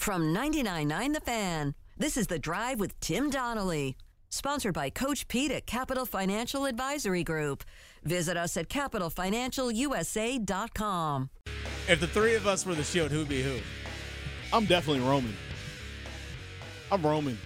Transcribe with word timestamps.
From 0.00 0.34
99.9 0.34 1.12
The 1.12 1.20
Fan, 1.20 1.74
this 1.98 2.16
is 2.16 2.26
The 2.26 2.38
Drive 2.38 2.80
with 2.80 2.98
Tim 3.00 3.28
Donnelly. 3.28 3.98
Sponsored 4.30 4.72
by 4.72 4.88
Coach 4.88 5.28
Pete 5.28 5.50
at 5.50 5.66
Capital 5.66 6.06
Financial 6.06 6.64
Advisory 6.64 7.22
Group. 7.22 7.64
Visit 8.02 8.38
us 8.38 8.56
at 8.56 8.70
capitalfinancialusa.com. 8.70 11.28
If 11.86 12.00
the 12.00 12.06
three 12.06 12.34
of 12.34 12.46
us 12.46 12.64
were 12.64 12.74
the 12.74 12.82
Shield, 12.82 13.10
who'd 13.10 13.28
be 13.28 13.42
who? 13.42 13.58
I'm 14.54 14.64
definitely 14.64 15.06
Roman. 15.06 15.36
I'm 16.90 17.02
Roman. 17.02 17.36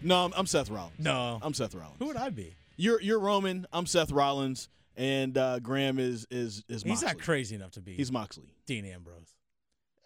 No, 0.00 0.24
I'm, 0.24 0.32
I'm 0.34 0.46
Seth 0.46 0.70
Rollins. 0.70 0.98
No. 0.98 1.38
I'm 1.42 1.52
Seth 1.52 1.74
Rollins. 1.74 1.96
Who 1.98 2.06
would 2.06 2.16
I 2.16 2.30
be? 2.30 2.54
You're 2.78 3.02
you're 3.02 3.20
Roman. 3.20 3.66
I'm 3.74 3.84
Seth 3.84 4.10
Rollins, 4.10 4.70
and 4.96 5.36
uh, 5.36 5.58
Graham 5.58 5.98
is 5.98 6.26
is 6.30 6.64
is 6.66 6.86
Moxley. 6.86 6.90
He's 6.92 7.02
not 7.02 7.18
crazy 7.22 7.56
enough 7.56 7.72
to 7.72 7.82
be 7.82 7.92
He's 7.92 8.10
Moxley. 8.10 8.54
Dean 8.64 8.86
Ambrose. 8.86 9.34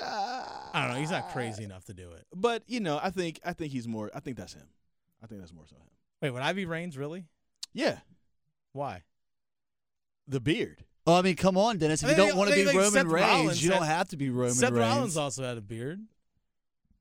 I 0.01 0.71
don't 0.75 0.93
know. 0.93 1.01
He's 1.01 1.11
not 1.11 1.31
crazy 1.31 1.63
ah. 1.63 1.67
enough 1.67 1.85
to 1.87 1.95
do 1.95 2.13
it. 2.13 2.27
But 2.35 2.63
you 2.67 2.81
know, 2.81 2.99
I 3.03 3.11
think 3.11 3.41
I 3.45 3.53
think 3.53 3.73
he's 3.73 3.87
more. 3.87 4.11
I 4.15 4.21
think 4.21 4.37
that's 4.37 4.55
him. 4.55 4.69
I 5.23 5.27
think 5.27 5.41
that's 5.41 5.53
more 5.53 5.67
so 5.67 5.77
him. 5.77 5.83
Wait, 6.21 6.31
would 6.31 6.43
I 6.43 6.53
be 6.53 6.67
Reigns? 6.67 6.97
Really? 6.97 7.25
Yeah, 7.73 7.99
Why? 8.73 9.03
the 10.29 10.41
beard. 10.41 10.85
Oh, 11.07 11.15
I 11.15 11.23
mean, 11.23 11.37
come 11.37 11.57
on, 11.57 11.79
Dennis. 11.79 12.03
If 12.03 12.09
I 12.09 12.13
you 12.13 12.17
don't 12.17 12.37
want 12.37 12.51
to 12.51 12.57
be 12.57 12.65
like, 12.65 12.77
Roman 12.77 12.93
Seth 12.93 13.07
Reigns, 13.07 13.27
Rollins 13.27 13.65
you 13.65 13.71
don't 13.71 13.83
have 13.83 14.09
to 14.09 14.17
be 14.17 14.31
Roman 14.31 14.45
Reigns. 14.47 14.59
Seth 14.59 14.71
Reigns. 14.71 14.95
Rollins 14.95 15.17
also 15.17 15.43
had 15.43 15.59
a 15.59 15.61
beard, 15.61 16.01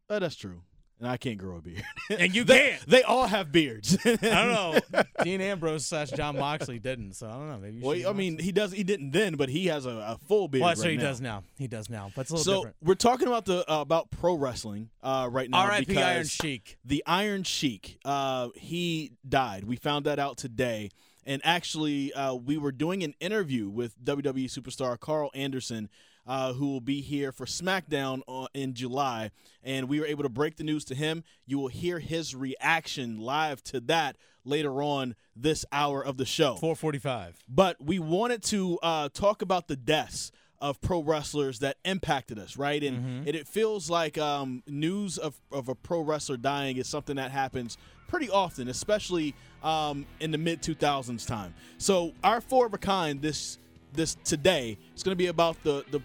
Oh, 0.09 0.19
that's 0.19 0.35
true. 0.35 0.61
And 1.01 1.09
I 1.09 1.17
can't 1.17 1.39
grow 1.39 1.57
a 1.57 1.61
beard. 1.61 1.83
and 2.11 2.33
you 2.35 2.43
they, 2.45 2.69
can't. 2.69 2.85
they 2.87 3.01
all 3.01 3.25
have 3.25 3.51
beards. 3.51 3.97
I 4.05 4.15
don't 4.15 4.91
know. 4.93 5.01
Dean 5.23 5.41
Ambrose 5.41 5.83
slash 5.83 6.11
Jon 6.11 6.37
Moxley 6.37 6.77
didn't, 6.77 7.13
so 7.13 7.27
I 7.27 7.31
don't 7.31 7.49
know. 7.49 7.57
Maybe. 7.57 7.77
You 7.77 7.83
Well, 7.83 8.09
I 8.09 8.13
mean, 8.13 8.33
Moxley. 8.33 8.45
he 8.45 8.51
does. 8.51 8.71
He 8.71 8.83
didn't 8.83 9.09
then, 9.11 9.33
but 9.35 9.49
he 9.49 9.65
has 9.65 9.87
a, 9.87 9.89
a 9.89 10.19
full 10.27 10.47
beard. 10.47 10.61
well, 10.61 10.69
that's 10.69 10.81
right 10.81 10.85
what 10.85 10.91
he 10.91 10.97
now. 10.97 11.03
does 11.03 11.19
now. 11.19 11.43
He 11.57 11.67
does 11.67 11.89
now, 11.89 12.11
but 12.15 12.21
it's 12.21 12.29
a 12.29 12.35
little 12.35 12.43
So 12.53 12.57
different. 12.59 12.75
we're 12.83 12.93
talking 12.93 13.27
about 13.27 13.45
the 13.45 13.69
uh, 13.69 13.81
about 13.81 14.11
pro 14.11 14.35
wrestling 14.35 14.91
uh, 15.01 15.27
right 15.31 15.49
now. 15.49 15.61
R.I.P. 15.63 15.97
Iron 15.97 16.27
Sheik. 16.27 16.77
the 16.85 17.03
Iron 17.07 17.41
Sheik. 17.41 17.97
Uh, 18.05 18.49
he 18.55 19.13
died. 19.27 19.63
We 19.63 19.77
found 19.77 20.05
that 20.05 20.19
out 20.19 20.37
today. 20.37 20.91
And 21.25 21.41
actually, 21.45 22.13
uh, 22.13 22.33
we 22.33 22.57
were 22.57 22.71
doing 22.71 23.03
an 23.03 23.13
interview 23.19 23.69
with 23.69 23.95
WWE 24.03 24.45
superstar 24.45 24.99
Karl 24.99 25.29
Anderson, 25.35 25.89
uh, 26.27 26.53
who 26.53 26.67
will 26.71 26.81
be 26.81 27.01
here 27.01 27.31
for 27.31 27.45
SmackDown 27.45 28.21
uh, 28.27 28.47
in 28.53 28.73
July. 28.73 29.31
And 29.63 29.87
we 29.89 29.99
were 29.99 30.05
able 30.05 30.23
to 30.23 30.29
break 30.29 30.57
the 30.57 30.63
news 30.63 30.85
to 30.85 30.95
him. 30.95 31.23
You 31.45 31.57
will 31.59 31.67
hear 31.67 31.99
his 31.99 32.35
reaction 32.35 33.19
live 33.19 33.63
to 33.65 33.79
that 33.81 34.17
later 34.43 34.81
on 34.81 35.15
this 35.35 35.65
hour 35.71 36.03
of 36.03 36.17
the 36.17 36.25
show. 36.25 36.55
445. 36.55 37.43
But 37.47 37.77
we 37.83 37.99
wanted 37.99 38.43
to 38.43 38.79
uh, 38.81 39.09
talk 39.13 39.41
about 39.41 39.67
the 39.67 39.75
deaths 39.75 40.31
of 40.59 40.79
pro 40.79 41.01
wrestlers 41.01 41.57
that 41.59 41.77
impacted 41.85 42.37
us, 42.37 42.55
right? 42.55 42.83
And 42.83 42.97
Mm-hmm. 42.99 43.27
it, 43.27 43.35
it 43.35 43.47
feels 43.47 43.89
like 43.89 44.17
um, 44.19 44.61
news 44.67 45.17
of, 45.17 45.39
of 45.51 45.69
a 45.69 45.75
pro 45.75 46.01
wrestler 46.01 46.37
dying 46.37 46.77
is 46.77 46.87
something 46.87 47.15
that 47.15 47.31
happens 47.31 47.77
pretty 48.07 48.29
often, 48.29 48.67
especially 48.67 49.33
um, 49.63 50.05
in 50.19 50.29
the 50.29 50.37
mid 50.37 50.61
2000s 50.61 51.25
time. 51.25 51.53
So 51.79 52.13
our 52.23 52.41
four 52.41 52.67
of 52.67 52.73
a 52.75 52.77
kind 52.77 53.21
this 53.21 53.57
this 53.93 54.15
today 54.23 54.77
is 54.95 55.01
going 55.03 55.13
to 55.13 55.17
be 55.17 55.27
about 55.27 55.61
the 55.63 55.83
the 55.91 56.01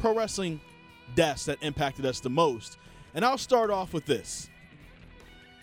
pro 0.00 0.14
wrestling 0.14 0.60
deaths 1.14 1.44
that 1.44 1.58
impacted 1.62 2.06
us 2.06 2.20
the 2.20 2.30
most. 2.30 2.78
And 3.14 3.24
I'll 3.24 3.38
start 3.38 3.70
off 3.70 3.92
with 3.92 4.06
this: 4.06 4.48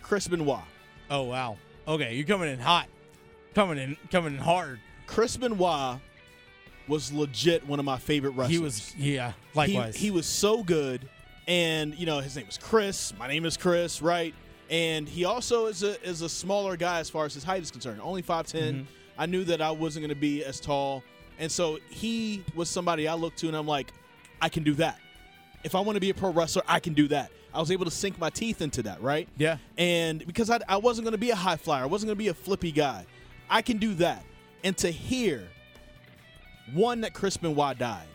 Chris 0.02 0.28
Benoit. 0.28 0.64
Oh 1.10 1.24
wow. 1.24 1.58
Okay, 1.88 2.16
you're 2.16 2.28
coming 2.28 2.50
in 2.50 2.60
hot. 2.60 2.88
Coming 3.56 3.78
in 3.78 3.98
coming 4.12 4.36
in 4.36 4.40
hard. 4.40 4.80
Chris 5.06 5.38
Benoit 5.38 6.00
was 6.88 7.12
legit 7.12 7.66
one 7.66 7.80
of 7.80 7.86
my 7.86 7.98
favorite 7.98 8.32
wrestlers. 8.32 8.50
He 8.50 8.60
was 8.60 8.96
yeah, 8.96 9.34
likewise. 9.54 9.96
He, 9.96 10.06
he 10.06 10.12
was 10.12 10.26
so 10.26 10.64
good, 10.64 11.08
and 11.48 11.96
you 11.96 12.06
know 12.06 12.20
his 12.20 12.36
name 12.36 12.46
was 12.46 12.58
Chris. 12.58 13.14
My 13.18 13.28
name 13.28 13.46
is 13.46 13.58
Chris, 13.58 14.02
right? 14.02 14.34
And 14.70 15.08
he 15.08 15.24
also 15.24 15.68
is 15.68 15.84
a 15.84 16.02
is 16.04 16.22
a 16.22 16.30
smaller 16.30 16.76
guy 16.76 17.00
as 17.00 17.10
far 17.10 17.26
as 17.26 17.34
his 17.34 17.44
height 17.44 17.62
is 17.62 17.72
concerned, 17.72 18.02
only 18.02 18.22
5'10. 18.22 18.54
Mm-hmm. 18.54 18.82
I 19.18 19.26
knew 19.26 19.46
that 19.46 19.62
I 19.62 19.72
wasn't 19.72 20.04
going 20.04 20.16
to 20.16 20.20
be 20.20 20.44
as 20.44 20.60
tall, 20.60 21.04
and 21.40 21.52
so 21.52 21.80
he 21.90 22.44
was 22.54 22.70
somebody 22.70 23.08
I 23.08 23.16
looked 23.16 23.40
to, 23.40 23.48
and 23.48 23.56
I'm 23.56 23.68
like, 23.68 23.94
I 24.42 24.50
can 24.50 24.64
do 24.64 24.74
that. 24.76 25.00
If 25.64 25.76
I 25.76 25.80
want 25.80 25.96
to 25.96 26.00
be 26.00 26.10
a 26.10 26.14
pro 26.14 26.32
wrestler, 26.32 26.62
I 26.68 26.80
can 26.80 26.94
do 26.94 27.08
that. 27.10 27.32
I 27.54 27.60
was 27.60 27.72
able 27.72 27.86
to 27.86 27.92
sink 27.92 28.20
my 28.20 28.30
teeth 28.30 28.62
into 28.62 28.84
that, 28.84 29.02
right? 29.02 29.28
Yeah. 29.38 29.58
And 29.78 30.26
because 30.26 30.50
I, 30.50 30.60
I 30.68 30.78
wasn't 30.78 31.06
going 31.06 31.14
to 31.14 31.18
be 31.18 31.32
a 31.32 31.36
high 31.36 31.56
flyer, 31.56 31.84
I 31.84 31.88
wasn't 31.88 32.08
going 32.10 32.18
to 32.18 32.24
be 32.24 32.28
a 32.28 32.34
flippy 32.34 32.72
guy. 32.72 33.06
I 33.50 33.62
can 33.62 33.78
do 33.78 33.96
that. 33.96 34.24
And 34.64 34.78
to 34.78 34.92
hear 34.92 35.48
one 36.74 37.02
that 37.02 37.14
Chris 37.14 37.38
Benoit 37.38 37.78
died, 37.78 38.06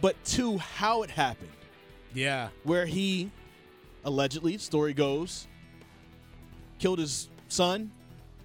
but 0.00 0.22
two 0.24 0.58
how 0.58 1.02
it 1.02 1.10
happened, 1.10 1.50
Yeah. 2.14 2.48
where 2.64 2.86
he 2.86 3.30
allegedly, 4.04 4.58
story 4.58 4.92
goes, 4.94 5.46
killed 6.78 6.98
his 6.98 7.28
son 7.48 7.90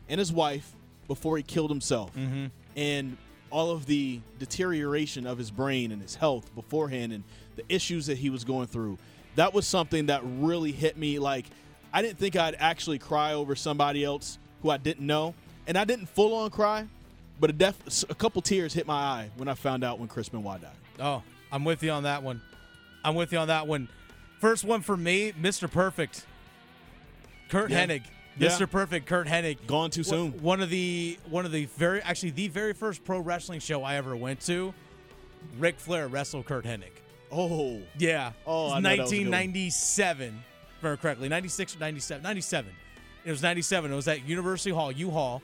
and 0.10 0.20
his 0.20 0.32
wife 0.32 0.74
before 1.08 1.38
he 1.38 1.44
killed 1.44 1.70
himself, 1.72 2.16
Mm-hmm. 2.16 2.46
and 2.76 3.18
all 3.52 3.72
of 3.72 3.86
the 3.86 4.20
deterioration 4.40 5.26
of 5.28 5.38
his 5.38 5.52
brain 5.52 5.92
and 5.92 6.02
his 6.02 6.16
health 6.16 6.54
beforehand, 6.56 7.14
and 7.14 7.24
the 7.56 7.64
issues 7.70 8.08
that 8.08 8.18
he 8.18 8.30
was 8.30 8.44
going 8.44 8.68
through. 8.68 8.98
That 9.36 9.54
was 9.54 9.66
something 9.68 10.08
that 10.08 10.22
really 10.24 10.72
hit 10.72 10.98
me. 10.98 11.20
Like, 11.20 11.46
I 11.94 12.02
didn't 12.02 12.18
think 12.18 12.36
I'd 12.36 12.56
actually 12.60 13.00
cry 13.00 13.34
over 13.34 13.56
somebody 13.56 14.04
else 14.04 14.38
who 14.62 14.70
I 14.70 14.78
didn't 14.78 15.06
know, 15.06 15.34
and 15.68 15.78
I 15.78 15.86
didn't 15.86 16.08
full 16.08 16.34
on 16.36 16.50
cry, 16.50 16.88
but 17.40 17.50
a, 17.50 17.54
def- 17.54 18.04
a 18.10 18.16
couple 18.16 18.42
tears 18.42 18.74
hit 18.74 18.88
my 18.88 18.94
eye 18.96 19.30
when 19.38 19.48
I 19.48 19.54
found 19.54 19.84
out 19.84 20.00
when 20.00 20.08
Chris 20.08 20.30
Benoit 20.30 20.62
died. 20.62 20.72
Oh, 21.00 21.22
I'm 21.52 21.64
with 21.66 21.84
you 21.84 21.92
on 21.92 22.04
that 22.04 22.24
one. 22.24 22.42
I'm 23.04 23.16
with 23.16 23.32
you 23.32 23.38
on 23.38 23.48
that 23.50 23.68
one. 23.68 23.88
First 24.40 24.64
one 24.64 24.82
for 24.82 24.98
me, 24.98 25.32
Mr. 25.34 25.70
Perfect. 25.72 26.26
Curt 27.50 27.70
Yeah. 27.72 27.86
Hennig. 27.86 28.04
Yeah. 28.38 28.50
Mr. 28.50 28.70
Perfect, 28.70 29.06
Curt 29.06 29.28
Hennig. 29.28 29.58
Gone 29.68 29.90
too 29.90 30.04
soon. 30.04 30.32
One- 30.42 30.62
of 30.62 30.70
the 30.70 31.18
one 31.30 31.46
of 31.46 31.52
the 31.52 31.66
very 31.78 32.02
actually 32.02 32.32
the 32.32 32.48
very 32.50 32.74
first 32.74 33.04
pro 33.06 33.20
wrestling 33.20 33.60
show 33.60 33.84
I 33.84 33.96
ever 33.96 34.16
went 34.16 34.42
to, 34.42 34.74
Ric 35.58 35.80
Flair 35.80 36.08
wrestled 36.08 36.46
Curt 36.46 36.66
Hennig. 36.66 36.92
Oh, 37.32 37.82
Yeah. 37.98 38.32
Oh, 38.46 38.72
I 38.72 38.80
know 38.80 38.90
that 38.90 39.02
was 39.04 39.12
a 39.12 39.16
good 39.16 39.24
one. 39.26 39.32
1997, 39.32 40.28
if 40.28 40.34
I 40.34 40.88
remember 40.88 41.02
correctly. 41.02 41.30
96 41.30 41.76
or 41.76 41.80
97. 41.80 42.24
97. 42.24 42.72
It 43.26 43.32
was 43.32 43.42
97. 43.42 43.92
It 43.92 43.96
was 43.96 44.08
at 44.08 44.26
University 44.28 44.70
Hall, 44.72 44.92
U 44.92 45.10
Hall, 45.12 45.42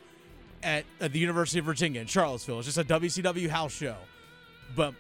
at, 0.64 0.86
at 1.00 1.12
the 1.12 1.20
University 1.20 1.60
of 1.60 1.66
Virginia 1.66 2.00
in 2.02 2.08
Charlottesville. 2.08 2.60
It's 2.60 2.68
just 2.68 2.78
a 2.78 2.84
WCW 2.84 3.50
house 3.50 3.74
show. 3.74 3.96
But 4.76 4.94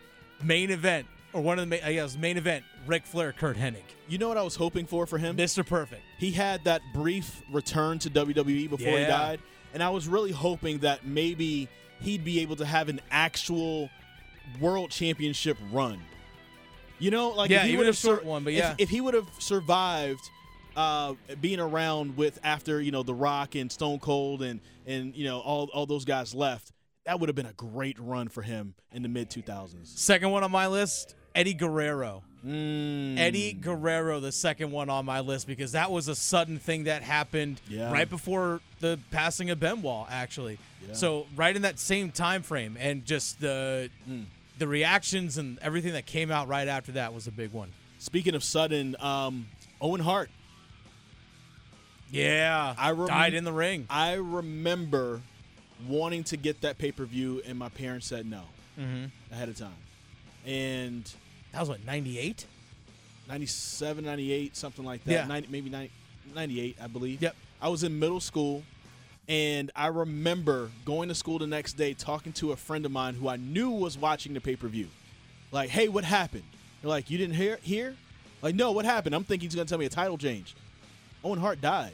main 0.43 0.71
event, 0.71 1.07
or 1.33 1.41
one 1.41 1.59
of 1.59 1.63
the 1.63 1.67
main, 1.69 1.81
I 1.83 1.93
guess, 1.93 2.17
main 2.17 2.37
event, 2.37 2.63
Ric 2.85 3.05
Flair, 3.05 3.31
Curt 3.31 3.57
Hennig. 3.57 3.83
you 4.07 4.17
know 4.17 4.27
what 4.27 4.37
I 4.37 4.43
was 4.43 4.55
hoping 4.55 4.85
for 4.85 5.05
for 5.05 5.17
him? 5.17 5.37
Mr. 5.37 5.65
Perfect. 5.65 6.01
he 6.17 6.31
had 6.31 6.63
that 6.65 6.81
brief 6.93 7.41
return 7.51 7.99
to 7.99 8.09
WWE 8.09 8.69
before 8.69 8.97
he 8.97 9.05
died, 9.05 9.39
and 9.73 9.81
I 9.81 9.89
was 9.89 10.07
really 10.07 10.31
hoping 10.31 10.79
that 10.79 11.05
maybe 11.05 11.67
he'd 12.01 12.23
be 12.25 12.39
able 12.41 12.55
to 12.57 12.65
have 12.65 12.89
an 12.89 12.99
actual 13.11 13.89
world 14.59 14.91
championship 14.91 15.57
run. 15.71 15.99
You 16.99 17.11
know, 17.11 17.29
like 17.29 17.49
Yeah, 17.49 17.63
if 17.63 17.69
he 17.69 17.77
would 17.77 17.85
have 17.87 17.97
sur- 17.97 18.15
short 18.15 18.25
one, 18.25 18.43
but 18.43 18.53
if- 18.53 18.59
yeah. 18.59 18.75
if, 18.77 18.89
he 18.89 19.01
would 19.01 19.13
have 19.13 19.27
survived 19.39 20.21
uh, 20.75 21.13
being 21.39 21.59
around 21.59 22.15
with 22.17 22.39
after 22.43 22.79
you 22.81 22.91
know 22.91 23.03
The 23.03 23.13
Rock 23.13 23.55
and 23.55 23.71
Stone 23.71 23.99
Cold 23.99 24.41
and 24.41 24.59
and 24.85 25.15
you 25.15 25.23
know 25.25 25.39
all 25.39 25.69
all 25.73 25.85
those 25.85 26.05
guys 26.05 26.33
left, 26.35 26.71
that 27.05 27.19
would 27.19 27.27
have 27.29 27.35
been 27.35 27.45
a 27.47 27.53
great 27.53 27.97
run 27.99 28.27
for 28.29 28.41
him 28.41 28.73
in 28.93 29.01
the 29.03 29.09
mid 29.09 29.29
two 29.29 29.41
thousands. 29.41 29.91
Second 29.99 30.29
one 30.31 30.43
on 30.43 30.51
my 30.51 30.67
list, 30.67 31.15
Eddie 31.35 31.53
Guerrero. 31.53 32.23
Mm. 32.45 33.19
Eddie 33.19 33.53
Guerrero, 33.53 34.19
the 34.19 34.31
second 34.31 34.71
one 34.71 34.89
on 34.89 35.05
my 35.05 35.19
list, 35.19 35.45
because 35.47 35.73
that 35.73 35.91
was 35.91 36.07
a 36.07 36.15
sudden 36.15 36.57
thing 36.57 36.85
that 36.85 37.03
happened 37.03 37.61
Yeah. 37.67 37.91
right 37.91 38.09
before 38.09 38.61
the 38.79 38.99
passing 39.11 39.49
of 39.51 39.59
Benoit, 39.59 40.07
actually. 40.09 40.57
So 40.93 41.27
right 41.35 41.55
in 41.55 41.61
that 41.61 41.77
same 41.79 42.11
time 42.11 42.41
frame, 42.41 42.75
and 42.79 43.05
just 43.05 43.39
the 43.39 43.89
Hmm. 44.05 44.23
the 44.57 44.67
reactions 44.67 45.37
and 45.37 45.57
everything 45.59 45.93
that 45.93 46.05
came 46.05 46.29
out 46.31 46.47
right 46.47 46.67
after 46.67 46.91
that 46.93 47.13
was 47.13 47.27
a 47.27 47.31
big 47.31 47.51
one. 47.51 47.69
Speaking 47.99 48.33
of 48.35 48.43
sudden, 48.43 48.95
um, 48.99 49.47
Owen 49.79 50.01
Hart. 50.01 50.29
Yeah, 52.11 52.75
I 52.77 52.91
rem- 52.91 53.07
died 53.07 53.33
in 53.33 53.43
the 53.43 53.53
ring. 53.53 53.85
I 53.89 54.13
remember 54.13 55.21
wanting 55.87 56.23
to 56.25 56.37
get 56.37 56.61
that 56.61 56.77
pay 56.77 56.91
per 56.91 57.05
view, 57.05 57.41
and 57.45 57.57
my 57.57 57.69
parents 57.69 58.07
said 58.07 58.25
no 58.25 58.43
ahead 59.31 59.49
of 59.49 59.57
time. 59.57 59.73
And 60.45 61.03
That 61.51 61.59
was 61.59 61.69
what 61.69 61.85
ninety 61.85 62.17
eight. 62.19 62.45
97, 63.27 64.03
98, 64.03 64.57
something 64.57 64.83
like 64.83 65.05
that. 65.05 65.11
Yeah. 65.11 65.25
90, 65.27 65.47
maybe 65.49 65.69
90, 65.69 65.89
98, 66.35 66.75
I 66.83 66.87
believe. 66.87 67.21
Yep. 67.21 67.33
I 67.61 67.69
was 67.69 67.83
in 67.83 67.97
middle 67.97 68.19
school, 68.19 68.61
and 69.29 69.71
I 69.73 69.87
remember 69.87 70.69
going 70.83 71.07
to 71.07 71.15
school 71.15 71.39
the 71.39 71.47
next 71.47 71.73
day 71.73 71.93
talking 71.93 72.33
to 72.33 72.51
a 72.51 72.57
friend 72.57 72.85
of 72.85 72.91
mine 72.91 73.13
who 73.13 73.29
I 73.29 73.37
knew 73.37 73.69
was 73.69 73.97
watching 73.97 74.33
the 74.33 74.41
pay 74.41 74.57
per 74.57 74.67
view. 74.67 74.87
Like, 75.51 75.69
hey, 75.69 75.87
what 75.87 76.03
happened? 76.03 76.43
They're 76.81 76.89
like, 76.89 77.09
you 77.09 77.17
didn't 77.17 77.35
hear? 77.35 77.57
Hear? 77.61 77.95
Like, 78.41 78.55
no, 78.55 78.71
what 78.73 78.83
happened? 78.83 79.15
I'm 79.15 79.23
thinking 79.23 79.47
he's 79.47 79.55
gonna 79.55 79.65
tell 79.67 79.77
me 79.77 79.85
a 79.85 79.89
title 79.89 80.17
change. 80.17 80.53
Owen 81.23 81.39
Hart 81.39 81.61
died. 81.61 81.93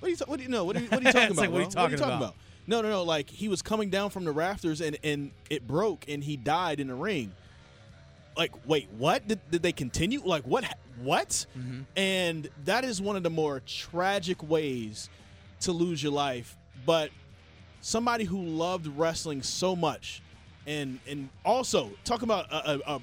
What 0.00 0.06
are 0.06 0.10
you? 0.10 0.16
ta- 0.16 0.24
What 0.26 0.36
do 0.38 0.42
you 0.44 0.48
know? 0.48 0.64
What 0.64 0.76
are 0.76 0.80
you, 0.80 0.86
what 0.88 1.00
are 1.02 1.04
you 1.04 1.12
talking 1.12 1.32
about? 1.32 1.36
like, 1.36 1.50
what 1.50 1.58
are 1.60 1.64
you 1.64 1.96
bro? 1.96 1.98
talking 1.98 2.16
about? 2.16 2.34
No, 2.68 2.82
no, 2.82 2.88
no. 2.90 3.02
Like 3.02 3.28
he 3.30 3.48
was 3.48 3.62
coming 3.62 3.90
down 3.90 4.10
from 4.10 4.24
the 4.24 4.30
rafters 4.32 4.80
and 4.80 4.96
and 5.02 5.32
it 5.50 5.66
broke 5.66 6.04
and 6.06 6.22
he 6.22 6.36
died 6.36 6.78
in 6.78 6.86
the 6.88 6.94
ring. 6.94 7.32
like, 8.36 8.52
wait, 8.66 8.88
what? 8.96 9.26
Did, 9.26 9.40
did 9.50 9.62
they 9.62 9.72
continue? 9.72 10.20
Like, 10.24 10.44
what? 10.44 10.64
What? 11.02 11.46
Mm-hmm. 11.58 11.80
And 11.96 12.48
that 12.64 12.84
is 12.84 13.00
one 13.02 13.16
of 13.16 13.22
the 13.24 13.30
more 13.30 13.60
tragic 13.66 14.42
ways 14.42 15.08
to 15.60 15.72
lose 15.72 16.02
your 16.02 16.12
life. 16.12 16.56
But 16.86 17.10
somebody 17.80 18.24
who 18.24 18.40
loved 18.42 18.86
wrestling 18.86 19.42
so 19.42 19.74
much, 19.74 20.22
and 20.66 21.00
and 21.08 21.28
also 21.44 21.90
talk 22.04 22.22
about 22.22 22.46
a, 22.52 22.80
a, 22.92 23.00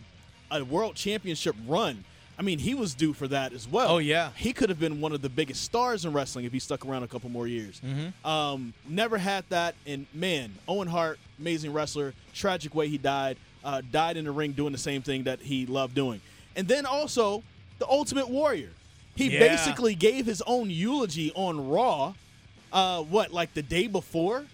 a 0.51 0.63
world 0.63 0.95
championship 0.95 1.55
run. 1.67 2.05
I 2.37 2.41
mean, 2.41 2.59
he 2.59 2.73
was 2.75 2.93
due 2.93 3.13
for 3.13 3.27
that 3.29 3.53
as 3.53 3.67
well. 3.67 3.89
Oh, 3.91 3.97
yeah. 3.97 4.31
he 4.35 4.51
could 4.51 4.69
have 4.69 4.79
been 4.79 4.99
one 4.99 5.13
of 5.13 5.21
the 5.21 5.29
biggest 5.29 5.63
stars 5.63 6.03
in 6.03 6.11
wrestling 6.11 6.43
if 6.45 6.51
he 6.51 6.59
stuck 6.59 6.85
around 6.85 7.03
a 7.03 7.07
couple 7.07 7.29
more 7.29 7.47
years. 7.47 7.79
Mm-hmm. 7.85 8.27
Um, 8.27 8.73
never 8.89 9.17
had 9.17 9.45
that, 9.49 9.75
and 9.87 10.05
man, 10.13 10.53
Owen 10.67 10.87
Hart, 10.89 11.17
amazing 11.39 11.71
wrestler. 11.71 12.13
Tragic 12.33 12.75
way 12.75 12.89
he 12.89 12.97
died. 12.97 13.37
Uh, 13.63 13.81
died 13.91 14.17
in 14.17 14.25
the 14.25 14.31
ring 14.31 14.51
doing 14.51 14.71
the 14.73 14.77
same 14.77 15.01
thing 15.01 15.23
that 15.23 15.39
he 15.39 15.65
loved 15.65 15.95
doing. 15.95 16.19
And 16.55 16.67
then 16.67 16.85
also 16.85 17.41
the 17.79 17.87
Ultimate 17.89 18.29
Warrior. 18.29 18.69
He 19.15 19.29
Yeah. 19.29 19.39
basically 19.39 19.95
gave 19.95 20.25
his 20.25 20.41
own 20.45 20.69
eulogy 20.69 21.31
on 21.35 21.69
Raw. 21.69 22.13
Uh, 22.73 23.01
what 23.03 23.31
like 23.31 23.53
the 23.53 23.61
day 23.61 23.87
before, 23.87 24.45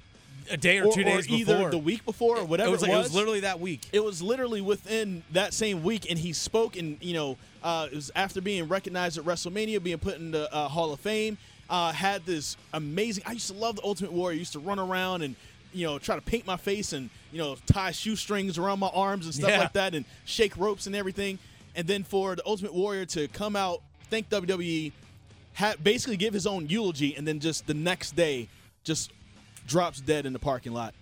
A 0.52 0.58
day 0.58 0.80
or, 0.80 0.88
or, 0.88 0.94
two 0.94 1.04
days 1.04 1.30
or 1.30 1.34
either 1.34 1.56
before. 1.56 1.72
the 1.72 1.78
week 1.78 2.06
before, 2.06 2.38
or 2.38 2.46
whatever 2.46 2.70
it 2.70 2.72
was, 2.72 2.84
it 2.84 2.88
like- 2.90 2.98
was. 2.98 3.06
it 3.08 3.10
was 3.10 3.16
literally 3.16 3.40
that 3.42 3.60
week. 3.60 3.82
It 3.92 4.04
was 4.04 4.22
literally 4.22 4.62
within 4.62 5.24
that 5.32 5.54
same 5.54 5.84
week, 5.84 6.10
and 6.10 6.20
he 6.20 6.34
spoke, 6.34 6.76
and 6.76 6.98
you 7.02 7.14
know, 7.14 7.38
uh, 7.64 7.88
it 7.92 7.96
was 7.96 8.12
after 8.16 8.42
being 8.42 8.68
recognized 8.68 9.18
at 9.18 9.24
WrestleMania, 9.26 9.82
being 9.82 9.98
put 10.00 10.18
in 10.18 10.32
the 10.32 10.54
uh, 10.54 10.68
Hall 10.68 10.92
of 10.94 11.00
Fame. 11.00 11.38
Uh, 11.70 11.94
had 11.94 12.26
this 12.26 12.58
amazing. 12.74 13.24
I 13.26 13.32
used 13.32 13.48
to 13.48 13.54
love 13.54 13.78
the 13.78 13.84
Ultimate 13.86 14.12
Warrior. 14.12 14.36
I 14.36 14.40
used 14.40 14.52
to 14.54 14.60
run 14.60 14.78
around 14.78 15.22
and 15.22 15.36
you 15.74 15.86
know 15.86 15.98
try 16.00 16.16
to 16.16 16.22
paint 16.22 16.46
my 16.46 16.58
face 16.58 16.92
and 16.92 17.10
you 17.32 17.38
know 17.38 17.56
tie 17.66 17.92
shoestrings 17.92 18.58
around 18.58 18.80
my 18.80 18.90
arms 18.94 19.26
and 19.26 19.34
stuff 19.34 19.50
Yeah. 19.52 19.60
like 19.60 19.74
that, 19.74 19.96
and 19.96 20.04
shake 20.26 20.58
ropes 20.58 20.86
and 20.86 20.96
everything. 20.96 21.40
And 21.74 21.88
then 21.88 22.04
for 22.04 22.36
the 22.36 22.46
Ultimate 22.46 22.74
Warrior 22.74 23.06
to 23.06 23.30
come 23.30 23.56
out, 23.56 23.82
thank 24.10 24.28
WWE, 24.30 24.92
ha- 25.54 25.76
basically 25.82 26.18
give 26.18 26.34
his 26.34 26.46
own 26.46 26.68
eulogy, 26.68 27.16
and 27.16 27.26
then 27.26 27.40
just 27.40 27.66
the 27.68 27.74
next 27.74 28.18
day, 28.18 28.50
just 28.84 29.12
drops 29.68 30.02
dead 30.02 30.26
in 30.26 30.34
the 30.34 30.40
parking 30.40 30.74
lot. 30.74 30.94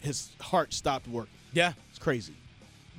His 0.00 0.30
heart 0.40 0.72
stopped 0.72 1.08
working. 1.08 1.32
Yeah. 1.52 1.72
It's 1.90 1.98
crazy. 1.98 2.34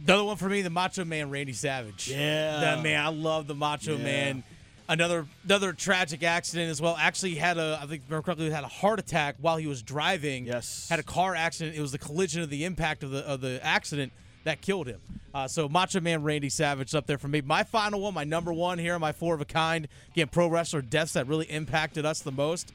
The 0.05 0.13
other 0.13 0.23
one 0.23 0.37
for 0.37 0.49
me, 0.49 0.61
the 0.61 0.69
Macho 0.69 1.05
Man, 1.05 1.29
Randy 1.29 1.53
Savage. 1.53 2.09
Yeah. 2.09 2.59
That 2.59 2.83
man, 2.83 3.03
I 3.03 3.09
love 3.09 3.47
the 3.47 3.55
Macho 3.55 3.97
Yeah. 3.97 4.03
Man. 4.03 4.43
Another 4.89 5.25
another 5.43 5.73
tragic 5.73 6.23
accident 6.23 6.69
as 6.71 6.81
well. 6.81 6.95
Actually 6.97 7.35
had 7.35 7.57
a, 7.57 7.77
I 7.81 7.87
think 7.87 8.03
remember 8.07 8.23
correctly, 8.23 8.49
had 8.49 8.63
a 8.63 8.69
heart 8.69 8.99
attack 8.99 9.35
while 9.41 9.57
he 9.57 9.67
was 9.67 9.81
driving. 9.81 10.45
Yes. 10.45 10.87
Had 10.89 10.99
a 10.99 11.03
car 11.03 11.35
accident. 11.35 11.75
It 11.75 11.81
was 11.81 11.91
the 11.91 11.97
collision 11.97 12.41
of 12.41 12.49
the 12.49 12.63
impact 12.63 13.03
of 13.03 13.11
the 13.11 13.19
of 13.27 13.41
the 13.41 13.59
accident 13.65 14.13
that 14.45 14.61
killed 14.61 14.87
him. 14.87 15.01
Uh, 15.33 15.45
so 15.45 15.67
Macho 15.67 15.99
Man 15.99 16.23
Randy 16.23 16.47
Savage 16.47 16.95
up 16.95 17.05
there 17.05 17.17
for 17.17 17.27
me. 17.27 17.41
My 17.41 17.63
final 17.63 17.99
one, 17.99 18.13
my 18.13 18.23
number 18.23 18.53
one 18.53 18.79
here, 18.79 18.97
my 18.97 19.11
four 19.11 19.35
of 19.35 19.41
a 19.41 19.45
kind. 19.45 19.89
Again, 20.13 20.29
pro 20.29 20.47
wrestler 20.47 20.81
deaths 20.81 21.13
that 21.13 21.27
really 21.27 21.47
impacted 21.47 22.05
us 22.05 22.21
the 22.21 22.31
most. 22.31 22.71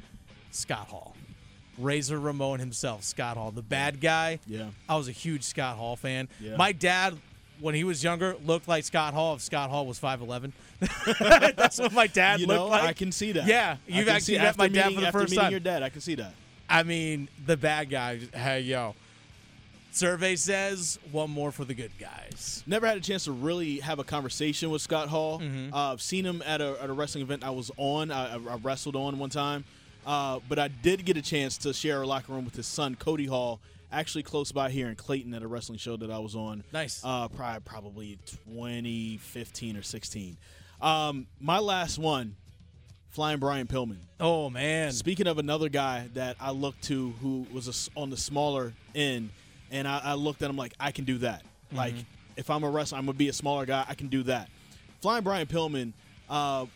Scott 0.51 0.89
Hall. 0.89 1.17
Razor 1.79 2.19
Ramon 2.19 2.59
himself, 2.61 3.03
Scott 3.05 3.37
Hall, 3.37 3.51
the 3.51 3.63
bad 3.63 4.01
guy. 4.01 4.39
Yeah. 4.47 4.67
I 4.89 4.97
was 4.97 5.09
a 5.09 5.13
huge 5.13 5.43
Scott 5.43 5.77
Hall 5.77 5.97
fan. 5.97 6.29
Yeah. 6.41 6.57
My 6.57 6.73
dad, 6.73 7.17
when 7.61 7.75
he 7.75 7.85
was 7.85 8.03
younger, 8.05 8.37
looked 8.45 8.69
like 8.69 8.85
Scott 8.85 9.15
Hall 9.15 9.35
if 9.35 9.41
Scott 9.43 9.71
Hall 9.71 9.87
was 9.87 9.99
5'11. 9.99 10.53
That's 11.57 11.79
what 11.79 11.93
my 11.93 12.07
dad 12.07 12.41
You 12.41 12.47
looked 12.47 12.59
know, 12.61 12.67
like. 12.69 12.83
I 12.85 12.93
can 12.93 13.13
see 13.13 13.33
that. 13.33 13.47
Yeah, 13.47 13.77
you've 13.87 14.09
actually 14.09 14.39
met 14.39 14.57
my 14.59 14.69
dad 14.69 14.95
for 14.95 15.01
the 15.01 15.13
first 15.13 15.31
meeting 15.31 15.43
time. 15.43 15.51
your 15.51 15.61
dad, 15.61 15.83
I 15.83 15.89
can 15.89 16.01
see 16.01 16.15
that. 16.17 16.35
I 16.69 16.83
mean, 16.83 17.29
the 17.47 17.57
bad 17.57 17.91
guy. 17.91 18.19
Hey, 18.35 18.61
yo. 18.61 18.95
Survey 19.95 20.37
says 20.37 20.99
one 21.11 21.31
more 21.31 21.53
for 21.53 21.67
the 21.67 21.75
good 21.75 21.93
guys. 21.99 22.65
Never 22.67 22.87
had 22.87 22.97
a 22.97 23.01
chance 23.01 23.25
to 23.25 23.33
really 23.33 23.79
have 23.81 23.99
a 23.99 24.05
conversation 24.05 24.71
with 24.71 24.81
Scott 24.81 25.09
Hall. 25.09 25.39
Mm-hmm. 25.41 25.75
Uh, 25.75 25.93
I've 25.93 26.01
seen 26.01 26.25
him 26.25 26.43
at 26.47 26.63
a, 26.63 26.83
at 26.83 26.89
a 26.89 26.93
wrestling 26.95 27.23
event 27.23 27.45
I 27.45 27.51
was 27.51 27.71
on. 27.77 28.11
I 28.11 28.37
I 28.37 28.57
wrestled 28.63 28.97
on 28.97 29.19
one 29.19 29.29
time, 29.29 29.65
uh, 30.07 30.41
but 30.49 30.59
I 30.59 30.69
did 30.69 31.05
get 31.05 31.17
a 31.17 31.23
chance 31.23 31.57
to 31.59 31.73
share 31.73 32.03
a 32.03 32.07
locker 32.07 32.33
room 32.33 32.45
with 32.45 32.57
his 32.57 32.67
son 32.67 32.95
Cody 32.95 33.27
Hall, 33.27 33.61
actually 33.91 34.23
close 34.23 34.53
by 34.53 34.71
here 34.71 34.89
in 34.89 34.97
Clayton 34.97 35.35
at 35.35 35.43
a 35.43 35.47
wrestling 35.47 35.79
show 35.79 35.97
that 35.97 36.11
I 36.11 36.19
was 36.19 36.35
on. 36.35 36.65
Nice. 36.73 37.01
Uh, 37.05 37.29
probably 37.29 37.61
probably 37.65 38.19
2015 38.27 39.77
or 39.77 39.83
16. 39.83 40.37
Um, 40.81 41.27
my 41.41 41.59
last 41.59 41.99
one, 41.99 42.37
Flying 43.11 43.39
Brian 43.39 43.67
Pillman. 43.67 43.99
Oh 44.19 44.49
man. 44.51 44.93
Speaking 44.93 45.27
of 45.27 45.39
another 45.39 45.69
guy 45.69 46.09
that 46.15 46.37
I 46.41 46.51
looked 46.51 46.85
to 46.85 47.13
who 47.21 47.47
was 47.53 47.69
a 47.69 48.01
on 48.01 48.11
the 48.11 48.17
smaller 48.17 48.73
end, 48.95 49.31
and 49.71 49.87
I, 49.87 50.01
I 50.03 50.15
looked 50.15 50.43
at 50.43 50.51
him 50.51 50.57
like, 50.57 50.75
I 50.81 50.91
can 50.93 51.05
do 51.05 51.19
that. 51.19 51.43
Like, 51.73 51.95
if 52.37 52.51
I'm 52.51 52.65
a 52.65 52.71
wrestler, 52.71 52.99
I'm 52.99 53.07
going 53.07 53.15
to 53.15 53.19
be 53.19 53.29
a 53.29 53.33
smaller 53.33 53.65
guy. 53.65 53.85
I 53.89 53.95
can 53.95 54.09
do 54.09 54.23
that. 54.25 54.49
Flying 55.01 55.25
Brian 55.25 55.47
Pillman, 55.47 55.93
uh, 56.29 56.67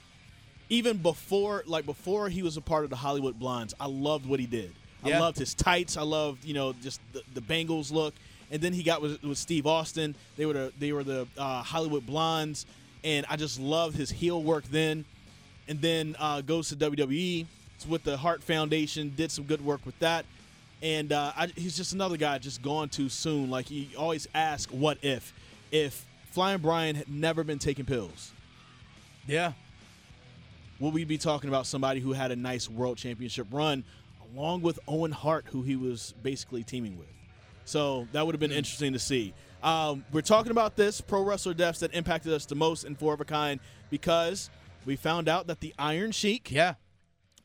even 0.69 0.99
before, 0.99 1.63
like, 1.67 1.87
before 1.87 2.29
he 2.29 2.43
was 2.43 2.57
a 2.57 2.61
part 2.61 2.85
of 2.85 2.91
the 2.91 2.97
Hollywood 2.97 3.39
Blondes, 3.39 3.75
I 3.79 3.87
loved 3.87 4.27
what 4.27 4.41
he 4.41 4.47
did. 4.47 4.73
Yeah. 5.05 5.19
I 5.19 5.21
loved 5.21 5.39
his 5.39 5.55
tights. 5.55 5.97
I 5.97 6.03
loved, 6.03 6.45
you 6.45 6.55
know, 6.55 6.73
just 6.83 7.01
the, 7.13 7.23
the 7.35 7.41
Bengals 7.41 7.93
look. 7.93 8.15
And 8.51 8.61
then 8.61 8.73
he 8.73 8.83
got 8.83 9.03
with, 9.03 9.23
with 9.23 9.39
Steve 9.39 9.67
Austin. 9.67 10.15
They 10.37 10.47
were 10.47 10.53
the, 10.53 10.73
they 10.79 10.93
were 10.93 11.05
the 11.05 11.27
uh, 11.37 11.63
Hollywood 11.63 12.07
Blondes, 12.07 12.67
and 13.05 13.27
I 13.29 13.37
just 13.37 13.59
loved 13.61 13.97
his 13.97 14.11
heel 14.11 14.43
work 14.43 14.65
then 14.71 15.05
and 15.69 15.81
then 15.81 16.17
uh, 16.19 16.41
goes 16.41 16.69
to 16.69 16.77
WWE 16.77 17.47
It's 17.75 17.87
with 17.87 18.05
the 18.05 18.17
Hart 18.17 18.43
Foundation. 18.43 19.13
Did 19.17 19.31
some 19.31 19.45
good 19.45 19.65
work 19.65 19.85
with 19.85 19.99
that, 19.99 20.25
and 20.83 21.13
uh, 21.13 21.33
I, 21.37 21.47
he's 21.57 21.77
just 21.77 21.93
another 21.93 22.17
guy 22.17 22.39
just 22.39 22.63
gone 22.63 22.89
too 22.89 23.09
soon. 23.09 23.51
Like 23.51 23.71
you 23.71 23.87
always 23.99 24.29
ask, 24.35 24.71
what 24.71 24.99
if? 25.03 25.33
If 25.73 26.05
Flying 26.31 26.59
Brian 26.61 26.95
had 26.97 27.09
never 27.09 27.43
been 27.45 27.59
taking 27.59 27.85
pills, 27.85 28.33
Yeah. 29.27 29.53
Would 30.81 30.93
we 30.95 31.05
be 31.05 31.19
talking 31.19 31.49
about 31.49 31.67
somebody 31.67 32.01
who 32.01 32.13
had 32.13 32.31
a 32.31 32.37
nice 32.37 32.69
World 32.69 32.99
Championship 32.99 33.47
run, 33.51 33.85
along 34.35 34.63
with 34.63 34.79
Owen 34.89 35.13
Hart, 35.13 35.47
who 35.51 35.63
he 35.63 35.77
was 35.77 36.15
basically 36.23 36.63
teaming 36.63 36.99
with? 36.99 37.09
So 37.65 38.07
that 38.13 38.25
would 38.25 38.35
have 38.35 38.41
been 38.41 38.53
interesting 38.53 38.93
to 38.93 38.99
see. 38.99 39.35
Um, 39.63 40.05
we're 40.13 40.21
talking 40.21 40.53
about 40.53 40.77
this 40.77 41.01
pro 41.01 41.23
wrestler 41.23 41.55
deaths 41.55 41.81
that 41.81 41.95
impacted 41.95 42.33
us 42.33 42.47
the 42.47 42.55
most 42.55 42.85
in 42.85 42.95
Four 42.95 43.15
of 43.15 43.21
a 43.21 43.25
Kind 43.25 43.61
because 43.91 44.51
we 44.85 44.95
found 44.97 45.29
out 45.29 45.49
that 45.49 45.61
the 45.61 45.75
Iron 45.79 46.13
Sheik 46.13 46.51
Yeah. 46.53 46.75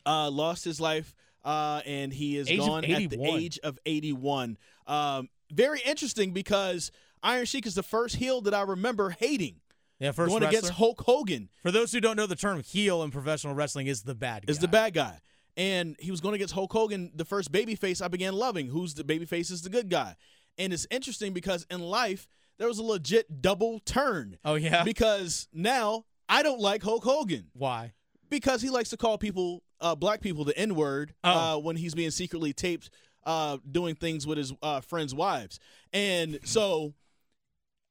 uh, 0.06 0.30
lost 0.30 0.64
his 0.64 0.80
life, 0.80 1.16
uh, 1.44 1.82
and 1.86 2.14
he 2.14 2.38
is 2.38 2.50
Age 2.50 2.60
gone 2.60 2.86
at 2.86 3.10
the 3.10 3.24
age 3.24 3.60
of 3.64 3.80
81. 3.86 4.58
Um, 4.86 5.30
very 5.52 5.80
interesting 5.86 6.32
because 6.34 6.92
Iron 7.24 7.46
Sheik 7.46 7.66
is 7.66 7.74
the 7.76 7.84
first 7.84 8.18
heel 8.18 8.42
that 8.42 8.54
I 8.54 8.62
remember 8.62 9.12
hating. 9.12 9.56
Yeah. 10.02 10.12
First 10.12 10.30
Going 10.32 10.42
wrestler. 10.44 10.60
against 10.60 10.74
Hulk 10.74 11.02
Hogan 11.06 11.48
For 11.64 11.72
those 11.72 11.92
who 11.94 12.02
don't 12.02 12.18
know, 12.18 12.26
the 12.26 12.36
term 12.36 12.62
heel 12.62 13.04
in 13.04 13.12
professional 13.12 13.54
wrestling 13.54 13.88
is 13.88 14.02
the 14.04 14.16
bad 14.16 14.46
guy. 14.46 14.52
is 14.52 14.60
the 14.60 14.68
bad 14.68 14.94
guy. 14.94 15.20
And 15.56 15.96
he 16.00 16.12
was 16.12 16.20
going 16.22 16.36
against 16.36 16.54
Hulk 16.54 16.72
Hogan, 16.74 17.12
the 17.16 17.26
first 17.26 17.52
babyface 17.52 18.02
I 18.02 18.08
began 18.08 18.34
loving. 18.34 18.68
Who's 18.68 18.94
the 18.96 19.04
babyface 19.04 19.52
is 19.52 19.62
the 19.62 19.70
good 19.70 19.90
guy. 19.90 20.16
And 20.58 20.74
it's 20.74 20.88
interesting 20.92 21.34
because 21.34 21.66
in 21.70 21.80
life, 21.82 22.28
there 22.58 22.68
was 22.68 22.78
a 22.80 22.84
legit 22.84 23.42
double 23.42 23.80
turn. 23.80 24.38
Oh 24.44 24.56
yeah. 24.56 24.84
Because 24.84 25.48
now 25.54 26.06
I 26.28 26.44
don't 26.44 26.60
like 26.60 26.84
Hulk 26.84 27.04
Hogan. 27.04 27.48
Why? 27.54 27.94
because 28.30 28.62
he 28.62 28.70
likes 28.70 28.90
to 28.90 28.96
call 28.96 29.18
people, 29.18 29.62
uh, 29.82 29.94
black 29.94 30.22
people, 30.22 30.46
the 30.46 30.58
N 30.58 30.74
word 30.76 31.14
Oh. 31.22 31.30
uh, 31.30 31.60
when 31.60 31.76
he's 31.76 31.94
being 31.94 32.12
secretly 32.12 32.54
taped 32.54 32.90
uh, 33.26 33.58
doing 33.70 33.94
things 33.94 34.26
with 34.26 34.38
his 34.38 34.54
uh, 34.64 34.80
friends' 34.80 35.14
wives. 35.14 35.60
And 35.92 36.40
so 36.46 36.94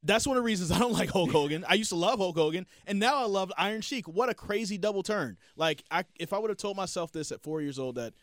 that's 0.02 0.26
one 0.26 0.36
of 0.36 0.42
the 0.42 0.46
reasons 0.46 0.70
I 0.70 0.78
don't 0.78 0.92
like 1.00 1.10
Hulk 1.10 1.30
Hogan. 1.30 1.64
I 1.68 1.74
used 1.74 1.90
to 1.90 1.96
love 1.96 2.18
Hulk 2.18 2.36
Hogan, 2.36 2.66
and 2.86 2.98
now 2.98 3.22
I 3.22 3.26
love 3.26 3.52
Iron 3.56 3.80
Sheik. 3.80 4.06
What 4.08 4.28
a 4.28 4.34
crazy 4.34 4.78
double 4.78 5.02
turn! 5.02 5.36
Like, 5.56 5.84
I, 5.90 6.04
if 6.18 6.32
I 6.32 6.38
would 6.38 6.50
have 6.50 6.58
told 6.58 6.76
myself 6.76 7.12
this 7.12 7.32
at 7.32 7.42
four 7.42 7.60
years 7.60 7.78
old 7.78 7.96
that 7.96 8.14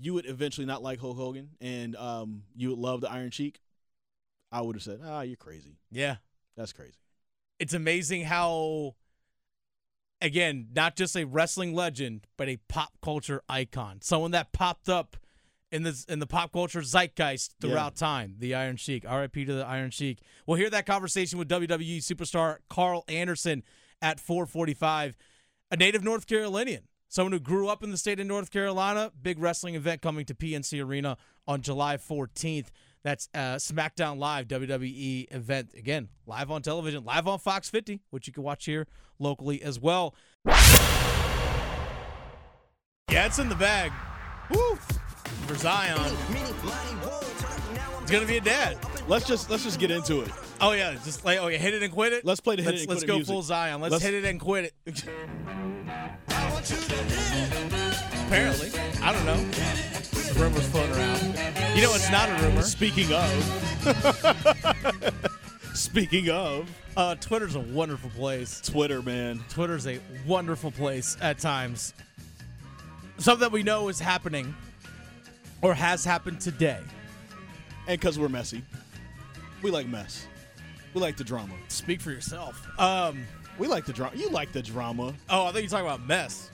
you 0.00 0.14
would 0.14 0.26
eventually 0.26 0.66
not 0.66 0.82
like 0.82 1.00
Hulk 1.00 1.16
Hogan 1.16 1.50
and 1.60 1.96
um, 1.96 2.44
you 2.54 2.70
would 2.70 2.78
love 2.78 3.00
the 3.00 3.10
Iron 3.10 3.30
Sheik, 3.30 3.60
I 4.52 4.60
would 4.60 4.76
have 4.76 4.82
said, 4.82 5.00
"Ah, 5.04 5.22
you're 5.22 5.36
crazy. 5.36 5.78
Yeah. 5.90 6.16
That's 6.56 6.72
crazy." 6.72 6.98
it's 7.58 7.74
amazing 7.74 8.24
how 8.24 8.94
again 10.20 10.68
not 10.74 10.96
just 10.96 11.16
a 11.16 11.24
wrestling 11.24 11.74
legend 11.74 12.26
but 12.36 12.48
a 12.48 12.56
pop 12.68 12.92
culture 13.02 13.42
icon 13.48 13.98
someone 14.00 14.30
that 14.30 14.52
popped 14.52 14.88
up 14.88 15.16
in 15.70 15.82
the 15.82 16.04
in 16.08 16.18
the 16.18 16.26
pop 16.26 16.52
culture 16.52 16.80
zeitgeist 16.80 17.54
throughout 17.60 17.96
time. 17.96 18.36
The 18.38 18.54
iron 18.54 18.76
sheik. 18.76 19.04
Rip 19.04 19.32
to 19.32 19.44
the 19.54 19.66
iron 19.66 19.90
sheik. 19.90 20.18
We'll 20.46 20.58
hear 20.58 20.70
that 20.70 20.86
conversation 20.86 21.38
with 21.38 21.48
wwe 21.48 21.98
superstar 21.98 22.58
karl 22.68 23.04
anderson 23.08 23.62
at 24.00 24.20
445 24.20 25.16
a 25.70 25.76
native 25.76 26.04
north 26.04 26.26
carolinian 26.28 26.84
someone 27.08 27.32
who 27.32 27.40
grew 27.40 27.68
up 27.68 27.82
in 27.82 27.90
the 27.90 27.98
state 27.98 28.20
of 28.20 28.26
north 28.26 28.50
carolina. 28.50 29.10
Big 29.20 29.38
wrestling 29.38 29.74
event 29.74 30.02
coming 30.02 30.24
to 30.26 30.34
pnc 30.34 30.84
arena 30.84 31.16
on 31.46 31.62
july 31.62 31.96
14th 31.96 32.66
that's 33.02 33.28
uh, 33.32 33.56
SmackDown 33.56 34.18
Live 34.18 34.48
WWE 34.48 35.32
event. 35.32 35.70
Again, 35.76 36.08
live 36.26 36.50
on 36.50 36.62
television, 36.62 37.04
live 37.04 37.28
on 37.28 37.38
Fox 37.38 37.70
50, 37.70 38.00
which 38.10 38.26
you 38.26 38.32
can 38.32 38.42
watch 38.42 38.64
here 38.64 38.86
locally 39.18 39.62
as 39.62 39.78
well. 39.78 40.14
Yeah, 43.10 43.24
it's 43.24 43.38
in 43.38 43.48
the 43.48 43.54
bag. 43.54 43.92
Woo! 44.50 44.78
For 45.48 45.54
Zion. 45.54 45.98
It's 48.02 48.10
gonna 48.10 48.26
be 48.26 48.36
a 48.36 48.40
dad. 48.40 48.76
Let's 49.08 49.26
just 49.26 49.48
let's 49.48 49.64
just 49.64 49.78
get 49.80 49.90
into 49.90 50.20
it. 50.20 50.30
Oh 50.60 50.72
yeah, 50.72 50.92
just 51.04 51.24
like 51.24 51.38
oh 51.38 51.46
yeah, 51.48 51.56
hit 51.56 51.72
it 51.72 51.82
and 51.82 51.90
quit 51.90 52.12
it. 52.12 52.22
Let's 52.22 52.40
play 52.40 52.56
the 52.56 52.62
hit 52.62 52.72
let's, 52.72 52.82
it 52.82 52.84
and 52.84 52.90
let's 52.90 53.00
quit 53.00 53.08
it 53.08 53.12
go 53.12 53.14
music. 53.16 53.32
full 53.32 53.42
Zion. 53.42 53.80
Let's, 53.80 53.92
Let's- 53.92 54.04
hit 54.04 54.12
it 54.12 54.24
and 54.26 54.38
quit 54.38 54.74
it. 54.84 55.04
Apparently, 58.26 58.70
I 59.02 59.10
don't 59.10 59.24
know. 59.24 59.36
Rumors 60.38 60.66
floating 60.68 60.94
around. 60.94 61.22
You 61.74 61.82
know, 61.82 61.94
it's 61.94 62.10
not 62.10 62.28
a 62.28 62.34
rumor. 62.42 62.60
Speaking 62.60 63.10
of, 63.10 63.30
speaking 65.74 66.28
of 66.28 66.68
Uh, 66.94 67.14
Twitter's 67.14 67.54
a 67.54 67.60
wonderful 67.60 68.10
place. 68.10 68.60
Twitter, 68.60 69.00
man. 69.00 69.42
Twitter's 69.48 69.86
a 69.86 69.98
wonderful 70.26 70.70
place 70.70 71.16
at 71.22 71.38
times. 71.38 71.94
Something 73.16 73.40
that 73.40 73.52
we 73.52 73.62
know 73.62 73.88
is 73.88 73.98
happening 73.98 74.54
or 75.62 75.74
has 75.74 76.04
happened 76.04 76.40
today. 76.40 76.80
And 77.86 78.00
because 78.00 78.18
we're 78.18 78.28
messy, 78.28 78.62
we 79.62 79.70
like 79.70 79.86
mess. 79.86 80.26
We 80.94 81.00
like 81.00 81.16
the 81.16 81.24
drama. 81.24 81.54
Speak 81.68 82.00
for 82.00 82.10
yourself. 82.10 82.66
Um. 82.78 83.26
We 83.58 83.66
like 83.66 83.84
the 83.84 83.92
drama. 83.92 84.16
You 84.16 84.30
like 84.30 84.52
the 84.52 84.62
drama. 84.62 85.12
Oh, 85.28 85.44
I 85.44 85.52
think 85.52 85.62
you're 85.62 85.70
talking 85.70 85.86
about 85.86 86.06
mess. 86.06 86.50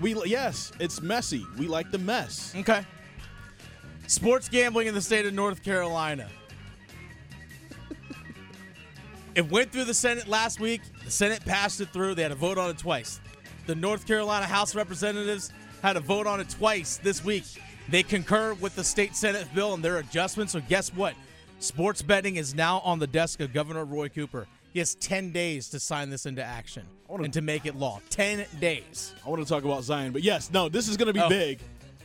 We 0.00 0.14
yes, 0.24 0.72
it's 0.80 1.02
messy. 1.02 1.46
We 1.58 1.66
like 1.66 1.90
the 1.90 1.98
mess. 1.98 2.54
Okay. 2.56 2.84
Sports 4.06 4.48
gambling 4.48 4.86
in 4.86 4.94
the 4.94 5.02
state 5.02 5.26
of 5.26 5.34
North 5.34 5.62
Carolina. 5.62 6.28
it 9.34 9.50
went 9.50 9.70
through 9.70 9.84
the 9.84 9.94
Senate 9.94 10.26
last 10.26 10.60
week. 10.60 10.80
The 11.04 11.10
Senate 11.10 11.44
passed 11.44 11.80
it 11.80 11.90
through. 11.90 12.14
They 12.14 12.22
had 12.22 12.32
a 12.32 12.36
vote 12.36 12.56
on 12.56 12.70
it 12.70 12.78
twice. 12.78 13.20
The 13.66 13.74
North 13.74 14.06
Carolina 14.06 14.46
House 14.46 14.70
of 14.70 14.76
Representatives 14.76 15.52
had 15.82 15.96
a 15.96 16.00
vote 16.00 16.26
on 16.26 16.40
it 16.40 16.48
twice 16.48 16.96
this 16.96 17.22
week. 17.24 17.44
They 17.92 18.02
concur 18.02 18.54
with 18.54 18.74
the 18.74 18.82
state 18.82 19.14
Senate 19.14 19.46
bill 19.54 19.74
and 19.74 19.84
their 19.84 19.98
adjustments. 19.98 20.54
So, 20.54 20.60
guess 20.66 20.88
what? 20.94 21.12
Sports 21.60 22.00
betting 22.00 22.36
is 22.36 22.54
now 22.54 22.78
on 22.80 22.98
the 22.98 23.06
desk 23.06 23.40
of 23.40 23.52
Governor 23.52 23.84
Roy 23.84 24.08
Cooper. 24.08 24.46
He 24.72 24.78
has 24.78 24.94
10 24.94 25.30
days 25.30 25.68
to 25.68 25.78
sign 25.78 26.08
this 26.08 26.24
into 26.24 26.42
action 26.42 26.84
wanna- 27.06 27.24
and 27.24 27.32
to 27.34 27.42
make 27.42 27.66
it 27.66 27.76
law. 27.76 28.00
10 28.08 28.46
days. 28.58 29.12
I 29.24 29.28
want 29.28 29.42
to 29.42 29.48
talk 29.48 29.62
about 29.64 29.84
Zion, 29.84 30.10
but 30.12 30.22
yes, 30.22 30.50
no, 30.50 30.70
this 30.70 30.88
is 30.88 30.96
going 30.96 31.08
to 31.08 31.12
be 31.12 31.20
Oh. 31.20 31.28
big. 31.28 31.60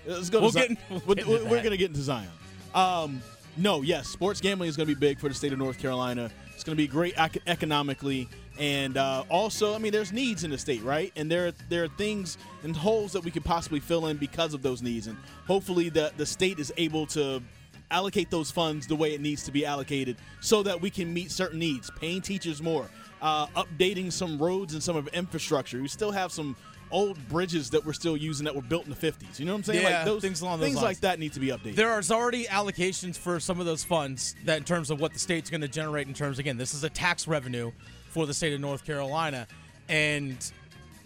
Let's 0.05 0.29
go 0.29 0.41
We'll 0.41 0.51
Zion. 0.51 0.73
get 0.75 0.89
we'll 1.07 1.15
We're- 1.15 1.15
get 1.15 1.27
we're 1.49 1.59
going 1.63 1.71
to 1.71 1.77
get 1.77 1.91
into 1.91 2.01
Zion. 2.01 2.27
Um, 2.75 3.21
no, 3.55 3.81
yes, 3.81 4.09
sports 4.09 4.41
gambling 4.41 4.67
is 4.69 4.75
going 4.75 4.89
to 4.89 4.93
be 4.93 4.99
big 4.99 5.19
for 5.21 5.29
the 5.29 5.35
state 5.35 5.53
of 5.53 5.57
North 5.59 5.79
Carolina. 5.79 6.29
It's 6.53 6.65
going 6.65 6.75
to 6.75 6.83
be 6.83 6.87
great 6.87 7.13
ec- 7.17 7.41
economically, 7.47 8.27
and 8.59 8.97
uh, 8.97 9.23
also, 9.29 9.75
I 9.75 9.77
mean, 9.77 9.91
there's 9.91 10.11
needs 10.11 10.43
in 10.43 10.51
the 10.51 10.57
state, 10.57 10.83
right? 10.83 11.11
And 11.15 11.29
there, 11.29 11.51
there 11.69 11.83
are 11.83 11.89
things 11.89 12.37
and 12.63 12.75
holes 12.75 13.11
that 13.13 13.23
we 13.23 13.31
could 13.31 13.45
possibly 13.45 13.79
fill 13.79 14.07
in 14.07 14.17
because 14.17 14.53
of 14.53 14.61
those 14.61 14.81
needs, 14.81 15.07
and 15.07 15.17
hopefully, 15.45 15.89
the 15.89 16.11
the 16.17 16.25
state 16.25 16.59
is 16.59 16.73
able 16.77 17.05
to 17.07 17.41
allocate 17.89 18.29
those 18.29 18.51
funds 18.51 18.85
the 18.85 18.95
way 18.95 19.13
it 19.13 19.21
needs 19.21 19.43
to 19.43 19.51
be 19.51 19.65
allocated 19.65 20.17
so 20.41 20.61
that 20.61 20.81
we 20.81 20.89
can 20.89 21.13
meet 21.13 21.31
certain 21.31 21.57
needs 21.57 21.89
paying 21.97 22.21
teachers 22.21 22.61
more 22.61 22.89
uh, 23.21 23.47
updating 23.47 24.11
some 24.11 24.37
roads 24.37 24.73
and 24.73 24.83
some 24.83 24.95
of 24.95 25.07
infrastructure. 25.09 25.81
We 25.81 25.87
still 25.87 26.11
have 26.11 26.31
some 26.31 26.55
old 26.91 27.17
bridges 27.27 27.69
that 27.71 27.85
we're 27.85 27.93
still 27.93 28.15
using 28.15 28.45
that 28.45 28.55
were 28.55 28.61
built 28.61 28.85
in 28.85 28.89
the 28.89 28.95
50s 28.95 29.39
you 29.39 29.45
know 29.45 29.51
what 29.51 29.57
i'm 29.57 29.63
saying? 29.65 29.81
Yeah, 29.81 29.97
like 29.97 30.05
those 30.05 30.21
things 30.21 30.39
along 30.39 30.59
those 30.59 30.67
things 30.67 30.75
lines. 30.77 30.85
like 30.85 30.99
that 31.01 31.19
need 31.19 31.33
to 31.33 31.39
be 31.41 31.47
updated. 31.47 31.75
There 31.75 31.91
are 31.91 32.01
already 32.11 32.45
allocations 32.45 33.17
for 33.17 33.41
some 33.41 33.59
of 33.59 33.65
those 33.65 33.83
funds 33.83 34.35
that 34.45 34.59
in 34.59 34.63
terms 34.63 34.89
of 34.89 35.01
what 35.01 35.11
the 35.11 35.19
state's 35.19 35.49
going 35.49 35.59
to 35.59 35.67
generate 35.67 36.07
in 36.07 36.13
terms 36.13 36.39
again, 36.39 36.55
this 36.55 36.73
is 36.73 36.85
a 36.85 36.89
tax 36.89 37.27
revenue 37.27 37.71
for 38.09 38.25
the 38.25 38.33
state 38.33 38.53
of 38.53 38.59
North 38.59 38.85
Carolina. 38.85 39.47
And 39.89 40.51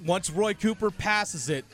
once 0.05 0.29
Roy 0.29 0.53
Cooper 0.53 0.91
passes 0.91 1.49
it, 1.49 1.65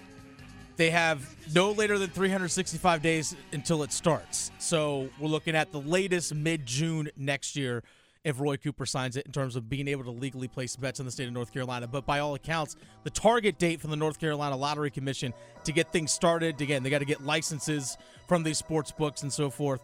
they 0.78 0.92
have 0.92 1.36
no 1.54 1.72
later 1.72 1.98
than 1.98 2.10
365 2.10 3.02
days 3.02 3.36
until 3.52 3.84
it 3.84 3.92
starts. 3.92 4.52
So 4.60 5.10
we're 5.20 5.28
looking 5.28 5.56
at 5.56 5.72
the 5.72 5.82
latest 5.82 6.36
mid 6.36 6.66
June 6.66 7.10
next 7.18 7.56
year 7.56 7.84
if 8.24 8.40
Roy 8.40 8.58
Cooper 8.58 8.86
signs 8.86 9.16
it 9.16 9.26
in 9.26 9.32
terms 9.32 9.56
of 9.56 9.70
being 9.70 9.88
able 9.88 10.04
to 10.04 10.12
legally 10.12 10.48
place 10.48 10.76
bets 10.76 11.00
in 11.00 11.06
the 11.06 11.12
state 11.12 11.28
of 11.28 11.34
North 11.34 11.52
Carolina. 11.52 11.88
But 11.88 12.06
by 12.06 12.20
all 12.20 12.36
accounts, 12.36 12.76
the 13.04 13.10
target 13.10 13.58
date 13.58 13.80
from 13.80 13.90
the 13.90 13.96
North 13.96 14.20
Carolina 14.20 14.56
Lottery 14.56 14.92
Commission 14.92 15.34
to 15.64 15.72
get 15.72 15.92
things 15.92 16.12
started, 16.12 16.60
again, 16.62 16.84
they 16.84 16.90
got 16.90 17.00
to 17.00 17.06
get 17.06 17.24
licenses 17.24 17.98
from 18.28 18.44
these 18.44 18.58
sports 18.58 18.92
books 18.92 19.24
and 19.24 19.32
so 19.32 19.50
forth. 19.50 19.82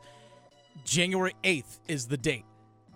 January 0.83 1.33
8th 1.43 1.79
is 1.88 2.07
the 2.07 2.17
date. 2.17 2.45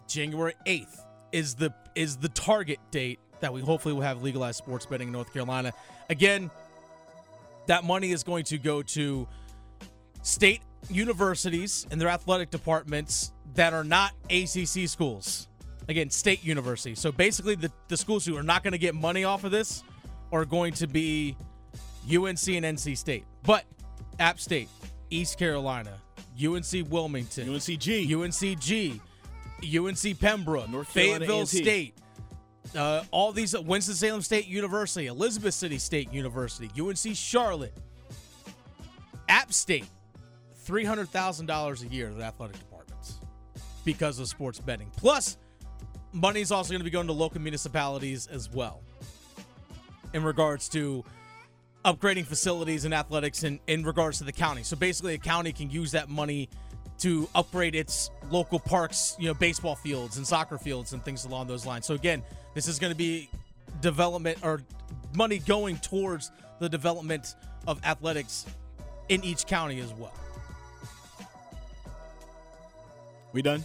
January 0.07 0.53
8th 0.65 1.06
is 1.31 1.55
the 1.55 1.74
is 1.96 2.17
the 2.17 2.29
target 2.29 2.79
date 2.91 3.19
that 3.39 3.53
we 3.53 3.62
hopefully 3.62 3.93
will 3.93 4.01
have 4.01 4.22
legalized 4.22 4.57
sports 4.57 4.86
betting 4.86 5.07
in 5.07 5.12
North 5.12 5.31
Carolina. 5.31 5.74
Again, 6.10 6.50
that 7.67 7.84
money 7.84 8.12
is 8.12 8.24
going 8.24 8.46
to 8.46 8.57
go 8.57 8.81
to 8.81 9.27
state 10.24 10.62
universities 10.89 11.86
and 11.91 12.00
their 12.00 12.10
athletic 12.10 12.50
departments 12.50 13.31
that 13.55 13.74
are 13.74 13.84
not 13.84 14.13
ACC 14.29 14.88
schools. 14.88 15.48
Again, 15.89 16.10
state 16.10 16.43
universities. 16.43 17.00
So 17.00 17.12
basically, 17.12 17.55
the, 17.55 17.72
the 17.88 17.98
schools 17.98 18.25
who 18.25 18.36
are 18.36 18.43
not 18.43 18.63
going 18.63 18.74
to 18.74 18.77
get 18.77 18.93
money 18.93 19.24
off 19.24 19.43
of 19.43 19.51
this 19.51 19.84
are 20.31 20.43
going 20.43 20.74
to 20.74 20.88
be 20.88 21.38
UNC 22.05 22.48
and 22.48 22.65
NC 22.65 22.98
State. 22.98 23.24
But 23.43 23.63
App 24.19 24.39
State, 24.39 24.67
East 25.10 25.39
Carolina, 25.39 25.93
UNC 26.38 26.89
Wilmington, 26.89 27.48
uncg 27.48 28.10
UNCG, 28.10 29.00
UNC 29.63 30.19
Pembroke, 30.19 30.69
North 30.69 30.93
Carolina 30.93 31.19
Fayetteville 31.19 31.41
A&T. 31.41 31.45
State, 31.45 31.93
uh, 32.75 33.03
all 33.11 33.31
these 33.31 33.57
Winston-Salem 33.57 34.21
State 34.21 34.47
University, 34.47 35.07
Elizabeth 35.07 35.53
City 35.53 35.77
State 35.77 36.11
University, 36.13 36.69
UNC 36.79 37.15
Charlotte, 37.15 37.73
App 39.29 39.51
State, 39.53 39.87
three 40.55 40.85
hundred 40.85 41.09
thousand 41.09 41.45
dollars 41.45 41.83
a 41.83 41.87
year 41.87 42.09
to 42.09 42.15
the 42.15 42.23
athletic 42.23 42.57
departments 42.59 43.19
because 43.83 44.19
of 44.19 44.27
sports 44.27 44.59
betting. 44.59 44.91
Plus, 44.97 45.37
money 46.13 46.41
is 46.41 46.51
also 46.51 46.71
going 46.71 46.79
to 46.79 46.85
be 46.85 46.89
going 46.89 47.07
to 47.07 47.13
local 47.13 47.41
municipalities 47.41 48.27
as 48.27 48.51
well 48.51 48.81
in 50.13 50.23
regards 50.23 50.69
to 50.69 51.03
upgrading 51.85 52.25
facilities 52.25 52.85
and 52.85 52.93
athletics 52.93 53.43
in, 53.43 53.59
in 53.67 53.83
regards 53.83 54.17
to 54.17 54.23
the 54.23 54.31
county. 54.31 54.63
So 54.63 54.75
basically, 54.75 55.13
a 55.13 55.17
county 55.17 55.53
can 55.53 55.69
use 55.69 55.91
that 55.91 56.09
money 56.09 56.49
to 56.99 57.29
upgrade 57.35 57.75
its 57.75 58.09
local 58.31 58.59
parks, 58.59 59.15
you 59.19 59.27
know, 59.27 59.33
baseball 59.33 59.75
fields 59.75 60.17
and 60.17 60.25
soccer 60.25 60.57
fields 60.57 60.93
and 60.93 61.03
things 61.03 61.25
along 61.25 61.47
those 61.47 61.65
lines. 61.65 61.85
So 61.85 61.93
again, 61.93 62.23
this 62.53 62.67
is 62.67 62.79
going 62.79 62.91
to 62.91 62.97
be 62.97 63.29
development 63.81 64.39
or 64.43 64.61
money 65.15 65.39
going 65.39 65.77
towards 65.77 66.31
the 66.59 66.67
development 66.69 67.35
of 67.67 67.83
athletics 67.85 68.45
in 69.09 69.23
each 69.23 69.45
county 69.45 69.79
as 69.79 69.93
well. 69.93 70.13
we 73.33 73.41
done 73.41 73.63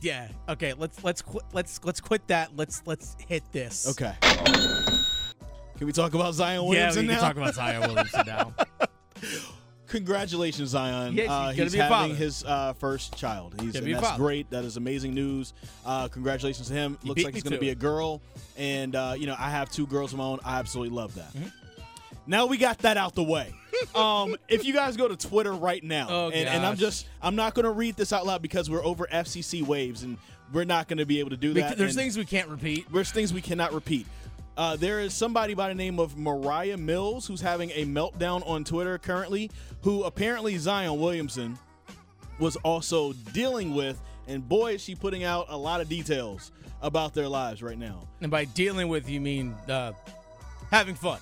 Yeah. 0.00 0.28
Okay. 0.48 0.74
Let's 0.74 1.02
let's 1.02 1.22
quit. 1.22 1.44
Let's 1.52 1.80
let's 1.84 2.00
quit 2.00 2.26
that. 2.28 2.50
Let's 2.56 2.82
let's 2.86 3.16
hit 3.26 3.42
this. 3.52 3.88
okay 3.88 4.14
can 5.78 5.86
we 5.86 5.92
talk 5.92 6.14
about 6.14 6.34
zion 6.34 6.62
Yeah, 6.64 6.68
williamson 6.68 7.02
we 7.02 7.08
can 7.08 7.16
now 7.16 7.20
talk 7.20 7.36
about 7.36 7.54
Zion 7.54 7.80
Williamson 7.82 8.26
now. 8.26 8.52
Congratulations, 9.88 10.70
Zion. 10.70 11.14
He's 11.14 11.28
uh, 11.28 11.50
he's 11.50 11.74
having 11.74 11.88
father. 11.88 12.14
his 12.14 12.44
uh, 12.44 12.74
first 12.74 13.16
child. 13.16 13.54
He's 13.60 13.74
and 13.74 13.86
that's 13.92 14.06
father. 14.06 14.22
great. 14.22 14.50
That 14.50 14.64
is 14.64 14.76
amazing 14.76 15.14
news. 15.14 15.54
Uh, 15.84 16.08
congratulations 16.08 16.68
to 16.68 16.74
him. 16.74 16.98
He 17.02 17.08
Looks 17.08 17.24
like 17.24 17.34
it's 17.34 17.42
going 17.42 17.54
to 17.54 17.60
be 17.60 17.70
a 17.70 17.74
girl, 17.74 18.20
and 18.56 18.94
uh, 18.94 19.14
you 19.16 19.26
know 19.26 19.36
I 19.38 19.50
have 19.50 19.70
two 19.70 19.86
girls 19.86 20.12
of 20.12 20.18
my 20.18 20.24
own. 20.24 20.40
I 20.44 20.58
absolutely 20.58 20.94
love 20.94 21.14
that. 21.14 21.32
Mm-hmm. 21.32 21.48
Now 22.26 22.46
we 22.46 22.58
got 22.58 22.78
that 22.78 22.96
out 22.98 23.14
the 23.14 23.24
way. 23.24 23.54
um, 23.94 24.36
if 24.48 24.64
you 24.64 24.74
guys 24.74 24.96
go 24.96 25.08
to 25.08 25.16
Twitter 25.16 25.52
right 25.52 25.82
now, 25.82 26.08
Oh, 26.10 26.30
and, 26.30 26.48
and 26.48 26.66
I'm 26.66 26.76
just 26.76 27.06
I'm 27.22 27.36
not 27.36 27.54
going 27.54 27.64
to 27.64 27.70
read 27.70 27.96
this 27.96 28.12
out 28.12 28.26
loud 28.26 28.42
because 28.42 28.68
we're 28.68 28.84
over 28.84 29.06
FCC 29.10 29.62
waves, 29.62 30.02
and 30.02 30.18
we're 30.52 30.64
not 30.64 30.88
going 30.88 30.98
to 30.98 31.06
be 31.06 31.20
able 31.20 31.30
to 31.30 31.36
do 31.36 31.54
that. 31.54 31.78
There's 31.78 31.94
things 31.94 32.16
we 32.18 32.24
can't 32.24 32.48
repeat. 32.48 32.92
there's 32.92 33.10
things 33.10 33.32
we 33.32 33.40
cannot 33.40 33.72
repeat. 33.72 34.06
Uh, 34.58 34.74
there 34.74 34.98
is 34.98 35.14
somebody 35.14 35.54
by 35.54 35.68
the 35.68 35.74
name 35.74 36.00
of 36.00 36.18
Mariah 36.18 36.76
Mills 36.76 37.28
who's 37.28 37.40
having 37.40 37.70
a 37.70 37.84
meltdown 37.84 38.44
on 38.44 38.64
Twitter 38.64 38.98
currently, 38.98 39.52
who 39.82 40.02
apparently 40.02 40.58
Zion 40.58 40.98
Williamson 40.98 41.56
was 42.40 42.56
also 42.56 43.12
dealing 43.32 43.72
with, 43.72 44.02
and 44.26 44.46
boy, 44.46 44.74
is 44.74 44.82
she 44.82 44.96
putting 44.96 45.22
out 45.22 45.46
a 45.48 45.56
lot 45.56 45.80
of 45.80 45.88
details 45.88 46.50
about 46.82 47.14
their 47.14 47.28
lives 47.28 47.62
right 47.62 47.78
now. 47.78 48.08
And 48.20 48.32
by 48.32 48.46
dealing 48.46 48.88
with, 48.88 49.08
you 49.08 49.20
mean 49.20 49.54
uh, 49.68 49.92
having 50.72 50.96
fun. 50.96 51.20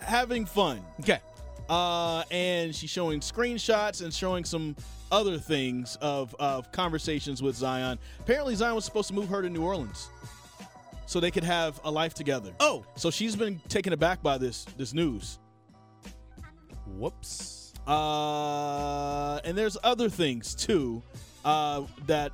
Having 0.00 0.46
fun. 0.46 0.80
Okay. 0.98 1.20
Uh, 1.68 2.24
and 2.32 2.74
she's 2.74 2.90
showing 2.90 3.20
screenshots 3.20 4.02
and 4.02 4.12
showing 4.12 4.44
some 4.44 4.74
other 5.12 5.38
things 5.38 5.96
of, 6.00 6.34
of 6.40 6.72
conversations 6.72 7.44
with 7.44 7.54
Zion. 7.54 8.00
Apparently, 8.18 8.56
Zion 8.56 8.74
was 8.74 8.84
supposed 8.84 9.06
to 9.06 9.14
move 9.14 9.28
her 9.28 9.40
to 9.40 9.48
New 9.48 9.62
Orleans 9.62 10.08
so 11.12 11.20
they 11.20 11.30
could 11.30 11.44
have 11.44 11.78
a 11.84 11.90
life 11.90 12.14
together. 12.14 12.52
Oh. 12.58 12.86
So 12.94 13.10
she's 13.10 13.36
been 13.36 13.60
taken 13.68 13.92
aback 13.92 14.22
by 14.22 14.38
this 14.38 14.64
this 14.78 14.94
news. 14.94 15.38
Whoops. 16.86 17.74
Uh, 17.86 19.38
and 19.44 19.56
there's 19.58 19.76
other 19.84 20.08
things 20.08 20.54
too 20.54 21.02
uh, 21.44 21.82
that 22.06 22.32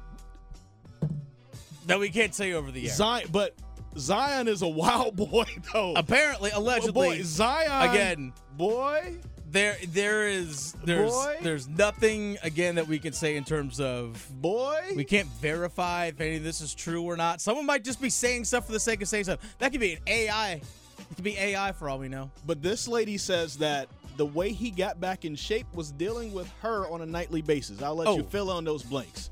That 1.87 1.99
we 1.99 2.09
can't 2.11 2.33
say 2.35 2.53
over 2.53 2.71
the 2.71 2.85
air. 2.85 2.95
Zion, 2.95 3.27
but 3.33 3.55
Zion 3.97 4.47
is 4.47 4.63
a 4.63 4.69
wild 4.69 5.17
boy 5.31 5.47
though. 5.73 5.95
Apparently, 5.97 6.51
allegedly, 6.51 6.93
boy, 6.93 7.23
Zion 7.25 7.91
again. 7.91 8.33
boy, 8.57 9.17
There, 9.51 9.77
there 9.89 10.29
is, 10.29 10.75
there's, 10.85 11.11
Boy. 11.11 11.37
there's 11.43 11.69
nothing 11.69 12.37
again 12.43 12.75
that 12.75 12.87
we 12.87 12.99
can 12.99 13.13
say 13.15 13.37
in 13.37 13.45
terms 13.45 13.81
of 13.81 14.27
Boy, 14.43 14.79
we 14.95 15.05
can't 15.05 15.29
verify 15.41 16.07
if 16.07 16.21
any 16.21 16.37
of 16.37 16.45
this 16.45 16.61
is 16.61 16.75
true 16.75 17.03
or 17.03 17.17
not. 17.17 17.41
Someone 17.41 17.65
might 17.65 17.83
just 17.83 18.01
be 18.03 18.11
saying 18.11 18.45
stuff 18.45 18.67
for 18.67 18.73
the 18.73 18.81
sake 18.81 19.01
of 19.01 19.09
saying 19.09 19.25
stuff. 19.25 19.39
That 19.59 19.73
could 19.73 19.81
be 19.81 19.95
an 19.95 20.01
AI. 20.07 20.53
It 21.01 21.15
could 21.15 21.25
be 21.25 21.39
AI 21.39 21.73
for 21.73 21.89
all 21.89 21.99
we 21.99 22.09
know. 22.09 22.31
but 22.47 22.63
this 22.63 22.87
lady 22.87 23.17
says 23.17 23.57
that 23.57 23.89
the 24.19 24.27
way 24.27 24.53
he 24.53 24.71
got 24.71 25.01
back 25.01 25.25
in 25.25 25.35
shape 25.35 25.67
was 25.73 25.93
dealing 25.93 26.33
with 26.35 26.51
her 26.61 26.87
on 26.91 27.01
a 27.01 27.07
nightly 27.07 27.41
basis. 27.41 27.81
I'll 27.81 27.95
let 27.95 28.09
Oh. 28.09 28.17
you 28.19 28.25
fill 28.25 28.57
in 28.59 28.65
those 28.65 28.83
blanks. 28.83 29.31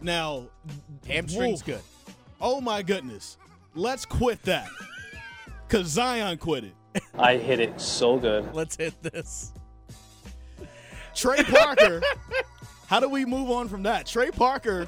Now, 0.00 0.46
Hamstring's 1.08 1.62
whoa. 1.62 1.74
good. 1.74 1.82
Oh 2.40 2.60
my 2.60 2.82
goodness. 2.82 3.36
Let's 3.74 4.04
quit 4.04 4.42
that. 4.42 4.68
Cause 5.68 5.86
Zion 5.86 6.38
quit 6.38 6.64
it. 6.64 6.74
I 7.18 7.36
hit 7.36 7.60
it 7.60 7.80
so 7.80 8.18
good. 8.18 8.48
Let's 8.54 8.76
hit 8.76 9.00
this. 9.02 9.52
Trey 11.14 11.42
Parker. 11.44 12.02
how 12.86 13.00
do 13.00 13.08
we 13.08 13.24
move 13.24 13.50
on 13.50 13.68
from 13.68 13.82
that? 13.84 14.06
Trey 14.06 14.30
Parker, 14.30 14.86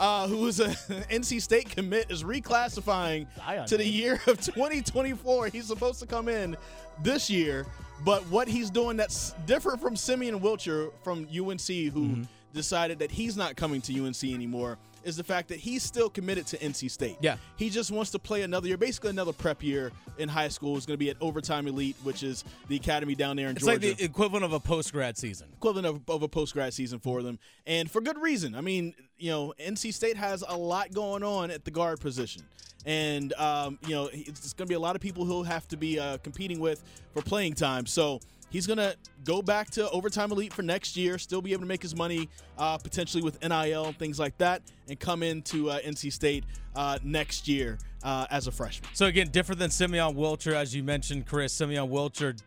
uh, 0.00 0.26
who 0.26 0.46
is 0.46 0.60
a 0.60 0.68
NC 1.10 1.40
State 1.42 1.68
commit, 1.70 2.10
is 2.10 2.24
reclassifying 2.24 3.26
Zion 3.36 3.66
to 3.66 3.76
the 3.76 3.84
did. 3.84 3.92
year 3.92 4.14
of 4.26 4.40
2024. 4.40 5.48
He's 5.48 5.66
supposed 5.66 6.00
to 6.00 6.06
come 6.06 6.28
in 6.28 6.56
this 7.02 7.28
year, 7.28 7.66
but 8.04 8.22
what 8.28 8.48
he's 8.48 8.70
doing 8.70 8.96
that's 8.96 9.34
different 9.44 9.80
from 9.80 9.96
Simeon 9.96 10.40
Wilcher 10.40 10.90
from 11.02 11.20
UNC, 11.30 11.66
who 11.92 12.06
Mm-hmm. 12.06 12.22
decided 12.54 12.98
that 13.00 13.10
he's 13.10 13.36
not 13.36 13.54
coming 13.54 13.82
to 13.82 14.04
UNC 14.06 14.24
anymore, 14.24 14.78
is 15.06 15.16
the 15.16 15.24
fact 15.24 15.48
that 15.48 15.58
he's 15.58 15.82
still 15.82 16.10
committed 16.10 16.46
to 16.48 16.58
NC 16.58 16.90
State. 16.90 17.16
Yeah. 17.20 17.36
He 17.56 17.70
just 17.70 17.92
wants 17.92 18.10
to 18.10 18.18
play 18.18 18.42
another 18.42 18.66
year, 18.66 18.76
basically 18.76 19.10
another 19.10 19.32
prep 19.32 19.62
year 19.62 19.92
in 20.18 20.28
high 20.28 20.48
school. 20.48 20.74
He's 20.74 20.84
going 20.84 20.94
to 20.96 20.98
be 20.98 21.10
at 21.10 21.16
Overtime 21.20 21.68
Elite, 21.68 21.96
which 22.02 22.22
is 22.24 22.44
the 22.68 22.76
academy 22.76 23.14
down 23.14 23.36
there 23.36 23.48
in 23.48 23.56
It's 23.56 23.64
Georgia 23.64 23.76
It's 23.76 23.86
like 23.92 23.98
the 23.98 24.04
equivalent 24.04 24.44
of 24.44 24.52
a 24.52 24.60
post 24.60 24.92
grad 24.92 25.16
season. 25.16 25.46
equivalent 25.56 25.86
of, 25.86 26.00
of 26.10 26.22
a 26.22 26.28
post 26.28 26.54
grad 26.54 26.74
season 26.74 26.98
for 26.98 27.22
them, 27.22 27.38
and 27.66 27.88
for 27.90 28.00
good 28.00 28.18
reason. 28.18 28.54
I 28.56 28.60
mean, 28.60 28.94
you 29.16 29.30
know, 29.30 29.54
NC 29.60 29.94
State 29.94 30.16
has 30.16 30.42
a 30.46 30.56
lot 30.56 30.92
going 30.92 31.22
on 31.22 31.52
at 31.52 31.64
the 31.64 31.70
guard 31.70 32.00
position, 32.00 32.42
and 32.84 33.32
um, 33.34 33.78
you 33.86 33.94
know, 33.94 34.10
it's, 34.12 34.40
it's 34.44 34.52
going 34.54 34.66
to 34.66 34.70
be 34.70 34.74
a 34.74 34.80
lot 34.80 34.96
of 34.96 35.02
people 35.02 35.24
who'll 35.24 35.44
have 35.44 35.68
to 35.68 35.76
be 35.76 36.00
uh, 36.00 36.18
competing 36.18 36.58
with 36.58 36.82
for 37.14 37.22
playing 37.22 37.54
time. 37.54 37.86
So 37.86 38.20
he's 38.56 38.66
going 38.66 38.78
to 38.78 38.96
go 39.24 39.42
back 39.42 39.68
to 39.68 39.88
overtime 39.90 40.32
elite 40.32 40.50
for 40.50 40.62
next 40.62 40.96
year, 40.96 41.18
still 41.18 41.42
be 41.42 41.52
able 41.52 41.60
to 41.60 41.68
make 41.68 41.82
his 41.82 41.94
money 41.94 42.26
uh, 42.56 42.78
potentially 42.78 43.22
with 43.22 43.38
NIL 43.42 43.84
and 43.84 43.98
things 43.98 44.18
like 44.18 44.36
that, 44.38 44.62
and 44.88 44.98
come 44.98 45.22
into 45.22 45.68
uh, 45.68 45.78
NC 45.80 46.10
State 46.10 46.44
uh, 46.74 46.98
next 47.04 47.46
year 47.46 47.76
uh, 48.02 48.26
as 48.30 48.46
a 48.46 48.50
freshman. 48.50 48.88
So 48.94 49.06
again, 49.06 49.28
different 49.28 49.58
than 49.58 49.68
Simeon 49.68 50.14
Wilcher, 50.14 50.54
as 50.54 50.74
you 50.74 50.82
mentioned, 50.82 51.26
Chris. 51.26 51.52
Simeon 51.52 51.90
Wilcher 51.90 52.40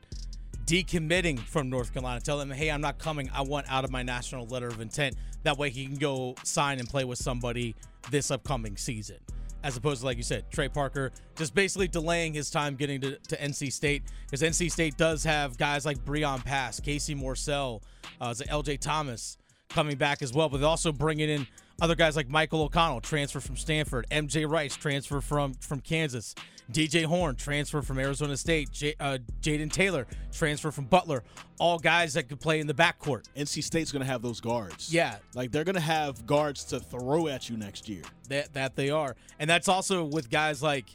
decommitting 0.65 1.39
from 1.39 1.69
North 1.69 1.93
Carolina, 1.93 2.21
telling 2.21 2.49
them, 2.49 2.57
"Hey, 2.57 2.71
I'm 2.71 2.81
not 2.81 2.97
coming. 2.97 3.29
I 3.31 3.43
want 3.43 3.71
out 3.71 3.83
of 3.83 3.91
my 3.91 4.01
national 4.01 4.47
letter 4.47 4.67
of 4.67 4.81
intent." 4.81 5.15
That 5.43 5.59
way, 5.59 5.69
he 5.69 5.85
can 5.85 5.97
go 5.97 6.33
sign 6.43 6.79
and 6.79 6.89
play 6.89 7.03
with 7.03 7.19
somebody 7.19 7.75
this 8.09 8.31
upcoming 8.31 8.77
season, 8.77 9.17
as 9.63 9.77
opposed 9.77 10.01
to 10.01 10.05
like 10.05 10.17
you 10.17 10.23
said, 10.23 10.49
Trey 10.51 10.69
Parker 10.69 11.11
just 11.35 11.53
basically 11.53 11.87
delaying 11.87 12.33
his 12.33 12.49
time 12.49 12.75
getting 12.75 13.01
to, 13.01 13.17
to 13.17 13.37
NC 13.37 13.71
State 13.71 14.03
because 14.25 14.41
NC 14.41 14.71
State 14.71 14.97
does 14.97 15.23
have 15.23 15.57
guys 15.57 15.85
like 15.85 16.03
Breon 16.05 16.43
Pass, 16.43 16.79
Casey 16.79 17.15
Morsell, 17.15 17.81
uh, 18.21 18.29
LJ 18.29 18.79
Thomas 18.79 19.37
coming 19.69 19.97
back 19.97 20.21
as 20.21 20.33
well, 20.33 20.49
but 20.49 20.63
also 20.63 20.91
bringing 20.91 21.29
in 21.29 21.47
other 21.81 21.95
guys 21.95 22.15
like 22.15 22.27
Michael 22.29 22.63
O'Connell, 22.63 23.01
transfer 23.01 23.39
from 23.39 23.55
Stanford, 23.55 24.05
MJ 24.11 24.49
Rice, 24.49 24.75
transfer 24.75 25.21
from 25.21 25.53
from 25.55 25.79
Kansas, 25.79 26.35
DJ 26.71 27.05
Horne, 27.05 27.35
transfer 27.35 27.81
from 27.81 27.97
Arizona 27.99 28.37
State, 28.37 28.71
J, 28.71 28.93
uh, 28.99 29.17
Jayden 29.41 29.71
Taylor, 29.71 30.05
transfer 30.31 30.71
from 30.71 30.85
Butler. 30.85 31.23
All 31.59 31.79
guys 31.79 32.13
that 32.13 32.29
could 32.29 32.39
play 32.39 32.59
in 32.59 32.67
the 32.67 32.73
backcourt. 32.73 33.25
NC 33.35 33.63
State's 33.63 33.91
going 33.91 34.01
to 34.01 34.05
have 34.11 34.21
those 34.21 34.39
guards. 34.39 34.93
Yeah. 34.93 35.15
Like 35.33 35.51
they're 35.51 35.63
going 35.63 35.75
to 35.75 35.81
have 35.81 36.25
guards 36.25 36.63
to 36.65 36.79
throw 36.79 37.27
at 37.27 37.49
you 37.49 37.57
next 37.57 37.89
year. 37.89 38.03
That 38.29 38.53
that 38.53 38.75
they 38.75 38.89
are, 38.91 39.15
and 39.39 39.49
that's 39.49 39.67
also 39.67 40.03
with 40.03 40.29
guys 40.29 40.61
like 40.61 40.85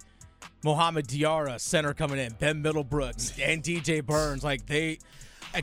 Mohamed 0.62 1.08
Diarra, 1.08 1.60
center 1.60 1.92
coming 1.94 2.18
in, 2.18 2.32
Ben 2.34 2.62
Middlebrooks, 2.62 3.38
and 3.44 3.62
DJ 3.62 4.04
Burns. 4.04 4.44
Like 4.44 4.66
they, 4.66 4.98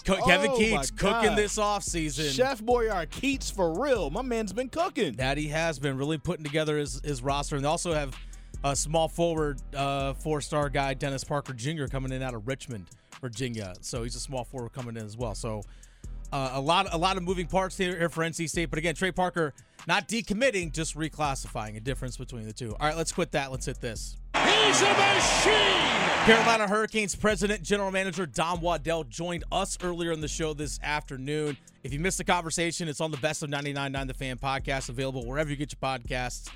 Co- 0.05 0.21
Kevin 0.25 0.51
Oh, 0.51 0.57
Keatts 0.59 0.95
cooking 0.95 1.35
this 1.35 1.57
offseason. 1.57 2.35
Chef 2.35 2.61
Boyard 2.61 3.09
Keatts 3.11 3.51
for 3.51 3.81
real. 3.81 4.09
My 4.09 4.21
man's 4.21 4.53
been 4.53 4.69
cooking. 4.69 5.13
that 5.13 5.37
he 5.37 5.47
has 5.47 5.79
been 5.79 5.97
really 5.97 6.17
putting 6.17 6.43
together 6.43 6.77
his, 6.77 7.01
his 7.03 7.21
roster. 7.21 7.55
And 7.55 7.65
they 7.65 7.69
also 7.69 7.93
have 7.93 8.15
a 8.63 8.75
small 8.75 9.07
forward, 9.07 9.61
uh, 9.75 10.13
four 10.13 10.41
star 10.41 10.69
guy, 10.69 10.93
Dennis 10.93 11.23
Parker 11.23 11.53
Jr., 11.53 11.85
coming 11.85 12.11
in 12.11 12.21
out 12.21 12.33
of 12.33 12.47
Richmond, 12.47 12.87
Virginia. 13.19 13.73
So 13.81 14.03
he's 14.03 14.15
a 14.15 14.19
small 14.19 14.43
forward 14.43 14.73
coming 14.73 14.97
in 14.97 15.05
as 15.05 15.17
well. 15.17 15.35
So 15.35 15.63
uh, 16.31 16.51
a 16.53 16.61
lot 16.61 16.87
a 16.93 16.97
lot 16.97 17.17
of 17.17 17.23
moving 17.23 17.47
parts 17.47 17.77
here, 17.77 17.97
here 17.97 18.09
for 18.09 18.23
NC 18.23 18.49
State. 18.49 18.69
But 18.69 18.79
again, 18.79 18.95
Trey 18.95 19.11
Parker 19.11 19.53
not 19.87 20.07
decommitting, 20.07 20.71
just 20.71 20.95
reclassifying, 20.95 21.75
a 21.75 21.79
difference 21.79 22.17
between 22.17 22.45
the 22.45 22.53
two. 22.53 22.75
All 22.79 22.87
right, 22.87 22.95
let's 22.95 23.11
quit 23.11 23.31
that. 23.31 23.51
Let's 23.51 23.65
hit 23.65 23.81
this. 23.81 24.17
He's 24.35 24.81
a 24.81 24.93
machine! 24.93 25.91
Carolina 26.25 26.67
Hurricanes 26.67 27.15
president, 27.15 27.63
general 27.63 27.91
manager 27.91 28.25
Don 28.25 28.61
Waddell 28.61 29.03
joined 29.05 29.43
us 29.51 29.77
earlier 29.83 30.11
in 30.11 30.21
the 30.21 30.27
show 30.27 30.53
this 30.53 30.79
afternoon. 30.83 31.57
If 31.83 31.91
you 31.93 31.99
missed 31.99 32.19
the 32.19 32.23
conversation, 32.23 32.87
it's 32.87 33.01
on 33.01 33.11
the 33.11 33.17
Best 33.17 33.43
of 33.43 33.49
99.9 33.49 34.07
The 34.07 34.13
Fan 34.13 34.37
podcast, 34.37 34.89
available 34.89 35.25
wherever 35.25 35.49
you 35.49 35.55
get 35.55 35.73
your 35.73 35.79
podcasts. 35.81 36.47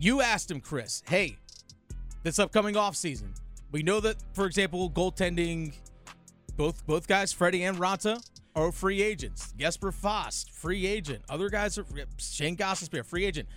You 0.00 0.20
asked 0.20 0.48
him, 0.48 0.60
Chris, 0.60 1.02
hey, 1.08 1.36
this 2.22 2.38
upcoming 2.38 2.76
offseason, 2.76 3.36
we 3.72 3.82
know 3.82 3.98
that, 3.98 4.16
for 4.32 4.46
example, 4.46 4.88
goaltending, 4.90 5.74
both 6.56 6.86
both 6.86 7.08
guys, 7.08 7.32
Freddie 7.32 7.64
and 7.64 7.76
Raanta, 7.78 8.24
are 8.54 8.70
free 8.70 9.02
agents. 9.02 9.52
Jesper 9.58 9.90
Fast, 9.90 10.52
free 10.52 10.86
agent. 10.86 11.24
Other 11.28 11.48
guys 11.48 11.78
are 11.78 11.84
Shayne 12.16 12.56
Gostisbehere, 12.56 13.04
free 13.04 13.24
agent. 13.24 13.48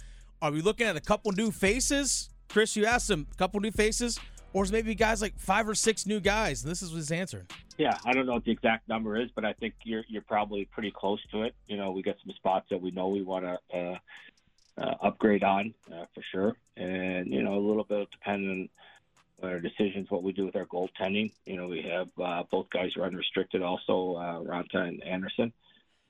Are 0.42 0.52
we 0.52 0.62
looking 0.62 0.88
at 0.88 0.96
a 0.96 1.00
couple 1.00 1.32
new 1.32 1.52
faces? 1.52 2.32
Chris, 2.50 2.76
you 2.76 2.88
asked 2.88 3.10
him, 3.10 3.28
a 3.32 3.36
couple 3.36 3.60
new 3.60 3.72
faces? 3.72 4.20
Or 4.54 4.64
is 4.64 4.72
maybe 4.72 4.96
guys 4.96 5.22
like 5.22 5.38
five 5.38 5.70
or 5.70 5.76
six 5.76 6.08
new 6.08 6.20
guys? 6.20 6.64
And 6.64 6.72
this 6.72 6.82
is 6.82 6.92
his 6.92 7.12
answer. 7.12 7.46
Yeah, 7.78 7.98
I 8.04 8.14
don't 8.14 8.26
know 8.26 8.34
what 8.34 8.46
the 8.46 8.52
exact 8.52 8.90
number 8.90 9.16
is, 9.22 9.30
but 9.36 9.46
I 9.46 9.54
think 9.54 9.76
you're 9.84 10.04
you're 10.10 10.24
probably 10.24 10.66
pretty 10.66 10.92
close 10.92 11.20
to 11.32 11.44
it. 11.44 11.56
You 11.68 11.78
know, 11.78 11.92
we 11.92 12.02
got 12.02 12.16
some 12.26 12.34
spots 12.36 12.66
that 12.72 12.82
we 12.82 12.92
know 12.92 13.08
we 13.10 13.22
want 13.22 13.46
to 13.46 13.78
uh, 13.78 13.98
uh, 14.78 14.94
upgrade 15.02 15.44
on 15.44 15.74
uh, 15.92 16.06
for 16.14 16.24
sure, 16.32 16.56
and 16.78 17.32
you 17.32 17.44
know, 17.44 17.56
a 17.56 17.68
little 17.68 17.84
bit 17.84 18.10
depending 18.12 18.70
on 19.44 19.50
our 19.50 19.60
decisions, 19.60 20.10
what 20.10 20.24
we 20.24 20.32
do 20.32 20.46
with 20.46 20.56
our 20.56 20.66
goaltending. 20.66 21.32
You 21.46 21.58
know, 21.58 21.68
we 21.68 21.82
have 21.84 22.10
uh, 22.22 22.44
both 22.50 22.70
guys 22.70 22.92
are 22.98 23.04
unrestricted, 23.04 23.62
also 23.62 24.16
uh, 24.16 24.40
Raanta 24.42 24.76
and 24.76 25.04
Anderson. 25.04 25.52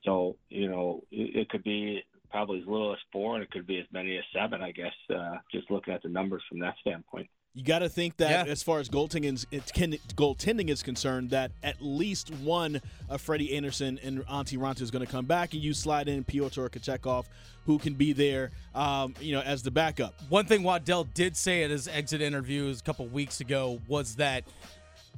So 0.04 0.36
you 0.48 0.68
know, 0.68 1.02
it, 1.10 1.36
it 1.36 1.48
could 1.48 1.64
be 1.64 2.04
probably 2.30 2.60
as 2.60 2.66
little 2.66 2.92
as 2.92 2.98
four, 3.12 3.34
and 3.34 3.42
it 3.42 3.50
could 3.50 3.66
be 3.66 3.78
as 3.78 3.86
many 3.92 4.16
as 4.16 4.24
seven. 4.34 4.62
I 4.62 4.72
guess 4.72 4.94
uh, 5.14 5.36
just 5.50 5.70
looking 5.70 5.94
at 5.94 6.02
the 6.02 6.08
numbers 6.08 6.42
from 6.48 6.60
that 6.60 6.74
standpoint. 6.80 7.28
You 7.54 7.64
got 7.64 7.80
to 7.80 7.88
think 7.90 8.16
that 8.16 8.46
Yeah. 8.46 8.50
as 8.52 8.62
far 8.62 8.80
as 8.80 8.88
goaltending 8.88 9.24
is, 9.50 9.70
can, 9.74 9.92
goaltending 10.16 10.70
is 10.70 10.82
concerned, 10.82 11.30
that 11.30 11.52
at 11.62 11.76
least 11.82 12.30
one 12.36 12.80
of 13.10 13.20
Freddie 13.20 13.54
Anderson 13.54 14.00
and 14.02 14.24
Antti 14.26 14.56
Raanta 14.56 14.80
is 14.80 14.90
going 14.90 15.04
to 15.04 15.10
come 15.10 15.26
back, 15.26 15.52
and 15.52 15.62
you 15.62 15.74
slide 15.74 16.08
in 16.08 16.24
Pyotr 16.24 16.70
Kochetkov, 16.70 17.26
who 17.66 17.78
can 17.78 17.92
be 17.92 18.14
there, 18.14 18.52
um, 18.74 19.14
you 19.20 19.32
know, 19.32 19.42
as 19.42 19.62
the 19.62 19.70
backup. 19.70 20.14
One 20.30 20.46
thing 20.46 20.62
Waddell 20.62 21.04
did 21.04 21.36
say 21.36 21.62
at 21.62 21.70
his 21.70 21.88
exit 21.88 22.22
interviews 22.22 22.80
a 22.80 22.84
couple 22.84 23.06
weeks 23.08 23.40
ago 23.40 23.80
was 23.86 24.16
that 24.16 24.44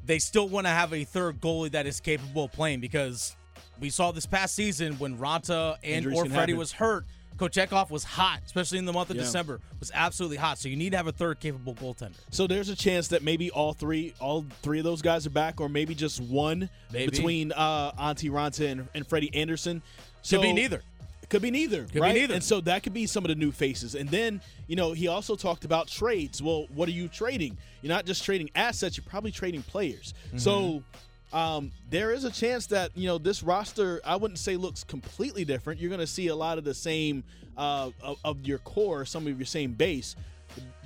they 0.04 0.18
still 0.18 0.48
want 0.48 0.66
to 0.66 0.70
have 0.72 0.92
a 0.92 1.04
third 1.04 1.40
goalie 1.40 1.70
that 1.70 1.86
is 1.86 2.00
capable 2.00 2.44
of 2.44 2.52
playing 2.52 2.80
because 2.80 3.36
we 3.80 3.90
saw 3.90 4.10
this 4.10 4.26
past 4.26 4.56
season 4.56 4.94
when 4.98 5.18
Raanta 5.18 5.76
and 5.84 6.04
Injuries 6.04 6.18
or 6.18 6.24
Freddie 6.26 6.38
happen. 6.52 6.56
was 6.56 6.72
hurt, 6.72 7.04
Kochetkov 7.38 7.90
was 7.90 8.04
hot, 8.04 8.40
especially 8.46 8.78
in 8.78 8.84
the 8.84 8.92
month 8.92 9.10
of 9.10 9.16
Yeah. 9.16 9.22
December, 9.22 9.60
was 9.80 9.90
absolutely 9.94 10.36
hot. 10.36 10.58
So 10.58 10.68
you 10.68 10.76
need 10.76 10.90
to 10.90 10.96
have 10.96 11.06
a 11.06 11.12
third 11.12 11.40
capable 11.40 11.74
goaltender. 11.74 12.14
So 12.30 12.46
there's 12.46 12.68
a 12.68 12.76
chance 12.76 13.08
that 13.08 13.22
maybe 13.22 13.50
all 13.50 13.72
three, 13.72 14.14
all 14.20 14.44
three 14.62 14.78
of 14.78 14.84
those 14.84 15.02
guys 15.02 15.26
are 15.26 15.30
back, 15.30 15.60
or 15.60 15.68
maybe 15.68 15.94
just 15.94 16.20
one 16.20 16.70
Maybe. 16.92 17.10
between 17.10 17.52
uh, 17.52 17.92
Antti 17.92 18.30
Raanta 18.30 18.70
and, 18.70 18.88
and 18.94 19.06
Freddie 19.06 19.34
Anderson. 19.34 19.82
So 20.22 20.36
Could 20.38 20.42
be 20.42 20.52
neither. 20.52 20.82
Could 21.28 21.42
be 21.42 21.50
neither. 21.50 21.82
be 21.84 21.98
right? 21.98 22.14
neither. 22.14 22.34
And 22.34 22.44
so 22.44 22.60
that 22.60 22.82
could 22.82 22.94
be 22.94 23.06
some 23.06 23.24
of 23.24 23.28
the 23.28 23.34
new 23.34 23.50
faces. 23.50 23.94
And 23.94 24.08
then, 24.08 24.40
you 24.68 24.76
know, 24.76 24.92
he 24.92 25.08
also 25.08 25.34
talked 25.34 25.64
about 25.64 25.88
trades. 25.88 26.40
Well, 26.42 26.66
what 26.74 26.88
are 26.88 26.92
you 26.92 27.08
trading? 27.08 27.56
You're 27.82 27.92
not 27.92 28.06
just 28.06 28.24
trading 28.24 28.50
assets, 28.54 28.96
you're 28.96 29.04
probably 29.08 29.32
trading 29.32 29.62
players. 29.62 30.14
Mm-hmm. 30.28 30.38
So 30.38 30.82
um, 31.32 31.72
there 31.90 32.12
is 32.12 32.24
a 32.24 32.30
chance 32.30 32.66
that, 32.66 32.90
you 32.94 33.08
know, 33.08 33.18
this 33.18 33.42
roster, 33.42 34.00
I 34.04 34.16
wouldn't 34.16 34.38
say 34.38 34.56
looks 34.56 34.84
completely 34.84 35.44
different. 35.44 35.80
You're 35.80 35.90
going 35.90 36.00
to 36.00 36.06
see 36.06 36.28
a 36.28 36.36
lot 36.36 36.58
of 36.58 36.64
the 36.64 36.74
same 36.74 37.24
uh, 37.56 37.90
of, 38.02 38.18
of 38.24 38.46
your 38.46 38.58
core, 38.58 39.04
some 39.04 39.26
of 39.26 39.38
your 39.38 39.46
same 39.46 39.72
base. 39.72 40.16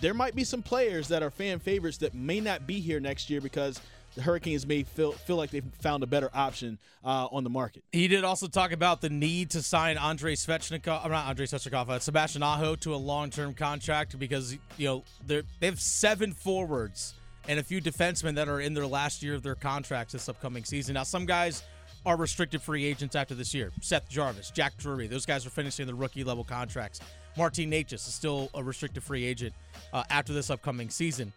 There 0.01 0.15
might 0.15 0.35
be 0.35 0.45
some 0.45 0.63
players 0.63 1.09
that 1.09 1.23
are 1.23 1.31
fan 1.31 1.59
favorites 1.59 1.99
that 1.99 2.15
may 2.15 2.41
not 2.41 2.67
be 2.67 2.81
here 2.81 3.01
next 3.01 3.29
year 3.29 3.41
because 3.41 3.81
the 4.15 4.23
Hurricanes 4.23 4.67
may 4.67 4.83
feel 4.83 5.13
feel 5.13 5.37
like 5.37 5.51
they've 5.51 5.65
found 5.81 6.03
a 6.03 6.07
better 6.07 6.31
option 6.35 6.79
uh, 7.05 7.29
on 7.31 7.45
the 7.45 7.51
market. 7.51 7.85
He 7.93 8.09
did 8.09 8.25
also 8.25 8.49
talk 8.49 8.73
about 8.73 9.01
the 9.01 9.11
need 9.11 9.51
to 9.51 9.63
sign 9.63 9.99
Andrei 9.99 10.35
Svechnikov, 10.35 11.05
uh, 11.05 11.09
not 11.09 11.29
Andrei 11.29 11.47
Svechnikov, 11.47 11.89
uh, 11.89 11.99
Sebastian 11.99 12.43
Aho 12.43 12.75
to 12.77 12.95
a 12.95 12.97
long-term 12.97 13.55
contract 13.55 14.19
because 14.19 14.55
you 14.77 14.89
know 14.89 15.05
they 15.27 15.43
they 15.61 15.67
have 15.67 15.81
seven 15.81 16.33
forwards 16.33 17.15
and 17.49 17.59
a 17.59 17.63
few 17.63 17.81
defensemen 17.81 18.35
that 18.35 18.49
are 18.49 18.61
in 18.61 18.75
their 18.75 18.87
last 18.87 19.23
year 19.23 19.35
of 19.35 19.43
their 19.43 19.55
contracts 19.55 20.13
this 20.13 20.29
upcoming 20.29 20.65
season. 20.65 20.95
Now, 20.95 21.03
some 21.03 21.27
guys 21.27 21.65
are 22.07 22.17
restricted 22.17 22.63
free 22.63 22.85
agents 22.85 23.17
after 23.17 23.35
this 23.35 23.53
year. 23.55 23.73
Seth 23.81 24.09
Jarvis, 24.09 24.51
Jack 24.51 24.77
Drury, 24.77 25.09
those 25.09 25.27
guys 25.27 25.47
are 25.47 25.51
finishing 25.51 25.87
their 25.87 25.95
rookie 25.95 26.25
level 26.25 26.45
contracts. 26.45 27.01
Martin 27.37 27.71
Necas 27.71 27.95
is 27.95 28.15
still 28.15 28.51
a 28.55 28.63
restricted 28.63 29.03
free 29.03 29.25
agent 29.25 29.55
uh, 29.93 30.05
after 30.11 30.33
this 30.33 30.51
upcoming 30.51 30.91
season. 30.91 31.33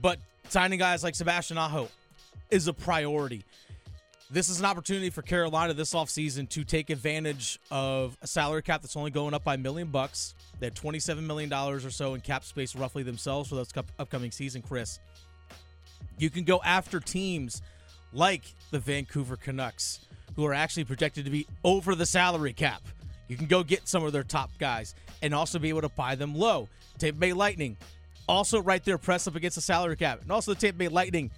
But 0.00 0.18
signing 0.48 0.78
guys 0.78 1.04
like 1.04 1.14
Sebastian 1.14 1.58
Aho 1.58 1.88
is 2.50 2.66
a 2.66 2.72
priority. 2.72 3.44
This 4.30 4.48
is 4.48 4.58
an 4.58 4.64
opportunity 4.64 5.10
for 5.10 5.22
Carolina 5.22 5.74
this 5.74 5.92
offseason 5.92 6.48
to 6.50 6.64
take 6.64 6.90
advantage 6.90 7.60
of 7.70 8.16
a 8.22 8.26
salary 8.26 8.62
cap 8.62 8.80
that's 8.80 8.96
only 8.96 9.10
going 9.10 9.34
up 9.34 9.44
by 9.44 9.54
a 9.54 9.58
million 9.58 9.88
bucks. 9.88 10.34
They 10.58 10.66
had 10.66 10.74
$27 10.74 11.22
million 11.22 11.52
or 11.52 11.78
so 11.90 12.14
in 12.14 12.20
cap 12.20 12.44
space 12.44 12.74
roughly 12.74 13.02
themselves 13.02 13.50
for 13.50 13.56
this 13.56 13.68
upcoming 13.98 14.30
season, 14.30 14.62
Chris. 14.62 14.98
You 16.18 16.30
can 16.30 16.44
go 16.44 16.60
after 16.64 17.00
teams 17.00 17.62
like 18.12 18.42
the 18.70 18.78
Vancouver 18.78 19.36
Canucks, 19.36 20.06
who 20.36 20.44
are 20.46 20.54
actually 20.54 20.84
projected 20.84 21.24
to 21.24 21.30
be 21.30 21.46
over 21.64 21.94
the 21.94 22.06
salary 22.06 22.52
cap. 22.52 22.82
You 23.28 23.36
can 23.36 23.46
go 23.46 23.62
get 23.64 23.88
some 23.88 24.04
of 24.04 24.12
their 24.12 24.22
top 24.22 24.50
guys 24.58 24.94
and 25.22 25.34
also 25.34 25.58
be 25.58 25.68
able 25.68 25.80
to 25.80 25.88
buy 25.88 26.14
them 26.14 26.34
low. 26.34 26.68
Tampa 26.98 27.18
Bay 27.18 27.32
Lightning, 27.32 27.76
also 28.28 28.60
right 28.60 28.84
there, 28.84 28.98
press 28.98 29.26
up 29.26 29.34
against 29.34 29.56
the 29.56 29.60
salary 29.60 29.96
cap. 29.96 30.20
And 30.22 30.30
also 30.30 30.54
the 30.54 30.60
Tampa 30.60 30.78
Bay 30.78 30.88
Lightning 30.88 31.30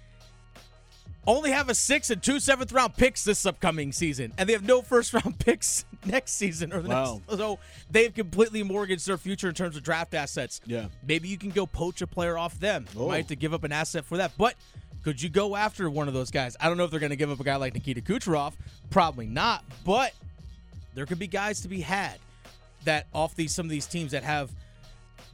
only 1.27 1.51
have 1.51 1.69
a 1.69 1.75
six 1.75 2.09
and 2.09 2.23
two 2.23 2.39
seventh 2.39 2.71
round 2.71 2.95
picks 2.95 3.23
this 3.23 3.45
upcoming 3.45 3.91
season, 3.91 4.33
and 4.37 4.49
they 4.49 4.53
have 4.53 4.65
no 4.65 4.81
first 4.81 5.13
round 5.13 5.37
picks 5.37 5.85
next 6.05 6.31
season 6.31 6.73
or 6.73 6.81
the 6.81 6.89
wow. 6.89 7.21
next. 7.27 7.37
So 7.37 7.59
they've 7.91 8.13
completely 8.13 8.63
mortgaged 8.63 9.05
their 9.05 9.17
future 9.17 9.49
in 9.49 9.53
terms 9.53 9.75
of 9.75 9.83
draft 9.83 10.13
assets. 10.13 10.61
Yeah, 10.65 10.87
maybe 11.05 11.27
you 11.27 11.37
can 11.37 11.49
go 11.51 11.67
poach 11.67 12.01
a 12.01 12.07
player 12.07 12.37
off 12.37 12.59
them. 12.59 12.85
Oh. 12.95 13.03
You 13.03 13.07
might 13.09 13.17
have 13.17 13.27
to 13.27 13.35
give 13.35 13.53
up 13.53 13.63
an 13.63 13.71
asset 13.71 14.05
for 14.05 14.17
that, 14.17 14.31
but. 14.37 14.55
Could 15.03 15.21
you 15.21 15.29
go 15.29 15.55
after 15.55 15.89
one 15.89 16.09
of 16.09 16.13
those 16.13 16.31
guys? 16.31 16.57
I 16.59 16.67
don't 16.67 16.75
know 16.75 16.83
if 16.83 16.91
they're 16.91 16.99
going 16.99 17.11
to 17.11 17.15
give 17.15 17.31
up 17.31 17.39
a 17.39 17.43
guy 17.43 17.55
like 17.55 17.73
Nikita 17.73 18.01
Kucherov. 18.01 18.51
Probably 18.89 19.25
not, 19.25 19.63
but 19.85 20.11
there 20.95 21.05
could 21.05 21.19
be 21.19 21.27
guys 21.27 21.61
to 21.61 21.69
be 21.69 21.79
had 21.79 22.19
that 22.83 23.05
off 23.13 23.33
these 23.33 23.55
some 23.55 23.65
of 23.65 23.69
these 23.69 23.85
teams 23.85 24.11
that 24.11 24.23
have 24.23 24.51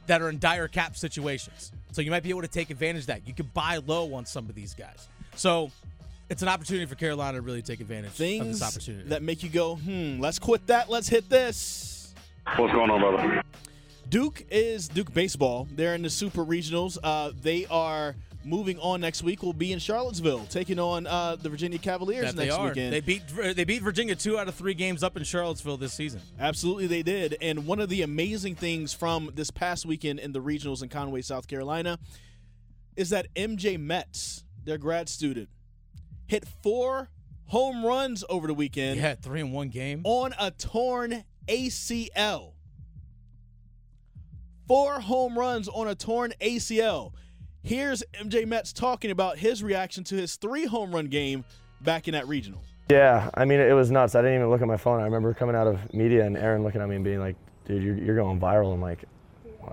that 0.06 0.22
are 0.22 0.28
in 0.28 0.38
dire 0.38 0.68
cap 0.68 0.96
situations. 0.96 1.72
So 1.90 2.02
you 2.02 2.10
might 2.10 2.22
be 2.22 2.30
able 2.30 2.42
to 2.42 2.48
take 2.48 2.70
advantage 2.70 3.02
of 3.02 3.06
that. 3.08 3.26
You 3.26 3.34
could 3.34 3.52
buy 3.52 3.78
low 3.78 4.14
on 4.14 4.26
some 4.26 4.48
of 4.48 4.54
these 4.54 4.74
guys. 4.74 5.08
So 5.36 5.70
it's 6.30 6.42
an 6.42 6.48
opportunity 6.48 6.86
for 6.86 6.94
Carolina 6.94 7.38
to 7.38 7.42
really 7.42 7.62
take 7.62 7.80
advantage 7.80 8.12
Things 8.12 8.40
of 8.46 8.52
this 8.52 8.62
opportunity. 8.62 9.08
that 9.10 9.22
make 9.22 9.42
you 9.42 9.48
go, 9.48 9.76
hmm, 9.76 10.20
let's 10.20 10.38
quit 10.38 10.66
that. 10.68 10.88
Let's 10.90 11.08
hit 11.08 11.28
this. 11.28 12.14
What's 12.56 12.72
going 12.72 12.90
on, 12.90 13.00
brother? 13.00 13.42
Duke 14.08 14.44
is 14.50 14.88
Duke 14.88 15.12
baseball. 15.12 15.66
They're 15.74 15.94
in 15.94 16.02
the 16.02 16.10
Super 16.10 16.44
Regionals. 16.44 16.98
Uh, 17.02 17.32
they 17.40 17.66
are 17.66 18.14
moving 18.44 18.78
on 18.78 19.00
next 19.00 19.22
week. 19.22 19.42
Will 19.42 19.54
be 19.54 19.72
in 19.72 19.78
Charlottesville, 19.78 20.44
taking 20.50 20.78
on 20.78 21.06
uh, 21.06 21.36
the 21.36 21.48
Virginia 21.48 21.78
Cavaliers 21.78 22.26
that 22.26 22.36
next 22.36 22.54
they 22.54 22.60
are. 22.60 22.68
weekend. 22.68 22.92
They 22.92 23.00
beat 23.00 23.22
they 23.56 23.64
beat 23.64 23.82
Virginia 23.82 24.14
two 24.14 24.38
out 24.38 24.46
of 24.46 24.54
three 24.54 24.74
games 24.74 25.02
up 25.02 25.16
in 25.16 25.24
Charlottesville 25.24 25.78
this 25.78 25.94
season. 25.94 26.20
Absolutely, 26.38 26.86
they 26.86 27.02
did. 27.02 27.36
And 27.40 27.66
one 27.66 27.80
of 27.80 27.88
the 27.88 28.02
amazing 28.02 28.56
things 28.56 28.92
from 28.92 29.30
this 29.34 29.50
past 29.50 29.86
weekend 29.86 30.20
in 30.20 30.32
the 30.32 30.40
regionals 30.40 30.82
in 30.82 30.90
Conway, 30.90 31.22
South 31.22 31.48
Carolina, 31.48 31.98
is 32.96 33.08
that 33.10 33.32
MJ 33.34 33.80
Metz, 33.80 34.44
their 34.64 34.78
grad 34.78 35.08
student, 35.08 35.48
hit 36.26 36.44
four 36.62 37.10
home 37.46 37.84
runs 37.84 38.24
over 38.28 38.46
the 38.46 38.54
weekend. 38.54 39.00
Yeah, 39.00 39.14
three 39.14 39.40
in 39.40 39.52
one 39.52 39.68
game 39.68 40.02
on 40.04 40.34
a 40.38 40.50
torn 40.50 41.24
ACL. 41.48 42.52
Four 44.66 45.00
home 45.00 45.38
runs 45.38 45.68
on 45.68 45.88
a 45.88 45.94
torn 45.94 46.32
ACL. 46.40 47.12
Here's 47.62 48.02
MJ 48.14 48.46
Metz 48.46 48.72
talking 48.72 49.10
about 49.10 49.38
his 49.38 49.62
reaction 49.62 50.04
to 50.04 50.16
his 50.16 50.36
three 50.36 50.66
home 50.66 50.94
run 50.94 51.06
game 51.06 51.44
back 51.80 52.08
in 52.08 52.12
that 52.12 52.26
regional. 52.28 52.62
Yeah, 52.90 53.30
I 53.34 53.44
mean, 53.44 53.60
it 53.60 53.72
was 53.72 53.90
nuts. 53.90 54.14
I 54.14 54.20
didn't 54.20 54.36
even 54.36 54.50
look 54.50 54.60
at 54.60 54.68
my 54.68 54.76
phone. 54.76 55.00
I 55.00 55.04
remember 55.04 55.32
coming 55.32 55.56
out 55.56 55.66
of 55.66 55.94
media 55.94 56.26
and 56.26 56.36
Aaron 56.36 56.62
looking 56.62 56.82
at 56.82 56.88
me 56.88 56.96
and 56.96 57.04
being 57.04 57.20
like, 57.20 57.36
dude, 57.66 57.82
you're, 57.82 57.96
you're 57.96 58.16
going 58.16 58.38
viral. 58.38 58.74
I'm 58.74 58.82
like, 58.82 59.04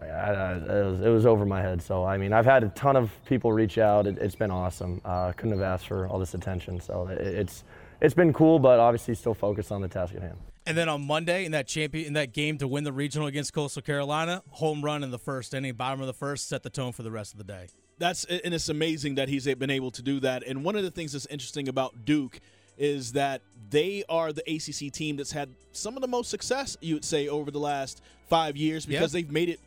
I, 0.01 0.05
I, 0.05 0.53
it, 0.53 0.85
was, 0.85 1.01
it 1.01 1.09
was 1.09 1.25
over 1.25 1.45
my 1.45 1.61
head. 1.61 1.81
So, 1.81 2.03
I 2.03 2.17
mean, 2.17 2.33
I've 2.33 2.45
had 2.45 2.63
a 2.63 2.69
ton 2.69 2.95
of 2.95 3.11
people 3.25 3.51
reach 3.51 3.77
out. 3.77 4.07
It, 4.07 4.21
has 4.21 4.35
been 4.35 4.51
awesome. 4.51 5.01
Uh, 5.03 5.31
couldn't 5.33 5.51
have 5.51 5.61
asked 5.61 5.87
for 5.87 6.07
all 6.07 6.19
this 6.19 6.33
attention. 6.33 6.79
So, 6.79 7.07
it, 7.07 7.19
it's, 7.19 7.63
it's 8.01 8.13
been 8.13 8.33
cool, 8.33 8.59
but 8.59 8.79
obviously 8.79 9.15
still 9.15 9.33
focused 9.33 9.71
on 9.71 9.81
the 9.81 9.87
task 9.87 10.15
at 10.15 10.21
hand. 10.21 10.37
And 10.65 10.77
then 10.77 10.89
on 10.89 11.05
Monday 11.05 11.45
in 11.45 11.53
that 11.53 11.67
champion 11.67 12.05
in 12.05 12.13
that 12.13 12.33
game 12.33 12.57
to 12.59 12.67
win 12.67 12.83
the 12.83 12.93
regional 12.93 13.27
against 13.27 13.53
Coastal 13.53 13.81
Carolina, 13.81 14.43
home 14.49 14.83
run 14.83 15.03
in 15.03 15.09
the 15.09 15.19
first 15.19 15.53
inning, 15.53 15.73
bottom 15.73 16.01
of 16.01 16.07
the 16.07 16.13
first, 16.13 16.47
set 16.47 16.61
the 16.61 16.69
tone 16.69 16.91
for 16.91 17.03
the 17.03 17.11
rest 17.11 17.33
of 17.33 17.39
the 17.39 17.43
day. 17.43 17.67
That's 17.97 18.25
and 18.25 18.53
it's 18.53 18.69
amazing 18.69 19.15
that 19.15 19.27
he's 19.27 19.45
been 19.55 19.69
able 19.71 19.91
to 19.91 20.01
do 20.01 20.19
that. 20.19 20.43
And 20.45 20.63
one 20.63 20.75
of 20.75 20.83
the 20.83 20.91
things 20.91 21.13
that's 21.13 21.25
interesting 21.27 21.67
about 21.67 22.05
Duke 22.05 22.39
is 22.77 23.13
that 23.13 23.41
they 23.69 24.03
are 24.07 24.31
the 24.33 24.43
ACC 24.47 24.91
team 24.91 25.15
that's 25.15 25.31
had 25.31 25.49
some 25.71 25.95
of 25.95 26.01
the 26.01 26.07
most 26.07 26.29
success, 26.29 26.77
you 26.81 26.95
would 26.95 27.05
say, 27.05 27.27
over 27.27 27.51
the 27.51 27.59
last 27.59 28.01
five 28.27 28.55
years 28.55 28.85
because 28.85 29.13
yep. 29.13 29.23
they've 29.23 29.31
made 29.31 29.49
it 29.49 29.59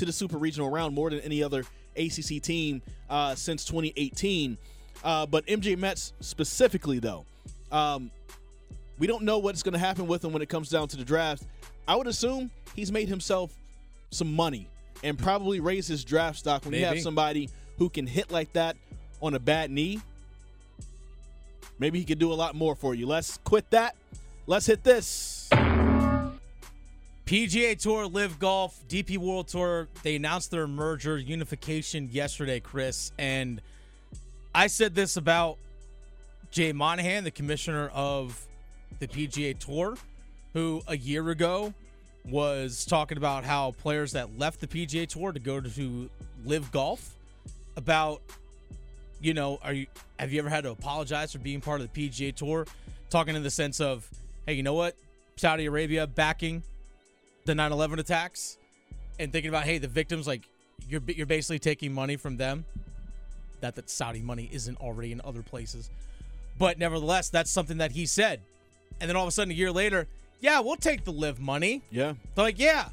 to 0.00 0.06
the 0.06 0.12
super 0.12 0.38
regional 0.38 0.70
round 0.70 0.94
more 0.94 1.10
than 1.10 1.20
any 1.20 1.42
other 1.42 1.62
ACC 1.96 2.42
team 2.42 2.82
uh, 3.10 3.34
since 3.34 3.64
2018. 3.66 4.56
Uh, 5.04 5.26
but 5.26 5.46
MJ 5.46 5.78
Metz 5.78 6.14
specifically, 6.20 6.98
though, 6.98 7.26
um, 7.70 8.10
we 8.98 9.06
don't 9.06 9.22
know 9.22 9.38
what's 9.38 9.62
going 9.62 9.74
to 9.74 9.78
happen 9.78 10.06
with 10.06 10.24
him 10.24 10.32
when 10.32 10.40
it 10.42 10.48
comes 10.48 10.70
down 10.70 10.88
to 10.88 10.96
the 10.96 11.04
draft. 11.04 11.44
I 11.86 11.96
would 11.96 12.06
assume 12.06 12.50
he's 12.74 12.90
made 12.90 13.08
himself 13.08 13.52
some 14.10 14.34
money 14.34 14.68
and 15.04 15.18
probably 15.18 15.60
raised 15.60 15.88
his 15.88 16.02
draft 16.02 16.38
stock 16.38 16.64
when 16.64 16.72
Maybe. 16.72 16.80
you 16.80 16.86
have 16.86 17.00
somebody 17.00 17.50
who 17.76 17.90
can 17.90 18.06
hit 18.06 18.30
like 18.30 18.52
that 18.54 18.76
on 19.22 19.34
a 19.34 19.38
bad 19.38 19.70
knee. 19.70 20.00
Maybe 21.78 21.98
he 21.98 22.04
could 22.06 22.18
do 22.18 22.32
a 22.32 22.34
lot 22.34 22.54
more 22.54 22.74
for 22.74 22.94
you. 22.94 23.06
Let's 23.06 23.38
quit 23.38 23.70
that. 23.70 23.96
Let's 24.46 24.66
hit 24.66 24.82
this. 24.82 25.39
PGA 27.30 27.78
Tour, 27.78 28.08
Live 28.08 28.40
Golf, 28.40 28.82
DP 28.88 29.16
World 29.16 29.46
Tour, 29.46 29.86
they 30.02 30.16
announced 30.16 30.50
their 30.50 30.66
merger 30.66 31.16
unification 31.16 32.08
yesterday, 32.10 32.58
Chris. 32.58 33.12
And 33.18 33.62
I 34.52 34.66
said 34.66 34.96
this 34.96 35.16
about 35.16 35.56
Jay 36.50 36.72
Monahan, 36.72 37.22
the 37.22 37.30
commissioner 37.30 37.88
of 37.94 38.48
the 38.98 39.06
PGA 39.06 39.56
Tour, 39.56 39.96
who 40.54 40.82
a 40.88 40.96
year 40.96 41.30
ago 41.30 41.72
was 42.24 42.84
talking 42.84 43.16
about 43.16 43.44
how 43.44 43.76
players 43.78 44.10
that 44.10 44.36
left 44.36 44.58
the 44.58 44.66
PGA 44.66 45.06
Tour 45.06 45.30
to 45.30 45.38
go 45.38 45.60
to 45.60 46.10
Live 46.44 46.72
Golf 46.72 47.14
about 47.76 48.22
you 49.20 49.34
know, 49.34 49.60
are 49.62 49.72
you 49.72 49.86
have 50.18 50.32
you 50.32 50.40
ever 50.40 50.48
had 50.48 50.64
to 50.64 50.72
apologize 50.72 51.30
for 51.30 51.38
being 51.38 51.60
part 51.60 51.80
of 51.80 51.92
the 51.92 52.08
PGA 52.08 52.34
Tour? 52.34 52.66
Talking 53.08 53.36
in 53.36 53.44
the 53.44 53.50
sense 53.50 53.80
of, 53.80 54.10
hey, 54.46 54.54
you 54.54 54.64
know 54.64 54.74
what? 54.74 54.96
Saudi 55.36 55.66
Arabia 55.66 56.08
backing 56.08 56.64
the 57.44 57.54
9/11 57.54 57.98
attacks 57.98 58.58
and 59.18 59.32
thinking 59.32 59.48
about, 59.48 59.64
hey, 59.64 59.78
the 59.78 59.88
victims 59.88 60.26
like 60.26 60.42
you're 60.88 61.02
you're 61.08 61.26
basically 61.26 61.58
taking 61.58 61.92
money 61.92 62.16
from 62.16 62.36
them. 62.36 62.64
That 63.60 63.74
that 63.74 63.90
Saudi 63.90 64.22
money 64.22 64.48
isn't 64.52 64.80
already 64.80 65.12
in 65.12 65.20
other 65.22 65.42
places. 65.42 65.90
But 66.58 66.78
nevertheless, 66.78 67.28
that's 67.28 67.50
something 67.50 67.78
that 67.78 67.92
he 67.92 68.06
said. 68.06 68.40
And 69.00 69.08
then 69.08 69.16
all 69.16 69.24
of 69.24 69.28
a 69.28 69.32
sudden 69.32 69.50
a 69.50 69.54
year 69.54 69.72
later, 69.72 70.06
yeah, 70.40 70.60
we'll 70.60 70.76
take 70.76 71.04
the 71.04 71.12
live 71.12 71.40
money. 71.40 71.82
Yeah. 71.90 72.14
They're 72.34 72.44
like, 72.44 72.58
yeah, 72.58 72.88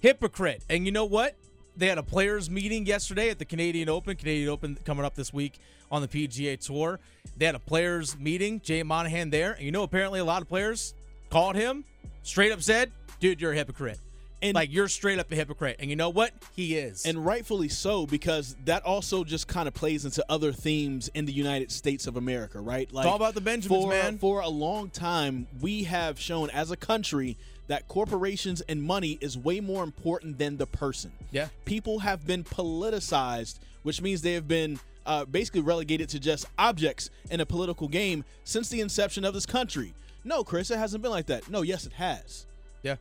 hypocrite. 0.00 0.62
And 0.68 0.86
you 0.86 0.92
know 0.92 1.04
what? 1.04 1.34
They 1.76 1.88
had 1.88 1.98
a 1.98 2.02
players 2.02 2.48
meeting 2.48 2.86
yesterday 2.86 3.28
at 3.28 3.38
the 3.38 3.44
Canadian 3.44 3.88
Open. 3.88 4.16
Canadian 4.16 4.48
Open 4.48 4.78
coming 4.84 5.04
up 5.04 5.14
this 5.14 5.32
week 5.32 5.58
on 5.90 6.02
the 6.02 6.08
PGA 6.08 6.58
Tour. 6.58 6.98
They 7.36 7.46
had 7.46 7.54
a 7.54 7.60
players 7.60 8.18
meeting. 8.18 8.60
Jay 8.60 8.82
Monahan 8.82 9.30
there, 9.30 9.52
and 9.52 9.64
you 9.64 9.70
know 9.70 9.82
apparently 9.82 10.20
a 10.20 10.24
lot 10.24 10.42
of 10.42 10.48
players 10.48 10.94
called 11.30 11.54
him, 11.54 11.84
straight 12.22 12.52
up 12.52 12.62
said, 12.62 12.90
"Dude, 13.20 13.40
you're 13.40 13.52
a 13.52 13.56
hypocrite." 13.56 13.98
And 14.42 14.54
like 14.54 14.70
you're 14.70 14.88
straight 14.88 15.18
up 15.18 15.32
a 15.32 15.34
hypocrite. 15.34 15.76
And 15.78 15.88
you 15.88 15.96
know 15.96 16.10
what? 16.10 16.32
He 16.54 16.76
is. 16.76 17.06
And 17.06 17.24
rightfully 17.24 17.68
so, 17.68 18.06
because 18.06 18.54
that 18.66 18.84
also 18.84 19.24
just 19.24 19.48
kind 19.48 19.66
of 19.66 19.74
plays 19.74 20.04
into 20.04 20.24
other 20.28 20.52
themes 20.52 21.08
in 21.14 21.24
the 21.24 21.32
United 21.32 21.72
States 21.72 22.06
of 22.06 22.16
America, 22.16 22.60
right? 22.60 22.92
Like 22.92 23.06
it's 23.06 23.10
all 23.10 23.16
about 23.16 23.34
the 23.34 23.40
Benjamins, 23.40 23.84
for, 23.84 23.90
man. 23.90 24.18
For 24.18 24.40
a 24.40 24.48
long 24.48 24.90
time, 24.90 25.46
we 25.60 25.84
have 25.84 26.20
shown 26.20 26.50
as 26.50 26.70
a 26.70 26.76
country 26.76 27.38
that 27.68 27.88
corporations 27.88 28.60
and 28.62 28.82
money 28.82 29.18
is 29.20 29.36
way 29.36 29.60
more 29.60 29.82
important 29.82 30.38
than 30.38 30.58
the 30.58 30.66
person. 30.66 31.12
Yeah. 31.32 31.48
People 31.64 32.00
have 32.00 32.26
been 32.26 32.44
politicized, 32.44 33.58
which 33.82 34.02
means 34.02 34.22
they 34.22 34.34
have 34.34 34.46
been 34.46 34.78
uh, 35.06 35.24
basically 35.24 35.62
relegated 35.62 36.08
to 36.10 36.20
just 36.20 36.46
objects 36.58 37.10
in 37.30 37.40
a 37.40 37.46
political 37.46 37.88
game 37.88 38.24
since 38.44 38.68
the 38.68 38.80
inception 38.80 39.24
of 39.24 39.34
this 39.34 39.46
country. 39.46 39.94
No, 40.24 40.44
Chris, 40.44 40.70
it 40.70 40.78
hasn't 40.78 41.02
been 41.02 41.10
like 41.10 41.26
that. 41.26 41.50
No, 41.50 41.62
yes, 41.62 41.86
it 41.86 41.94
has. 41.94 42.46
Yeah. 42.86 42.96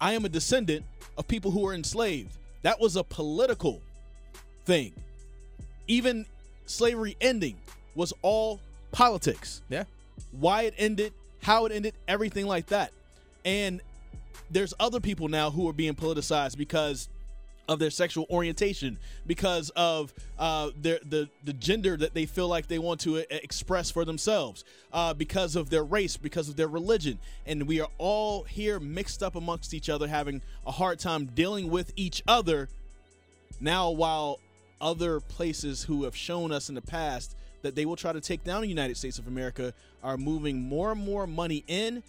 I 0.00 0.14
am 0.14 0.24
a 0.24 0.28
descendant 0.30 0.86
of 1.18 1.28
people 1.28 1.50
who 1.50 1.60
were 1.60 1.74
enslaved. 1.74 2.32
That 2.62 2.80
was 2.80 2.96
a 2.96 3.04
political 3.04 3.82
thing. 4.64 4.94
Even 5.86 6.24
slavery 6.64 7.18
ending 7.20 7.58
was 7.94 8.14
all 8.22 8.58
politics. 8.90 9.60
Yeah. 9.68 9.84
Why 10.30 10.62
it 10.62 10.74
ended, 10.78 11.12
how 11.42 11.66
it 11.66 11.72
ended, 11.72 11.92
everything 12.08 12.46
like 12.46 12.68
that. 12.68 12.90
And 13.44 13.82
there's 14.50 14.72
other 14.80 14.98
people 14.98 15.28
now 15.28 15.50
who 15.50 15.68
are 15.68 15.74
being 15.74 15.94
politicized 15.94 16.56
because 16.56 17.10
of 17.68 17.78
their 17.78 17.90
sexual 17.90 18.26
orientation 18.30 18.98
because 19.26 19.70
of 19.70 20.12
uh, 20.38 20.70
their 20.80 20.98
the 21.08 21.28
the 21.44 21.52
gender 21.52 21.96
that 21.96 22.14
they 22.14 22.26
feel 22.26 22.48
like 22.48 22.66
they 22.66 22.78
want 22.78 23.00
to 23.00 23.18
uh, 23.18 23.22
express 23.30 23.90
for 23.90 24.04
themselves 24.04 24.64
uh, 24.92 25.14
because 25.14 25.56
of 25.56 25.70
their 25.70 25.84
race 25.84 26.16
because 26.16 26.48
of 26.48 26.56
their 26.56 26.68
religion. 26.68 27.18
And 27.46 27.66
we 27.66 27.80
are 27.80 27.88
all 27.98 28.44
here 28.44 28.80
mixed 28.80 29.22
up 29.22 29.36
amongst 29.36 29.74
each 29.74 29.88
other 29.88 30.08
having 30.08 30.42
a 30.66 30.72
hard 30.72 30.98
time 30.98 31.26
dealing 31.26 31.70
with 31.70 31.92
each 31.96 32.22
other 32.26 32.68
now 33.60 33.90
while 33.90 34.40
other 34.80 35.20
places 35.20 35.84
who 35.84 36.04
have 36.04 36.16
shown 36.16 36.50
us 36.50 36.68
in 36.68 36.74
the 36.74 36.82
past 36.82 37.36
that 37.62 37.76
they 37.76 37.86
will 37.86 37.96
try 37.96 38.12
to 38.12 38.20
take 38.20 38.42
down 38.42 38.62
the 38.62 38.68
United 38.68 38.96
States 38.96 39.18
of 39.18 39.28
America 39.28 39.72
are 40.02 40.16
moving 40.16 40.60
more 40.60 40.92
and 40.92 41.00
more 41.00 41.26
money 41.26 41.64
in 41.68 42.02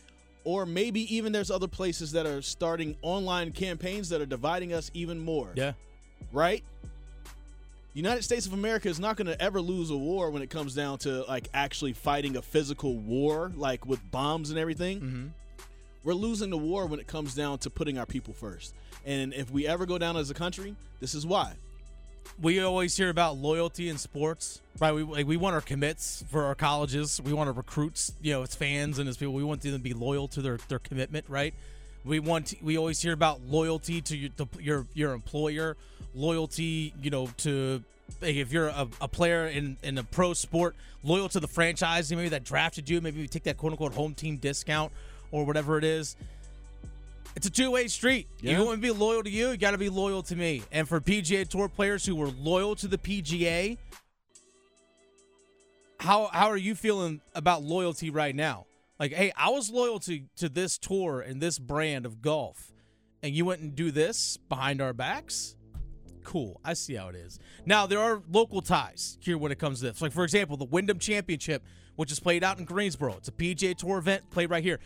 or 0.44 0.66
maybe 0.66 1.16
even 1.16 1.32
there's 1.32 1.52
other 1.52 1.68
places 1.68 2.12
that 2.14 2.26
are 2.26 2.42
starting 2.42 2.96
online 3.02 3.52
campaigns 3.52 4.10
that 4.10 4.22
are 4.22 4.26
dividing 4.26 4.74
us 4.74 4.92
even 4.94 5.20
more. 5.20 5.52
Yeah. 5.56 5.74
Right? 6.32 6.64
United 7.94 8.24
States 8.24 8.48
of 8.48 8.54
America 8.54 8.90
is 8.90 9.00
not 9.00 9.18
going 9.18 9.28
to 9.28 9.40
ever 9.40 9.62
lose 9.62 9.92
a 9.92 9.98
war 9.98 10.32
when 10.32 10.42
it 10.42 10.50
comes 10.50 10.74
down 10.74 10.98
to 11.00 11.24
like 11.24 11.48
actually 11.54 11.94
fighting 11.94 12.36
a 12.38 12.42
physical 12.42 12.96
war 12.96 13.52
like 13.56 13.86
with 13.86 14.00
bombs 14.10 14.50
and 14.50 14.58
everything. 14.58 15.00
Mm-hmm. 15.00 15.28
We're 16.04 16.14
losing 16.14 16.50
the 16.50 16.58
war 16.58 16.88
when 16.88 17.00
it 17.00 17.08
comes 17.08 17.36
down 17.36 17.60
to 17.60 17.70
putting 17.70 17.98
our 17.98 18.06
people 18.06 18.34
first. 18.34 18.74
And 19.06 19.34
if 19.34 19.52
we 19.52 19.68
ever 19.68 19.86
go 19.86 19.98
down 19.98 20.18
as 20.18 20.30
a 20.30 20.34
country, 20.34 20.76
this 21.00 21.14
is 21.14 21.26
why 21.26 21.54
we 22.42 22.60
always 22.62 22.96
hear 22.96 23.10
about 23.10 23.38
loyalty 23.38 23.90
in 23.90 23.98
sports, 23.98 24.62
right? 24.80 24.94
We 24.94 25.04
like, 25.04 25.28
we 25.28 25.38
want 25.38 25.56
our 25.56 25.62
commits 25.62 26.24
for 26.30 26.44
our 26.46 26.56
colleges. 26.56 27.22
We 27.22 27.34
want 27.34 27.48
our 27.48 27.54
recruits, 27.54 28.14
you 28.22 28.34
know, 28.34 28.44
as 28.44 28.56
fans 28.56 29.00
and 29.00 29.08
as 29.08 29.18
people. 29.18 29.34
We 29.34 29.44
want 29.44 29.62
them 29.62 29.74
to 29.74 29.80
be 29.80 29.94
loyal 29.94 30.28
to 30.30 30.42
their 30.42 30.58
their 30.68 30.80
commitment, 30.80 31.26
right? 31.30 31.54
We 32.06 32.20
want 32.20 32.56
we 32.62 32.78
always 32.78 33.02
hear 33.02 33.14
about 33.14 33.42
loyalty 33.42 34.02
to 34.02 34.18
your 34.18 34.30
the, 34.36 34.48
your 34.60 34.88
your 34.94 35.14
employer, 35.14 35.78
loyalty, 36.16 36.94
you 37.02 37.10
know, 37.10 37.30
to 37.38 37.84
if 38.22 38.52
you're 38.52 38.68
a, 38.68 38.88
a, 39.02 39.08
player 39.08 39.48
in, 39.48 39.78
in 39.82 39.98
a 39.98 40.04
pro 40.04 40.34
sport, 40.34 40.76
loyal 41.04 41.30
to 41.30 41.40
the 41.40 41.48
franchise, 41.48 42.12
maybe 42.12 42.30
that 42.30 42.44
drafted 42.44 42.90
you, 42.90 43.02
maybe 43.02 43.22
you 43.22 43.28
take 43.28 43.44
that 43.44 43.58
quote 43.58 43.72
unquote 43.72 43.94
home 43.94 44.14
team 44.14 44.38
discount 44.38 44.92
or 45.32 45.46
whatever 45.46 45.78
it 45.78 45.84
is 45.84 46.16
it's 47.36 47.48
a 47.48 47.50
two 47.50 47.72
way 47.72 47.88
street. 47.88 48.28
Yeah. 48.42 48.58
You 48.58 48.66
want 48.66 48.82
to 48.82 48.82
be 48.82 48.92
loyal 48.92 49.24
to 49.24 49.30
you, 49.30 49.50
you 49.50 49.58
got 49.58 49.72
to 49.72 49.78
be 49.78 49.90
loyal 49.90 50.24
to 50.24 50.36
me. 50.36 50.64
And 50.72 50.88
for 50.88 51.00
PGA 51.00 51.48
Tour 51.48 51.70
players 51.70 52.06
who 52.06 52.16
were 52.16 52.30
loyal 52.30 52.76
to 52.76 52.88
the 52.88 52.98
PGA, 52.98 53.78
how 56.00 56.28
how 56.28 56.48
are 56.48 56.58
you 56.58 56.76
feeling 56.76 57.22
about 57.34 57.64
loyalty 57.64 58.10
right 58.10 58.36
now? 58.36 58.66
Like, 59.00 59.14
hey, 59.14 59.32
I 59.36 59.50
was 59.50 59.70
loyal 59.70 60.00
to 60.02 60.22
to 60.38 60.50
this 60.50 60.78
tour 60.78 61.22
and 61.22 61.42
this 61.42 61.58
brand 61.58 62.06
of 62.06 62.22
golf, 62.22 62.72
and 63.24 63.34
you 63.34 63.46
went 63.46 63.62
and 63.62 63.76
do 63.76 63.92
this 63.92 64.38
behind 64.50 64.82
our 64.82 64.94
backs. 64.94 65.56
Cool, 66.24 66.60
I 66.64 66.74
see 66.74 66.96
how 66.96 67.10
it 67.10 67.16
is. 67.16 67.40
Now 67.66 67.86
there 67.86 68.00
are 68.00 68.22
local 68.32 68.62
ties 68.62 69.18
here 69.22 69.38
when 69.38 69.52
it 69.52 69.60
comes 69.60 69.80
to 69.80 69.88
this. 69.88 70.02
Like 70.02 70.12
for 70.12 70.24
example, 70.24 70.58
the 70.58 70.66
Wyndham 70.66 71.00
Championship, 71.00 71.64
which 71.96 72.12
is 72.12 72.20
played 72.20 72.44
out 72.44 72.60
in 72.60 72.66
Greensboro. 72.66 73.16
It's 73.18 73.28
a 73.30 73.34
PGA 73.34 73.76
Tour 73.76 73.98
event 73.98 74.30
played 74.30 74.50
right 74.50 74.64
here. 74.64 74.80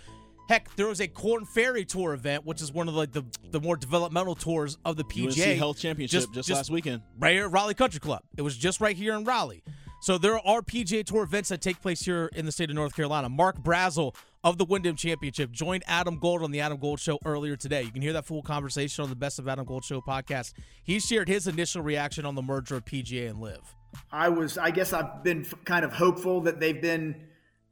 Heck, 0.50 0.74
there 0.76 0.88
was 0.88 1.02
a 1.02 1.08
Corn 1.08 1.46
Ferry 1.46 1.84
Tour 1.84 2.14
event, 2.14 2.46
which 2.46 2.62
is 2.62 2.72
one 2.72 2.88
of 2.88 2.94
the 2.94 3.08
the, 3.08 3.50
the 3.52 3.60
more 3.60 3.76
developmental 3.76 4.36
tours 4.36 4.78
of 4.86 4.96
the 4.96 5.04
PGA 5.04 5.50
UNC 5.50 5.58
Health 5.58 5.80
Championship 5.80 6.22
just, 6.22 6.34
just, 6.34 6.48
just 6.48 6.58
last 6.58 6.70
weekend. 6.70 7.02
Right 7.20 7.34
here 7.34 7.46
at 7.46 7.52
Raleigh 7.52 7.74
Country 7.74 8.00
Club. 8.00 8.22
It 8.38 8.42
was 8.42 8.58
just 8.58 8.80
right 8.80 8.96
here 8.96 9.14
in 9.16 9.24
Raleigh. 9.24 9.64
So 10.00 10.18
there 10.18 10.38
are 10.40 10.62
PGA 10.62 11.04
Tour 11.04 11.24
events 11.24 11.50
that 11.50 11.60
take 11.60 11.82
place 11.82 12.02
here 12.02 12.30
in 12.34 12.46
the 12.46 12.52
state 12.52 12.70
of 12.70 12.76
North 12.76 12.96
Carolina. 12.96 13.30
Mark 13.30 13.58
Brazil 13.62 14.16
of 14.44 14.58
the 14.58 14.64
Wyndham 14.64 14.96
Championship 14.96 15.52
joined 15.52 15.84
Adam 15.88 16.20
Gold 16.20 16.44
on 16.44 16.52
the 16.52 16.62
Adam 16.62 16.78
Gold 16.78 17.00
Show 17.00 17.20
earlier 17.26 17.56
today. 17.56 17.82
You 17.82 17.92
can 17.92 18.02
hear 18.02 18.14
that 18.14 18.26
full 18.26 18.44
conversation 18.44 19.04
on 19.04 19.10
the 19.10 19.16
Best 19.16 19.40
of 19.40 19.48
Adam 19.48 19.66
Gold 19.66 19.84
Show 19.84 20.00
podcast. 20.02 20.54
He 20.84 21.00
shared 21.00 21.28
his 21.28 21.48
initial 21.48 21.82
reaction 21.82 22.26
on 22.26 22.36
the 22.36 22.44
merger 22.44 22.78
of 22.78 22.86
PGA 22.86 23.30
and 23.30 23.42
LIV. 23.42 23.76
I 24.12 24.30
was, 24.30 24.58
I 24.58 24.70
guess, 24.70 24.94
I've 24.94 25.24
been 25.24 25.46
kind 25.66 25.84
of 25.84 25.92
hopeful 25.92 26.42
that 26.42 26.60
they've 26.60 26.82
been. 26.82 27.24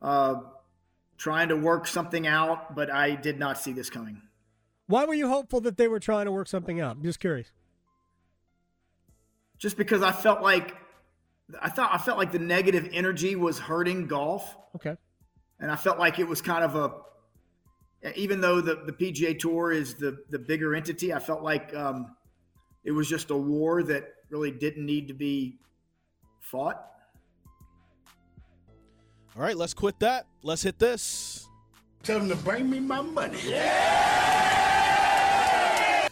Uh, 0.01 0.41
trying 1.17 1.49
to 1.49 1.56
work 1.56 1.88
something 1.88 2.28
out, 2.28 2.75
but 2.75 2.91
I 2.91 3.15
did 3.15 3.39
not 3.39 3.58
see 3.58 3.71
this 3.71 3.89
coming. 3.89 4.21
Why 4.88 5.06
were 5.06 5.13
you 5.13 5.28
hopeful 5.28 5.62
that 5.62 5.78
they 5.78 5.88
were 5.88 5.99
trying 5.99 6.25
to 6.25 6.32
work 6.32 6.47
something 6.47 6.80
out? 6.80 6.97
I'm 6.97 7.04
just 7.04 7.19
curious. 7.19 7.51
Just 9.58 9.78
because 9.78 10.04
I 10.04 10.12
felt 10.12 10.41
like 10.41 10.75
I 11.62 11.69
thought 11.69 11.91
I 11.93 11.97
felt 11.97 12.17
like 12.17 12.32
the 12.32 12.39
negative 12.39 12.89
energy 12.91 13.36
was 13.36 13.58
hurting 13.58 14.08
golf. 14.08 14.56
Okay. 14.75 14.95
And 15.60 15.71
I 15.71 15.75
felt 15.75 15.97
like 15.97 16.19
it 16.19 16.28
was 16.28 16.41
kind 16.41 16.63
of 16.63 16.75
a 16.75 18.12
even 18.15 18.41
though 18.41 18.62
the, 18.62 18.84
the 18.86 18.91
PGA 18.91 19.39
Tour 19.39 19.71
is 19.71 19.95
the 19.95 20.17
the 20.30 20.38
bigger 20.38 20.75
entity, 20.75 21.13
I 21.13 21.19
felt 21.19 21.41
like 21.41 21.73
um, 21.73 22.15
it 22.84 22.91
was 22.91 23.08
just 23.08 23.32
a 23.32 23.38
war 23.38 23.82
that 23.84 24.04
really 24.30 24.51
didn't 24.51 24.86
need 24.86 25.08
to 25.08 25.13
be 25.13 25.58
fought. 26.41 26.86
All 29.36 29.41
right, 29.41 29.58
let's 29.58 29.74
quit 29.74 30.00
that. 30.00 30.28
Let's 30.43 30.63
hit 30.63 30.80
this. 30.80 31.50
Tell 32.04 32.19
them 32.19 32.30
to 32.30 32.38
bring 32.38 32.69
me 32.69 32.80
my 32.80 33.02
money. 33.02 33.38
Yeah! 33.45 33.65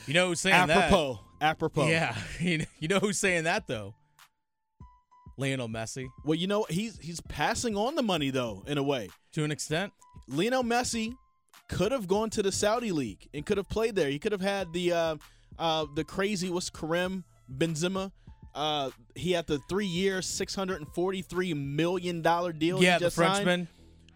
You 0.05 0.13
know 0.13 0.27
who's 0.27 0.41
saying 0.41 0.55
apropos, 0.55 1.19
that? 1.39 1.45
Apropos. 1.45 1.83
Apropos. 1.83 1.87
Yeah. 1.87 2.13
You 2.79 2.89
know 2.89 2.99
who's 2.99 3.17
saying 3.17 3.45
that 3.45 3.67
though? 3.67 3.95
Lionel 5.37 5.69
Messi. 5.69 6.09
Well, 6.25 6.35
you 6.35 6.47
know 6.47 6.65
he's 6.69 6.99
he's 6.99 7.21
passing 7.21 7.77
on 7.77 7.95
the 7.95 8.03
money 8.03 8.29
though, 8.29 8.65
in 8.67 8.77
a 8.77 8.83
way. 8.83 9.09
To 9.33 9.45
an 9.45 9.51
extent. 9.51 9.93
Lionel 10.27 10.63
Messi 10.63 11.13
could 11.69 11.93
have 11.93 12.07
gone 12.07 12.29
to 12.31 12.43
the 12.43 12.51
Saudi 12.51 12.91
league 12.91 13.29
and 13.33 13.45
could 13.45 13.55
have 13.57 13.69
played 13.69 13.95
there. 13.95 14.09
He 14.09 14.19
could 14.19 14.33
have 14.33 14.41
had 14.41 14.73
the 14.73 14.91
uh, 14.91 15.15
uh, 15.57 15.85
the 15.95 16.03
crazy 16.03 16.49
what's 16.49 16.69
Karim 16.69 17.23
Benzema 17.49 18.11
uh, 18.55 18.91
he 19.15 19.31
had 19.31 19.47
the 19.47 19.59
three 19.69 19.85
year, 19.85 20.21
six 20.21 20.53
hundred 20.55 20.79
and 20.81 20.87
forty 20.93 21.21
three 21.21 21.53
million 21.53 22.21
dollar 22.21 22.53
deal. 22.53 22.81
Yeah, 22.81 22.99
the 22.99 23.11
Frenchman. 23.11 23.61
Signed. 23.61 23.67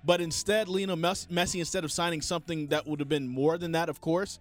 But 0.04 0.22
instead, 0.22 0.70
Lionel 0.70 0.96
Messi, 0.96 1.60
instead 1.60 1.84
of 1.84 1.92
signing 1.92 2.22
something 2.22 2.68
that 2.68 2.88
would 2.88 3.00
have 3.00 3.10
been 3.10 3.28
more 3.28 3.58
than 3.58 3.74
that, 3.74 3.90
of 3.90 4.00
course, 4.00 4.40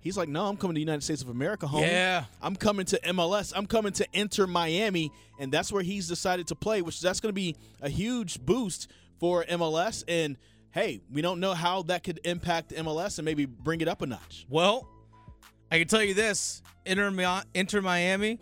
he's 0.00 0.16
like, 0.16 0.28
"No, 0.28 0.46
I'm 0.46 0.56
coming 0.56 0.74
to 0.74 0.78
the 0.78 0.80
United 0.80 1.02
States 1.02 1.22
of 1.22 1.28
America, 1.28 1.66
home. 1.66 1.82
Yeah, 1.82 2.24
I'm 2.42 2.56
coming 2.56 2.86
to 2.86 2.98
MLS. 3.00 3.52
I'm 3.54 3.66
coming 3.66 3.92
to 3.94 4.06
Inter 4.12 4.46
Miami, 4.46 5.12
and 5.38 5.52
that's 5.52 5.70
where 5.70 5.82
he's 5.82 6.08
decided 6.08 6.48
to 6.48 6.54
play. 6.54 6.82
Which 6.82 7.00
that's 7.00 7.20
going 7.20 7.30
to 7.30 7.34
be 7.34 7.56
a 7.82 7.88
huge 7.88 8.40
boost 8.40 8.90
for 9.20 9.44
MLS. 9.44 10.02
And 10.08 10.38
hey, 10.72 11.02
we 11.12 11.22
don't 11.22 11.40
know 11.40 11.54
how 11.54 11.82
that 11.82 12.02
could 12.02 12.20
impact 12.24 12.70
MLS 12.70 13.18
and 13.18 13.24
maybe 13.24 13.44
bring 13.44 13.82
it 13.82 13.88
up 13.88 14.02
a 14.02 14.06
notch. 14.06 14.46
Well, 14.48 14.88
I 15.70 15.78
can 15.78 15.88
tell 15.88 16.02
you 16.02 16.14
this: 16.14 16.62
Inter, 16.84 17.42
Inter 17.54 17.82
Miami 17.82 18.40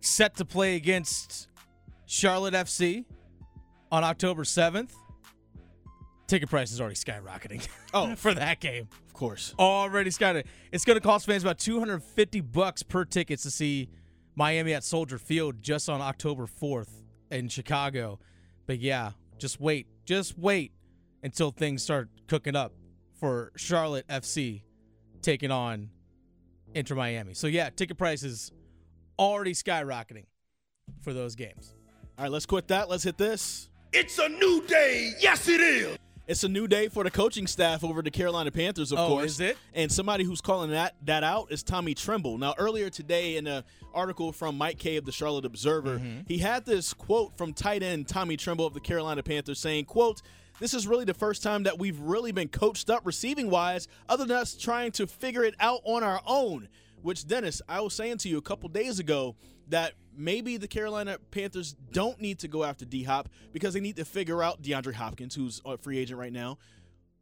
set 0.00 0.36
to 0.36 0.44
play 0.44 0.76
against 0.76 1.48
Charlotte 2.06 2.54
FC 2.54 3.04
on 3.90 4.04
October 4.04 4.44
7th. 4.44 4.92
Ticket 6.26 6.50
price 6.50 6.72
is 6.72 6.80
already 6.80 6.96
skyrocketing. 6.96 7.66
Oh, 7.94 8.14
for 8.16 8.34
that 8.34 8.60
game, 8.60 8.86
of 9.06 9.14
course. 9.14 9.54
Already 9.58 10.10
skyrocketing. 10.10 10.44
It's 10.72 10.84
going 10.84 10.98
to 10.98 11.00
cost 11.00 11.24
fans 11.24 11.42
about 11.42 11.58
250 11.58 12.42
bucks 12.42 12.82
per 12.82 13.06
tickets 13.06 13.44
to 13.44 13.50
see 13.50 13.88
Miami 14.36 14.74
at 14.74 14.84
Soldier 14.84 15.16
Field 15.16 15.62
just 15.62 15.88
on 15.88 16.02
October 16.02 16.46
4th 16.46 16.90
in 17.30 17.48
Chicago. 17.48 18.18
But 18.66 18.78
yeah, 18.78 19.12
just 19.38 19.58
wait. 19.58 19.86
Just 20.04 20.38
wait 20.38 20.72
until 21.22 21.50
things 21.50 21.82
start 21.82 22.10
cooking 22.26 22.54
up 22.54 22.74
for 23.18 23.52
Charlotte 23.56 24.06
FC 24.08 24.60
taking 25.22 25.50
on 25.50 25.88
Inter 26.74 26.94
Miami. 26.94 27.32
So 27.32 27.46
yeah, 27.46 27.70
ticket 27.70 27.96
prices 27.96 28.52
already 29.18 29.52
skyrocketing 29.52 30.26
for 31.02 31.12
those 31.12 31.34
games. 31.34 31.74
All 32.16 32.24
right, 32.24 32.32
let's 32.32 32.46
quit 32.46 32.68
that. 32.68 32.88
Let's 32.88 33.04
hit 33.04 33.18
this. 33.18 33.68
It's 33.92 34.18
a 34.18 34.28
new 34.28 34.62
day. 34.66 35.12
Yes, 35.20 35.48
it 35.48 35.60
is. 35.60 35.98
It's 36.28 36.44
a 36.44 36.48
new 36.48 36.68
day 36.68 36.88
for 36.88 37.04
the 37.04 37.10
coaching 37.10 37.46
staff 37.46 37.82
over 37.82 38.02
the 38.02 38.10
Carolina 38.10 38.50
Panthers, 38.50 38.92
of 38.92 38.98
oh, 38.98 39.08
course. 39.08 39.24
Is 39.30 39.40
it? 39.40 39.56
And 39.72 39.90
somebody 39.90 40.24
who's 40.24 40.42
calling 40.42 40.72
that 40.72 40.94
that 41.06 41.24
out 41.24 41.50
is 41.50 41.62
Tommy 41.62 41.94
Tremble. 41.94 42.36
Now, 42.36 42.54
earlier 42.58 42.90
today, 42.90 43.38
in 43.38 43.46
an 43.46 43.64
article 43.94 44.30
from 44.32 44.58
Mike 44.58 44.78
Kaye 44.78 44.96
of 44.96 45.06
the 45.06 45.12
Charlotte 45.12 45.46
Observer, 45.46 45.98
mm-hmm. 45.98 46.20
he 46.26 46.36
had 46.36 46.66
this 46.66 46.92
quote 46.92 47.38
from 47.38 47.54
tight 47.54 47.82
end 47.82 48.08
Tommy 48.08 48.36
Tremble 48.36 48.66
of 48.66 48.74
the 48.74 48.80
Carolina 48.80 49.22
Panthers 49.22 49.58
saying, 49.58 49.86
"quote 49.86 50.20
This 50.60 50.74
is 50.74 50.86
really 50.86 51.06
the 51.06 51.14
first 51.14 51.42
time 51.42 51.62
that 51.62 51.78
we've 51.78 51.98
really 51.98 52.32
been 52.32 52.48
coached 52.48 52.90
up 52.90 53.06
receiving 53.06 53.48
wise, 53.48 53.88
other 54.06 54.26
than 54.26 54.36
us 54.36 54.54
trying 54.54 54.92
to 54.92 55.06
figure 55.06 55.44
it 55.44 55.54
out 55.58 55.80
on 55.84 56.02
our 56.02 56.20
own." 56.26 56.68
Which 57.02 57.26
Dennis, 57.26 57.62
I 57.68 57.80
was 57.80 57.94
saying 57.94 58.18
to 58.18 58.28
you 58.28 58.38
a 58.38 58.42
couple 58.42 58.68
days 58.68 58.98
ago 58.98 59.36
that 59.68 59.92
maybe 60.16 60.56
the 60.56 60.68
Carolina 60.68 61.18
Panthers 61.30 61.76
don't 61.92 62.20
need 62.20 62.40
to 62.40 62.48
go 62.48 62.64
after 62.64 62.84
D 62.84 63.04
Hop 63.04 63.28
because 63.52 63.74
they 63.74 63.80
need 63.80 63.96
to 63.96 64.04
figure 64.04 64.42
out 64.42 64.62
DeAndre 64.62 64.94
Hopkins, 64.94 65.34
who's 65.34 65.60
a 65.64 65.78
free 65.78 65.98
agent 65.98 66.18
right 66.18 66.32
now, 66.32 66.58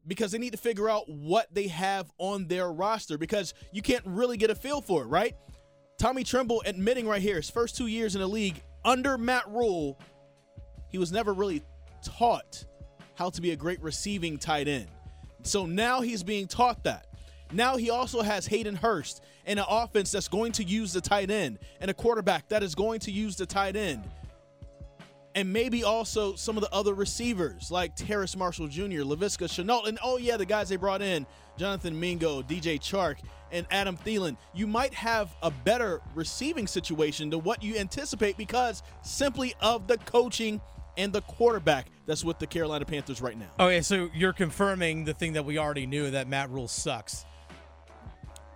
because 0.06 0.32
they 0.32 0.38
need 0.38 0.52
to 0.52 0.58
figure 0.58 0.88
out 0.88 1.08
what 1.08 1.52
they 1.52 1.68
have 1.68 2.10
on 2.18 2.46
their 2.46 2.72
roster 2.72 3.18
because 3.18 3.54
you 3.72 3.82
can't 3.82 4.04
really 4.06 4.36
get 4.36 4.50
a 4.50 4.54
feel 4.54 4.80
for 4.80 5.02
it, 5.02 5.06
right? 5.06 5.34
Tommy 5.98 6.24
Tremble 6.24 6.62
admitting 6.66 7.06
right 7.06 7.22
here, 7.22 7.36
his 7.36 7.50
first 7.50 7.76
two 7.76 7.86
years 7.86 8.14
in 8.14 8.20
the 8.20 8.26
league 8.26 8.62
under 8.84 9.18
Matt 9.18 9.48
Rhule, 9.48 9.98
he 10.88 10.98
was 10.98 11.10
never 11.10 11.32
really 11.32 11.62
taught 12.02 12.64
how 13.14 13.30
to 13.30 13.40
be 13.40 13.50
a 13.52 13.56
great 13.56 13.82
receiving 13.82 14.38
tight 14.38 14.68
end. 14.68 14.86
So 15.42 15.66
now 15.66 16.00
he's 16.00 16.22
being 16.22 16.46
taught 16.46 16.84
that. 16.84 17.06
Now 17.52 17.76
he 17.76 17.90
also 17.90 18.22
has 18.22 18.46
Hayden 18.46 18.76
Hurst 18.76 19.22
and 19.44 19.58
an 19.58 19.66
offense 19.68 20.10
that's 20.10 20.28
going 20.28 20.52
to 20.52 20.64
use 20.64 20.92
the 20.92 21.00
tight 21.00 21.30
end 21.30 21.58
and 21.80 21.90
a 21.90 21.94
quarterback 21.94 22.48
that 22.48 22.62
is 22.62 22.74
going 22.74 23.00
to 23.00 23.12
use 23.12 23.36
the 23.36 23.46
tight 23.46 23.76
end. 23.76 24.04
And 25.34 25.52
maybe 25.52 25.84
also 25.84 26.34
some 26.34 26.56
of 26.56 26.62
the 26.62 26.72
other 26.72 26.94
receivers 26.94 27.70
like 27.70 27.94
Terrace 27.94 28.36
Marshall 28.36 28.68
Jr., 28.68 29.02
Laviska 29.02 29.46
Shenault, 29.46 29.86
and 29.86 29.98
oh 30.02 30.16
yeah, 30.16 30.36
the 30.36 30.46
guys 30.46 30.70
they 30.70 30.76
brought 30.76 31.02
in, 31.02 31.26
Jonathan 31.58 31.98
Mingo, 31.98 32.42
DJ 32.42 32.80
Chark, 32.80 33.18
and 33.52 33.66
Adam 33.70 33.96
Thielen. 33.98 34.36
You 34.54 34.66
might 34.66 34.94
have 34.94 35.34
a 35.42 35.50
better 35.50 36.00
receiving 36.14 36.66
situation 36.66 37.30
than 37.30 37.42
what 37.42 37.62
you 37.62 37.76
anticipate 37.76 38.36
because 38.36 38.82
simply 39.02 39.54
of 39.60 39.86
the 39.86 39.98
coaching 39.98 40.60
and 40.96 41.12
the 41.12 41.20
quarterback 41.22 41.88
that's 42.06 42.24
with 42.24 42.38
the 42.38 42.46
Carolina 42.46 42.84
Panthers 42.84 43.20
right 43.20 43.38
now. 43.38 43.50
Okay, 43.60 43.82
so 43.82 44.08
you're 44.14 44.32
confirming 44.32 45.04
the 45.04 45.14
thing 45.14 45.34
that 45.34 45.44
we 45.44 45.58
already 45.58 45.86
knew 45.86 46.10
that 46.10 46.28
Matt 46.28 46.50
Rhule 46.50 46.68
sucks. 46.68 47.24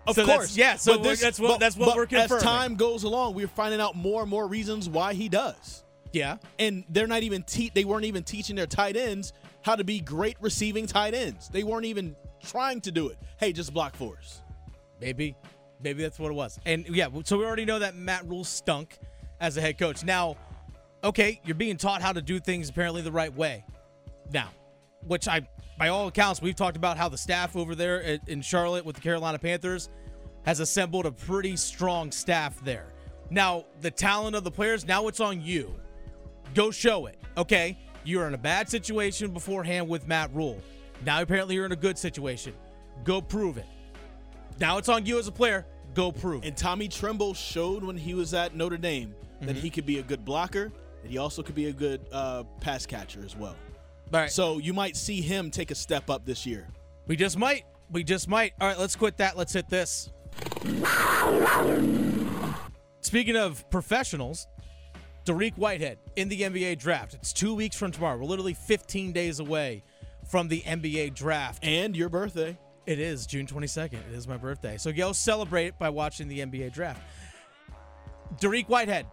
Of 0.07 0.15
So 0.17 0.25
course, 0.25 0.55
that's- 0.55 0.57
yeah, 0.57 0.77
so 0.77 0.99
But 0.99 1.19
that's 1.21 1.39
what- 1.39 1.61
that's 1.61 1.77
what 1.77 1.87
but 1.87 1.97
we're 1.97 2.07
confirming. 2.07 2.37
As 2.39 2.43
time 2.43 2.75
goes 2.77 3.05
along, 3.05 3.35
we're 3.35 3.47
finding 3.49 3.81
out 3.81 3.95
more 3.97 4.23
and 4.23 4.31
more 4.31 4.47
reasons 4.47 4.89
why 4.89 5.15
he 5.15 5.29
does. 5.29 5.85
Yeah. 6.13 6.39
And 6.59 6.85
they're 6.89 7.07
not 7.07 7.23
even 7.23 7.43
te- 7.45 7.71
they 7.73 7.85
weren't 7.85 8.05
even 8.07 8.25
teaching 8.25 8.57
their 8.57 8.67
tight 8.67 8.97
ends 8.97 9.33
how 9.63 9.77
to 9.77 9.85
be 9.85 10.01
great 10.01 10.37
receiving 10.41 10.87
tight 10.87 11.15
ends. 11.15 11.49
They 11.49 11.63
weren't 11.63 11.85
even 11.85 12.17
trying 12.43 12.81
to 12.83 12.91
do 12.91 13.09
it. 13.09 13.19
Hey, 13.39 13.53
just 13.53 13.73
block 13.73 13.95
for 13.95 14.17
us. 14.17 14.41
Maybe. 15.01 15.37
Maybe 15.83 16.03
that's 16.03 16.19
what 16.19 16.31
it 16.31 16.35
was. 16.35 16.59
And 16.67 16.87
yeah, 16.89 17.09
so 17.25 17.39
we 17.39 17.45
already 17.45 17.65
know 17.65 17.79
that 17.79 17.95
Matt 17.95 18.27
Rhule 18.27 18.45
stunk 18.45 18.99
as 19.41 19.57
a 19.57 19.61
head 19.61 19.79
coach. 19.79 20.03
Now, 20.03 20.37
okay, 21.05 21.41
you're 21.45 21.55
being 21.55 21.77
taught 21.77 22.03
how 22.03 22.13
to 22.13 22.21
do 22.23 22.41
things 22.41 22.69
apparently 22.71 23.03
the 23.03 23.13
right 23.13 23.35
way. 23.35 23.65
Now, 24.33 24.49
which 25.07 25.29
I, 25.29 25.49
by 25.81 25.89
all 25.89 26.07
accounts, 26.09 26.43
we've 26.43 26.55
talked 26.55 26.77
about 26.77 26.99
how 26.99 27.09
the 27.09 27.17
staff 27.17 27.57
over 27.57 27.75
there 27.75 28.03
at- 28.05 28.29
in 28.29 28.43
Charlotte 28.43 28.85
with 28.85 28.97
the 28.97 29.01
Carolina 29.03 29.39
Panthers 29.39 29.89
has 30.45 30.61
assembled 30.61 31.07
a 31.07 31.11
pretty 31.11 31.57
strong 31.57 32.13
staff 32.13 32.63
there. 32.63 32.93
Now, 33.31 33.65
the 33.81 33.91
talent 33.91 34.37
of 34.37 34.45
the 34.45 34.51
players, 34.51 34.85
now 34.85 35.09
it's 35.09 35.21
on 35.21 35.41
you. 35.41 35.75
Go 36.55 36.71
show 36.71 37.07
it. 37.07 37.19
Okay, 37.39 37.79
you're 38.05 38.27
in 38.29 38.35
a 38.35 38.39
bad 38.39 38.69
situation 38.69 39.31
beforehand 39.33 39.89
with 39.89 40.07
Matt 40.07 40.35
Rhule. 40.35 40.61
Now, 41.07 41.23
apparently, 41.23 41.55
you're 41.55 41.65
in 41.65 41.73
a 41.73 41.77
good 41.77 41.97
situation. 41.97 42.53
Go 43.03 43.23
prove 43.23 43.57
it. 43.57 43.67
Now 44.59 44.77
it's 44.77 44.91
on 44.91 45.07
you 45.07 45.19
as 45.19 45.29
a 45.29 45.33
player. 45.33 45.65
Go 45.95 46.13
prove. 46.13 46.45
And 46.45 46.55
Tommy 46.55 46.89
Tremble 46.89 47.33
showed 47.33 47.83
when 47.83 47.97
he 47.97 48.13
was 48.13 48.35
at 48.35 48.55
Notre 48.55 48.77
Dame 48.77 49.15
that 49.41 49.49
Mm-hmm. 49.49 49.61
he 49.61 49.71
could 49.71 49.87
be 49.87 49.99
a 49.99 50.03
good 50.03 50.27
blocker, 50.27 50.71
and 51.03 51.11
he 51.11 51.17
also 51.17 51.43
could 51.43 51.55
be 51.55 51.67
a 51.69 51.73
good 51.73 52.03
uh, 52.13 52.43
pass 52.61 52.85
catcher 52.85 53.23
as 53.25 53.35
well. 53.35 53.57
All 54.13 54.21
right. 54.21 54.31
So 54.31 54.59
you 54.59 54.73
might 54.73 54.97
see 54.97 55.21
him 55.21 55.51
take 55.51 55.71
a 55.71 55.75
step 55.75 56.11
up 56.11 56.25
this 56.25 56.45
year. 56.45 56.69
We 57.07 57.17
just 57.17 57.39
might. 57.39 57.65
We 57.91 58.05
just 58.05 58.29
might. 58.29 58.53
All 58.61 58.69
right, 58.69 58.79
let's 58.79 58.97
quit 58.97 59.17
that. 59.19 59.37
Let's 59.37 59.53
hit 59.53 59.69
this. 59.69 60.11
Speaking 63.01 63.37
of 63.37 63.69
professionals, 63.71 64.47
Dariq 65.25 65.57
Whitehead 65.57 65.99
in 66.17 66.29
the 66.29 66.43
NBA 66.43 66.79
draft. 66.79 67.15
It's 67.15 67.33
two 67.33 67.55
weeks 67.55 67.77
from 67.77 67.93
tomorrow. 67.93 68.17
We're 68.17 68.25
literally 68.25 68.55
15 68.55 69.13
days 69.13 69.41
away 69.41 69.83
from 70.29 70.49
the 70.49 70.61
NBA 70.63 71.15
draft. 71.15 71.65
And 71.65 71.97
your 71.97 72.09
birthday. 72.09 72.59
It 72.87 72.99
is 72.99 73.27
June 73.27 73.47
22nd. 73.47 73.95
It 73.95 74.15
is 74.15 74.27
my 74.27 74.37
birthday. 74.37 74.77
So 74.77 74.93
go 74.93 75.13
celebrate 75.13 75.67
it 75.67 75.79
by 75.79 75.91
watching 75.91 76.29
the 76.29 76.41
NBA 76.41 76.73
draft. 76.73 77.01
Dariq 78.41 78.69
Whitehead, 78.69 79.07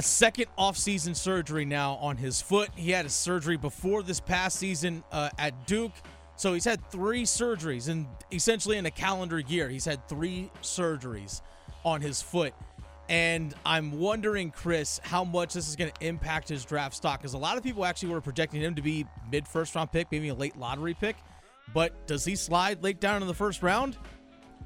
a 0.00 0.02
second 0.02 0.46
offseason 0.58 1.14
surgery 1.14 1.66
now 1.66 1.96
on 1.96 2.16
his 2.16 2.40
foot. 2.40 2.70
He 2.74 2.90
had 2.90 3.04
a 3.04 3.10
surgery 3.10 3.58
before 3.58 4.02
this 4.02 4.18
past 4.18 4.58
season 4.58 5.04
uh, 5.12 5.28
at 5.38 5.66
Duke. 5.66 5.92
So 6.36 6.54
he's 6.54 6.64
had 6.64 6.82
three 6.90 7.24
surgeries 7.24 7.90
and 7.90 8.06
essentially 8.32 8.78
in 8.78 8.86
a 8.86 8.90
calendar 8.90 9.38
year. 9.38 9.68
He's 9.68 9.84
had 9.84 10.08
three 10.08 10.50
surgeries 10.62 11.42
on 11.84 12.00
his 12.00 12.22
foot. 12.22 12.54
And 13.10 13.54
I'm 13.66 14.00
wondering, 14.00 14.52
Chris, 14.52 15.00
how 15.02 15.22
much 15.22 15.52
this 15.52 15.68
is 15.68 15.76
going 15.76 15.92
to 15.92 16.06
impact 16.06 16.48
his 16.48 16.64
draft 16.64 16.94
stock. 16.94 17.20
Because 17.20 17.34
a 17.34 17.38
lot 17.38 17.58
of 17.58 17.62
people 17.62 17.84
actually 17.84 18.08
were 18.14 18.22
projecting 18.22 18.62
him 18.62 18.74
to 18.76 18.82
be 18.82 19.04
mid 19.30 19.46
first 19.46 19.74
round 19.74 19.92
pick, 19.92 20.10
maybe 20.10 20.28
a 20.28 20.34
late 20.34 20.56
lottery 20.56 20.94
pick. 20.94 21.16
But 21.74 22.06
does 22.06 22.24
he 22.24 22.36
slide 22.36 22.82
late 22.82 23.00
down 23.00 23.20
in 23.20 23.28
the 23.28 23.34
first 23.34 23.62
round? 23.62 23.98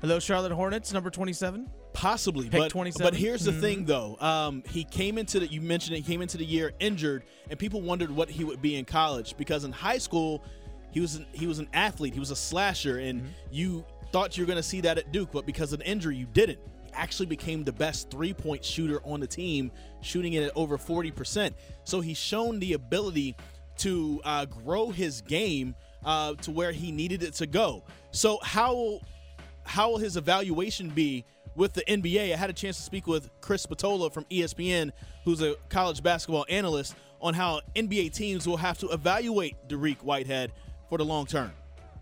Hello, 0.01 0.21
Charlotte 0.21 0.53
Hornets, 0.53 0.93
number 0.93 1.11
27? 1.11 1.69
Possibly, 1.95 2.51
Pick 2.51 2.61
but 2.61 2.71
27? 2.71 3.11
but 3.13 3.19
here's 3.19 3.45
the 3.45 3.53
Mhm. 3.53 3.61
thing 3.61 3.85
though. 3.87 4.17
Um, 4.21 4.63
he 4.69 4.85
came 4.85 5.17
into 5.17 5.41
the 5.41 5.47
you 5.47 5.61
mentioned 5.61 5.97
it. 5.97 6.01
He 6.01 6.13
came 6.13 6.21
into 6.23 6.37
the 6.37 6.45
year 6.45 6.73
injured, 6.81 7.23
and 7.49 7.59
people 7.59 7.81
wondered 7.81 8.11
what 8.11 8.29
he 8.29 8.45
would 8.45 8.61
be 8.61 8.77
in 8.77 8.85
college 8.85 9.37
because 9.39 9.65
in 9.65 9.73
high 9.73 9.99
school, 9.99 10.43
he 10.91 11.01
was 11.01 11.15
an, 11.15 11.27
he 11.33 11.47
was 11.47 11.59
an 11.61 11.69
athlete. 11.73 12.13
He 12.13 12.21
was 12.21 12.31
a 12.31 12.37
slasher, 12.37 12.99
and 12.99 13.21
Mm-hmm. 13.23 13.29
you 13.53 13.85
thought 14.13 14.37
you 14.37 14.43
were 14.43 14.47
going 14.47 14.57
to 14.59 14.63
see 14.63 14.81
that 14.83 14.99
at 14.99 15.11
Duke, 15.13 15.31
but 15.33 15.47
because 15.47 15.73
of 15.73 15.79
the 15.81 15.87
injury, 15.89 16.17
you 16.17 16.27
didn't. 16.27 16.59
He 16.85 16.91
actually 16.93 17.27
became 17.27 17.65
the 17.65 17.73
best 17.73 18.11
three 18.11 18.33
point 18.35 18.65
shooter 18.65 19.01
on 19.05 19.21
the 19.21 19.27
team, 19.27 19.71
shooting 20.03 20.33
it 20.35 20.43
at 20.43 20.53
over 20.57 20.77
forty 20.77 21.11
percent. 21.13 21.55
So 21.85 22.01
he's 22.01 22.19
shown 22.19 22.59
the 22.59 22.73
ability 22.75 23.37
to 23.79 24.21
uh, 24.25 24.45
grow 24.47 24.91
his 24.91 25.21
game 25.21 25.75
uh, 26.05 26.35
to 26.35 26.51
where 26.51 26.71
he 26.73 26.91
needed 26.93 27.23
it 27.23 27.35
to 27.35 27.47
go. 27.47 27.85
So 28.11 28.39
how 28.43 29.01
how 29.65 29.91
will 29.91 29.99
his 29.99 30.17
evaluation 30.17 30.91
be 30.91 31.25
with 31.57 31.73
the 31.73 31.83
NBA? 31.83 32.33
I 32.33 32.37
had 32.37 32.51
a 32.51 32.55
chance 32.55 32.77
to 32.77 32.83
speak 32.83 33.07
with 33.07 33.31
Chris 33.41 33.63
Spatola 33.63 34.11
from 34.11 34.25
ESPN, 34.25 34.91
who's 35.25 35.43
a 35.43 35.55
college 35.69 36.03
basketball 36.03 36.47
analyst, 36.49 36.95
on 37.21 37.35
how 37.35 37.61
NBA 37.75 38.13
teams 38.13 38.47
will 38.47 38.57
have 38.57 38.79
to 38.79 38.89
evaluate 38.89 39.57
Dariq 39.69 40.03
Whitehead 40.03 40.53
for 40.89 40.99
the 40.99 41.05
long 41.05 41.27
term. 41.27 41.53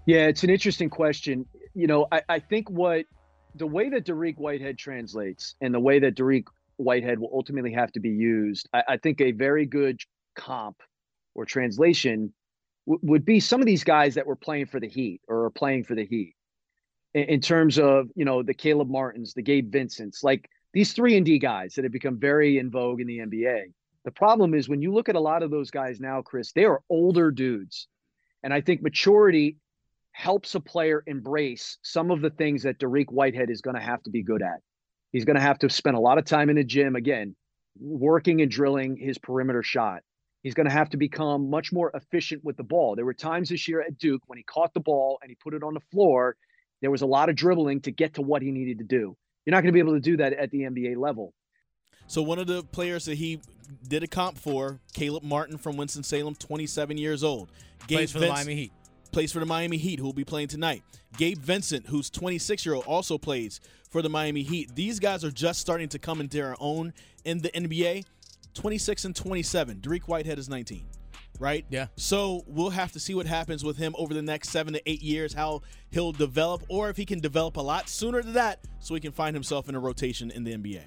Yeah, 0.07 0.27
it's 0.27 0.43
an 0.43 0.51
interesting 0.51 0.91
question. 0.91 1.47
You 1.75 1.87
know, 1.87 2.07
I, 2.11 2.23
I 2.29 2.39
think 2.41 2.69
what 2.71 3.07
the 3.55 3.67
way 3.67 3.89
that 3.91 4.05
Dariq 4.05 4.37
Whitehead 4.37 4.79
translates 4.79 5.55
and 5.61 5.73
the 5.73 5.81
way 5.81 5.99
that 6.01 6.17
Dariq 6.17 6.47
Whitehead 6.77 7.19
will 7.19 7.31
ultimately 7.33 7.73
have 7.73 7.93
to 7.93 8.01
be 8.01 8.11
used, 8.11 8.69
I, 8.73 8.83
I 8.89 8.97
think 8.97 9.21
a 9.21 9.33
very 9.33 9.67
good 9.67 10.01
comp 10.35 10.83
or 11.35 11.45
translation 11.45 12.33
w- 12.87 13.01
would 13.03 13.25
be 13.25 13.41
some 13.41 13.61
of 13.61 13.67
these 13.67 13.85
guys 13.85 14.15
that 14.15 14.27
were 14.27 14.37
playing 14.37 14.67
for 14.67 14.81
the 14.81 14.89
Heat 14.89 15.21
or 15.29 15.45
are 15.45 15.51
playing 15.51 15.85
for 15.85 15.95
the 15.95 16.05
Heat 16.05 16.35
in, 17.15 17.25
in 17.25 17.41
terms 17.41 17.79
of, 17.79 18.09
you 18.15 18.25
know, 18.25 18.43
the 18.43 18.55
Caleb 18.55 18.89
Martins, 18.89 19.35
the 19.35 19.43
Gabe 19.43 19.71
Vincents, 19.71 20.23
like 20.23 20.49
these 20.73 20.93
three 20.93 21.17
and 21.17 21.27
D 21.27 21.39
guys 21.39 21.75
that 21.75 21.85
have 21.85 21.93
become 21.93 22.19
very 22.19 22.59
in 22.59 22.71
vogue 22.71 23.01
in 23.01 23.07
the 23.07 23.19
NBA. 23.19 23.73
The 24.05 24.11
problem 24.11 24.55
is 24.55 24.69
when 24.69 24.83
you 24.83 24.93
look 24.93 25.09
at 25.09 25.15
a 25.15 25.21
lot 25.21 25.43
of 25.43 25.51
those 25.51 25.71
guys 25.71 26.01
now, 26.01 26.23
Chris, 26.23 26.53
they 26.53 26.65
are 26.65 26.83
older 26.89 27.31
dudes. 27.31 27.89
And 28.43 28.53
I 28.53 28.61
think 28.61 28.83
maturity 28.83 29.59
helps 30.13 30.55
a 30.55 30.61
player 30.61 31.03
embrace 31.07 31.79
some 31.83 32.11
of 32.11 32.21
the 32.21 32.31
things 32.31 32.65
that 32.65 32.79
Dariq 32.79 33.11
Whitehead 33.11 33.51
is 33.51 33.61
going 33.61 33.77
to 33.77 33.83
have 33.83 34.03
to 34.03 34.11
be 34.11 34.23
good 34.23 34.43
at. 34.43 34.61
He's 35.13 35.25
going 35.25 35.37
to 35.37 35.43
have 35.43 35.59
to 35.61 35.71
spend 35.71 35.97
a 35.97 36.01
lot 36.01 36.19
of 36.19 36.25
time 36.25 36.51
in 36.51 36.57
the 36.57 36.65
gym, 36.65 36.97
again, 36.97 37.37
working 37.79 38.41
and 38.41 38.51
drilling 38.51 38.97
his 38.97 39.19
perimeter 39.19 39.63
shot. 39.63 40.03
He's 40.43 40.55
going 40.55 40.67
to 40.67 40.73
have 40.73 40.91
to 40.91 40.97
become 40.97 41.51
much 41.51 41.73
more 41.73 41.93
efficient 41.95 42.43
with 42.45 42.57
the 42.57 42.65
ball. 42.65 42.97
There 42.97 43.05
were 43.05 43.15
times 43.15 43.51
this 43.51 43.69
year 43.69 43.81
at 43.81 43.99
Duke 43.99 44.23
when 44.27 44.39
he 44.39 44.43
caught 44.43 44.75
the 44.75 44.81
ball 44.81 45.19
and 45.23 45.31
he 45.31 45.37
put 45.37 45.55
it 45.55 45.63
on 45.63 45.75
the 45.75 45.81
floor, 45.93 46.37
there 46.83 46.91
was 46.91 47.01
a 47.01 47.07
lot 47.07 47.31
of 47.31 47.37
dribbling 47.37 47.81
to 47.83 47.91
get 47.91 48.15
to 48.15 48.23
what 48.23 48.43
he 48.43 48.51
needed 48.51 48.79
to 48.79 48.85
do. 48.85 49.17
You're 49.47 49.53
not 49.53 49.63
going 49.63 49.69
to 49.69 49.73
be 49.73 49.79
able 49.79 49.95
to 49.95 50.01
do 50.01 50.19
that 50.19 50.35
at 50.35 50.51
the 50.51 50.61
NBA 50.63 50.97
level. 50.99 51.33
So 52.07 52.21
one 52.21 52.39
of 52.39 52.47
the 52.47 52.63
players 52.63 53.07
that 53.07 53.15
he 53.15 53.41
did 53.89 54.03
a 54.03 54.07
comp 54.07 54.37
for, 54.37 54.81
Caleb 54.93 55.23
Martin 55.23 55.57
from 55.57 55.77
Winston 55.77 56.03
Salem, 56.03 56.35
27 56.35 56.99
years 56.99 57.25
old. 57.25 57.51
Plays 57.89 58.13
for 58.13 58.19
the 58.19 58.29
Miami 58.29 58.55
Heat. 58.55 58.73
Plays 59.13 59.33
for 59.33 59.41
the 59.41 59.47
Miami 59.47 59.79
Heat, 59.79 59.99
who 59.99 60.05
will 60.05 60.13
be 60.13 60.25
playing 60.25 60.49
tonight. 60.49 60.83
Gabe 61.17 61.39
Vincent, 61.39 61.87
who's 61.87 62.11
26 62.11 62.67
year 62.67 62.75
old, 62.75 62.85
also 62.85 63.19
plays 63.19 63.61
for 63.91 64.03
the 64.03 64.09
Miami 64.09 64.43
Heat. 64.43 64.75
These 64.75 64.99
guys 65.01 65.25
are 65.25 65.31
just 65.31 65.61
starting 65.61 65.89
to 65.91 65.99
come 65.99 66.21
into 66.21 66.39
their 66.39 66.57
own 66.59 66.93
in 67.25 67.39
the 67.39 67.51
NBA. 67.51 68.05
26 68.55 69.05
and 69.07 69.17
27. 69.17 69.77
Dariq 69.77 70.03
Whitehead 70.03 70.39
is 70.39 70.49
19, 70.49 70.85
right? 71.43 71.67
Yeah. 71.69 71.89
So 71.97 72.45
we'll 72.47 72.71
have 72.71 72.93
to 72.93 73.01
see 73.01 73.15
what 73.15 73.27
happens 73.27 73.65
with 73.65 73.77
him 73.77 73.95
over 73.99 74.15
the 74.15 74.23
next 74.23 74.51
seven 74.51 74.73
to 74.75 74.91
eight 74.91 75.03
years, 75.03 75.35
how 75.35 75.63
he'll 75.91 76.13
develop, 76.13 76.63
or 76.69 76.89
if 76.89 76.97
he 76.97 77.05
can 77.05 77.21
develop 77.21 77.57
a 77.57 77.61
lot 77.61 77.89
sooner 77.89 78.23
than 78.23 78.33
that, 78.35 78.61
so 78.79 78.95
he 78.95 79.01
can 79.01 79.13
find 79.13 79.35
himself 79.35 79.69
in 79.69 79.75
a 79.75 79.81
rotation 79.81 80.31
in 80.31 80.45
the 80.45 80.55
NBA. 80.55 80.83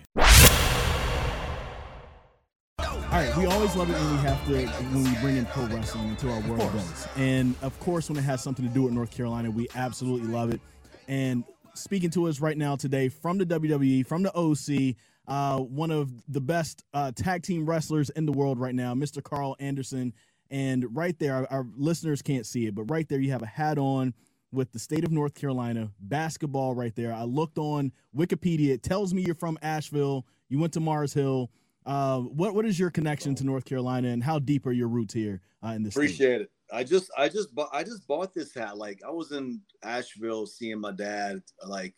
All 2.79 3.21
right, 3.21 3.37
we 3.37 3.45
always 3.45 3.75
love 3.75 3.89
it 3.89 3.93
when 3.93 4.11
we 4.11 4.17
have 4.23 4.45
to 4.47 4.67
when 4.67 5.03
we 5.03 5.19
bring 5.21 5.37
in 5.37 5.45
pro 5.45 5.65
wrestling 5.67 6.09
into 6.09 6.29
our 6.29 6.41
world 6.41 6.73
does, 6.73 7.07
and 7.15 7.55
of 7.61 7.79
course 7.79 8.09
when 8.09 8.17
it 8.17 8.23
has 8.23 8.43
something 8.43 8.67
to 8.67 8.73
do 8.73 8.81
with 8.81 8.93
North 8.93 9.11
Carolina, 9.11 9.49
we 9.49 9.69
absolutely 9.75 10.27
love 10.27 10.53
it. 10.53 10.59
And 11.07 11.45
speaking 11.75 12.09
to 12.11 12.27
us 12.27 12.41
right 12.41 12.57
now 12.57 12.75
today 12.75 13.07
from 13.09 13.37
the 13.37 13.45
WWE, 13.45 14.05
from 14.05 14.23
the 14.23 14.35
OC, 14.35 14.95
uh, 15.27 15.59
one 15.59 15.91
of 15.91 16.11
the 16.27 16.41
best 16.41 16.83
uh, 16.93 17.11
tag 17.11 17.43
team 17.43 17.65
wrestlers 17.65 18.09
in 18.09 18.25
the 18.25 18.31
world 18.31 18.59
right 18.59 18.75
now, 18.75 18.93
Mr. 18.93 19.23
Karl 19.23 19.55
Anderson. 19.59 20.13
And 20.55 20.95
right 20.95 21.19
there, 21.19 21.35
our, 21.35 21.47
our 21.51 21.67
listeners 21.75 22.21
can't 22.21 22.45
see 22.45 22.65
it, 22.65 22.75
but 22.75 22.83
right 22.83 23.05
there, 23.09 23.19
you 23.19 23.29
have 23.31 23.41
a 23.41 23.45
hat 23.45 23.77
on 23.77 24.13
with 24.53 24.71
the 24.71 24.79
state 24.79 25.03
of 25.03 25.11
North 25.11 25.33
Carolina 25.33 25.91
basketball 25.99 26.73
right 26.73 26.95
there. 26.95 27.11
I 27.11 27.23
looked 27.23 27.57
on 27.57 27.91
Wikipedia; 28.15 28.69
it 28.69 28.81
tells 28.81 29.13
me 29.13 29.21
you're 29.21 29.35
from 29.35 29.59
Asheville. 29.61 30.25
You 30.47 30.59
went 30.59 30.71
to 30.71 30.79
Mars 30.79 31.13
Hill. 31.13 31.51
Uh, 31.85 32.19
what 32.21 32.55
what 32.55 32.63
is 32.63 32.79
your 32.79 32.89
connection 32.89 33.35
to 33.35 33.43
North 33.43 33.65
Carolina, 33.65 34.07
and 34.07 34.23
how 34.23 34.39
deep 34.39 34.65
are 34.65 34.71
your 34.71 34.87
roots 34.87 35.13
here 35.13 35.41
uh, 35.61 35.71
in 35.71 35.83
this? 35.83 35.93
state? 35.93 36.05
Appreciate 36.05 36.41
it. 36.43 36.51
I 36.71 36.85
just 36.85 37.11
I 37.17 37.27
just 37.27 37.49
I 37.73 37.83
just 37.83 38.07
bought 38.07 38.33
this 38.33 38.55
hat. 38.55 38.77
Like 38.77 39.01
I 39.05 39.11
was 39.11 39.33
in 39.33 39.59
Asheville 39.83 40.45
seeing 40.45 40.79
my 40.79 40.93
dad. 40.93 41.41
Like 41.67 41.95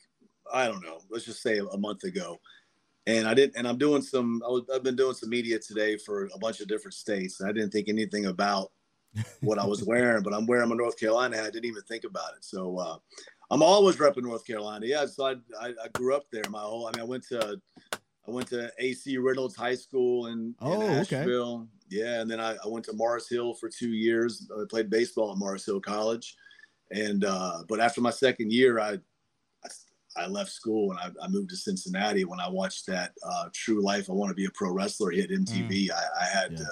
I 0.51 0.65
don't 0.65 0.81
know. 0.81 0.97
Let's 1.11 1.25
just 1.25 1.43
say 1.43 1.59
a 1.59 1.77
month 1.77 2.05
ago, 2.05 2.39
and 3.07 3.27
I 3.27 3.33
didn't. 3.33 3.55
And 3.55 3.67
I'm 3.67 3.77
doing 3.77 4.01
some. 4.01 4.43
I 4.45 4.49
was, 4.49 4.63
I've 4.73 4.83
been 4.83 4.97
doing 4.97 5.15
some 5.15 5.29
media 5.29 5.57
today 5.57 5.97
for 5.97 6.25
a 6.25 6.37
bunch 6.39 6.59
of 6.59 6.67
different 6.67 6.93
states. 6.93 7.39
And 7.39 7.49
I 7.49 7.53
didn't 7.53 7.71
think 7.71 7.87
anything 7.87 8.25
about 8.25 8.71
what 9.41 9.57
I 9.57 9.65
was 9.65 9.83
wearing, 9.87 10.21
but 10.21 10.33
I'm 10.33 10.45
wearing 10.45 10.69
my 10.69 10.75
North 10.75 10.99
Carolina 10.99 11.37
hat. 11.37 11.45
I 11.45 11.49
didn't 11.49 11.65
even 11.65 11.83
think 11.83 12.03
about 12.03 12.33
it. 12.35 12.43
So 12.43 12.77
uh, 12.77 12.97
I'm 13.49 13.63
always 13.63 13.95
repping 13.95 14.23
North 14.23 14.45
Carolina. 14.45 14.85
Yeah. 14.85 15.05
So 15.05 15.25
I, 15.25 15.35
I 15.59 15.69
I 15.85 15.87
grew 15.93 16.15
up 16.15 16.25
there. 16.31 16.43
My 16.49 16.61
whole. 16.61 16.87
I 16.87 16.91
mean, 16.91 17.01
I 17.01 17.05
went 17.05 17.23
to 17.29 17.59
I 17.93 18.31
went 18.31 18.49
to 18.49 18.69
AC 18.77 19.17
Reynolds 19.17 19.55
High 19.55 19.75
School 19.75 20.27
in, 20.27 20.53
Oh, 20.59 20.81
in 20.81 20.99
okay. 20.99 21.25
Yeah, 21.89 22.19
and 22.19 22.29
then 22.29 22.41
I, 22.41 22.55
I 22.55 22.67
went 22.67 22.83
to 22.85 22.93
Mars 22.93 23.29
Hill 23.29 23.53
for 23.53 23.69
two 23.69 23.93
years. 23.93 24.51
I 24.53 24.65
played 24.69 24.89
baseball 24.89 25.31
at 25.31 25.37
Mars 25.37 25.65
Hill 25.65 25.79
College, 25.79 26.35
and 26.91 27.23
uh, 27.23 27.63
but 27.69 27.79
after 27.79 28.01
my 28.01 28.09
second 28.09 28.51
year, 28.51 28.81
I 28.81 28.97
I, 30.23 30.27
left 30.27 30.51
school 30.51 30.91
and 30.91 30.99
I, 30.99 31.25
I 31.25 31.27
moved 31.27 31.49
to 31.51 31.55
Cincinnati. 31.55 32.25
When 32.25 32.39
I 32.39 32.49
watched 32.49 32.85
that 32.87 33.13
uh, 33.23 33.49
True 33.53 33.81
Life, 33.81 34.09
I 34.09 34.13
want 34.13 34.29
to 34.29 34.35
be 34.35 34.45
a 34.45 34.51
pro 34.51 34.71
wrestler 34.71 35.11
hit 35.11 35.31
MTV. 35.31 35.89
I, 35.91 36.23
I 36.23 36.25
had 36.25 36.57
to, 36.57 36.67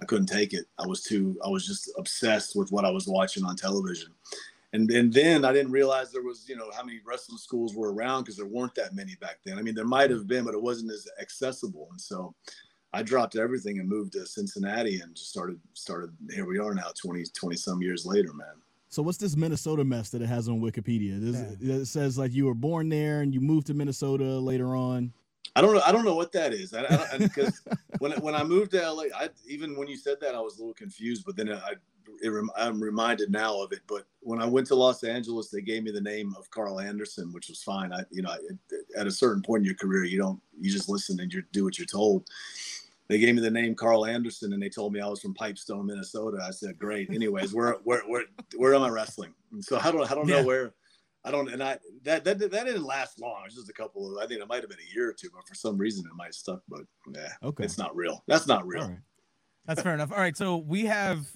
I 0.00 0.04
couldn't 0.04 0.26
take 0.26 0.52
it. 0.54 0.66
I 0.78 0.86
was 0.86 1.02
too. 1.02 1.38
I 1.44 1.48
was 1.48 1.66
just 1.66 1.90
obsessed 1.98 2.56
with 2.56 2.70
what 2.70 2.84
I 2.84 2.90
was 2.90 3.06
watching 3.06 3.44
on 3.44 3.56
television. 3.56 4.12
And, 4.72 4.90
and 4.90 5.12
then 5.12 5.44
I 5.44 5.52
didn't 5.52 5.72
realize 5.72 6.12
there 6.12 6.22
was, 6.22 6.46
you 6.46 6.56
know, 6.56 6.70
how 6.76 6.82
many 6.82 7.00
wrestling 7.04 7.38
schools 7.38 7.74
were 7.74 7.92
around 7.92 8.22
because 8.22 8.36
there 8.36 8.46
weren't 8.46 8.74
that 8.74 8.94
many 8.94 9.14
back 9.20 9.38
then. 9.44 9.58
I 9.58 9.62
mean, 9.62 9.74
there 9.74 9.86
might 9.86 10.10
have 10.10 10.26
been, 10.26 10.44
but 10.44 10.54
it 10.54 10.62
wasn't 10.62 10.92
as 10.92 11.08
accessible. 11.20 11.88
And 11.90 12.00
so 12.00 12.34
I 12.92 13.02
dropped 13.02 13.36
everything 13.36 13.78
and 13.78 13.88
moved 13.88 14.12
to 14.12 14.26
Cincinnati 14.26 15.00
and 15.00 15.14
just 15.14 15.30
started, 15.30 15.58
started, 15.72 16.14
here 16.30 16.46
we 16.46 16.58
are 16.58 16.74
now 16.74 16.90
20, 17.00 17.24
20 17.34 17.56
some 17.56 17.80
years 17.80 18.04
later, 18.04 18.32
man. 18.34 18.56
So 18.88 19.02
what's 19.02 19.18
this 19.18 19.36
Minnesota 19.36 19.84
mess 19.84 20.10
that 20.10 20.22
it 20.22 20.26
has 20.26 20.48
on 20.48 20.60
Wikipedia? 20.60 21.20
This, 21.20 21.60
It 21.60 21.86
says 21.86 22.16
like 22.18 22.32
you 22.32 22.46
were 22.46 22.54
born 22.54 22.88
there 22.88 23.20
and 23.20 23.34
you 23.34 23.40
moved 23.40 23.66
to 23.68 23.74
Minnesota 23.74 24.24
later 24.24 24.74
on. 24.74 25.12
I 25.56 25.60
don't 25.60 25.74
know. 25.74 25.82
I 25.84 25.92
don't 25.92 26.04
know 26.04 26.14
what 26.14 26.32
that 26.32 26.52
is. 26.52 26.72
I, 26.72 26.84
I 26.84 27.18
because 27.18 27.62
when 27.98 28.12
when 28.20 28.34
I 28.34 28.44
moved 28.44 28.70
to 28.72 28.90
LA, 28.90 29.04
I 29.14 29.28
even 29.46 29.76
when 29.76 29.88
you 29.88 29.96
said 29.96 30.18
that, 30.20 30.34
I 30.34 30.40
was 30.40 30.56
a 30.56 30.60
little 30.60 30.74
confused. 30.74 31.24
But 31.26 31.36
then 31.36 31.50
I, 31.50 31.72
it, 32.20 32.50
I'm 32.56 32.82
reminded 32.82 33.30
now 33.30 33.60
of 33.60 33.72
it. 33.72 33.80
But 33.86 34.04
when 34.20 34.40
I 34.40 34.46
went 34.46 34.66
to 34.68 34.74
Los 34.74 35.04
Angeles, 35.04 35.50
they 35.50 35.60
gave 35.60 35.82
me 35.82 35.90
the 35.90 36.00
name 36.00 36.34
of 36.38 36.50
Karl 36.50 36.80
Anderson, 36.80 37.32
which 37.32 37.48
was 37.48 37.62
fine. 37.62 37.92
I, 37.92 38.02
you 38.10 38.22
know, 38.22 38.34
at 38.96 39.06
a 39.06 39.10
certain 39.10 39.42
point 39.42 39.62
in 39.62 39.66
your 39.66 39.74
career, 39.74 40.04
you 40.04 40.18
don't 40.18 40.40
you 40.60 40.70
just 40.70 40.88
listen 40.88 41.20
and 41.20 41.32
you 41.32 41.42
do 41.52 41.64
what 41.64 41.78
you're 41.78 41.86
told. 41.86 42.28
They 43.08 43.18
gave 43.18 43.34
me 43.34 43.40
the 43.40 43.50
name 43.50 43.74
Karl 43.74 44.04
Anderson, 44.04 44.52
and 44.52 44.62
they 44.62 44.68
told 44.68 44.92
me 44.92 45.00
I 45.00 45.06
was 45.08 45.20
from 45.22 45.32
Pipestone, 45.34 45.86
Minnesota. 45.86 46.38
I 46.46 46.50
said, 46.50 46.78
"Great." 46.78 47.08
Anyways, 47.10 47.54
where 47.54 47.74
where 47.84 48.02
where 48.06 48.24
where 48.56 48.74
am 48.74 48.82
I 48.82 48.90
wrestling? 48.90 49.32
And 49.52 49.64
so 49.64 49.78
I 49.82 49.90
don't 49.90 50.10
I 50.10 50.14
don't 50.14 50.28
Yeah. 50.28 50.40
know 50.40 50.46
where. 50.46 50.74
I 51.24 51.30
don't, 51.30 51.48
and 51.50 51.62
I 51.62 51.78
that 52.04 52.24
that 52.24 52.38
that 52.38 52.50
didn't 52.50 52.84
last 52.84 53.18
long. 53.20 53.40
It 53.42 53.46
was 53.46 53.54
just 53.54 53.68
a 53.68 53.72
couple 53.72 54.10
of. 54.16 54.22
I 54.22 54.26
think 54.26 54.40
it 54.40 54.48
might 54.48 54.60
have 54.62 54.68
been 54.70 54.78
a 54.78 54.94
year 54.94 55.08
or 55.08 55.12
two, 55.12 55.28
but 55.34 55.46
for 55.48 55.54
some 55.54 55.76
reason 55.78 56.04
it 56.06 56.14
might 56.14 56.26
have 56.26 56.34
stuck. 56.34 56.60
But 56.68 56.82
yeah, 57.14 57.32
Okay. 57.42 57.64
it's 57.64 57.78
not 57.78 57.96
real. 57.96 58.22
That's 58.28 58.46
not 58.46 58.66
real. 58.66 58.88
Right. 58.88 58.98
That's 59.66 59.82
fair 59.82 59.94
enough. 59.94 60.12
All 60.12 60.18
right, 60.18 60.36
so 60.36 60.56
we 60.58 60.84
have 60.86 61.26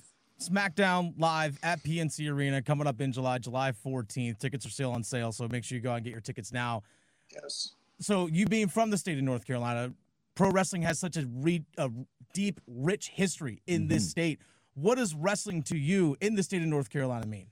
SmackDown 0.40 1.14
live 1.18 1.58
at 1.62 1.82
PNC 1.82 2.30
Arena 2.30 2.62
coming 2.62 2.86
up 2.86 3.00
in 3.00 3.12
July, 3.12 3.38
July 3.38 3.72
14th. 3.72 4.38
Tickets 4.38 4.64
are 4.64 4.70
still 4.70 4.92
on 4.92 5.02
sale, 5.02 5.32
so 5.32 5.46
make 5.48 5.64
sure 5.64 5.76
you 5.76 5.82
go 5.82 5.90
out 5.92 5.96
and 5.96 6.04
get 6.04 6.12
your 6.12 6.20
tickets 6.22 6.52
now. 6.52 6.82
Yes. 7.30 7.74
So, 8.00 8.26
you 8.26 8.46
being 8.46 8.68
from 8.68 8.88
the 8.90 8.96
state 8.96 9.18
of 9.18 9.24
North 9.24 9.44
Carolina, 9.46 9.92
pro 10.34 10.50
wrestling 10.50 10.82
has 10.82 10.98
such 10.98 11.16
a, 11.16 11.26
re- 11.34 11.64
a 11.78 11.90
deep, 12.32 12.60
rich 12.66 13.08
history 13.08 13.62
in 13.66 13.88
this 13.88 14.08
state. 14.08 14.40
What 14.74 14.96
does 14.96 15.14
wrestling 15.14 15.62
to 15.64 15.76
you 15.76 16.16
in 16.20 16.34
the 16.34 16.42
state 16.42 16.62
of 16.62 16.68
North 16.68 16.90
Carolina 16.90 17.26
mean? 17.26 17.48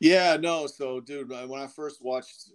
Yeah, 0.00 0.36
no. 0.36 0.66
So, 0.66 1.00
dude, 1.00 1.32
uh, 1.32 1.46
when 1.46 1.60
I 1.60 1.66
first 1.66 2.02
watched, 2.02 2.50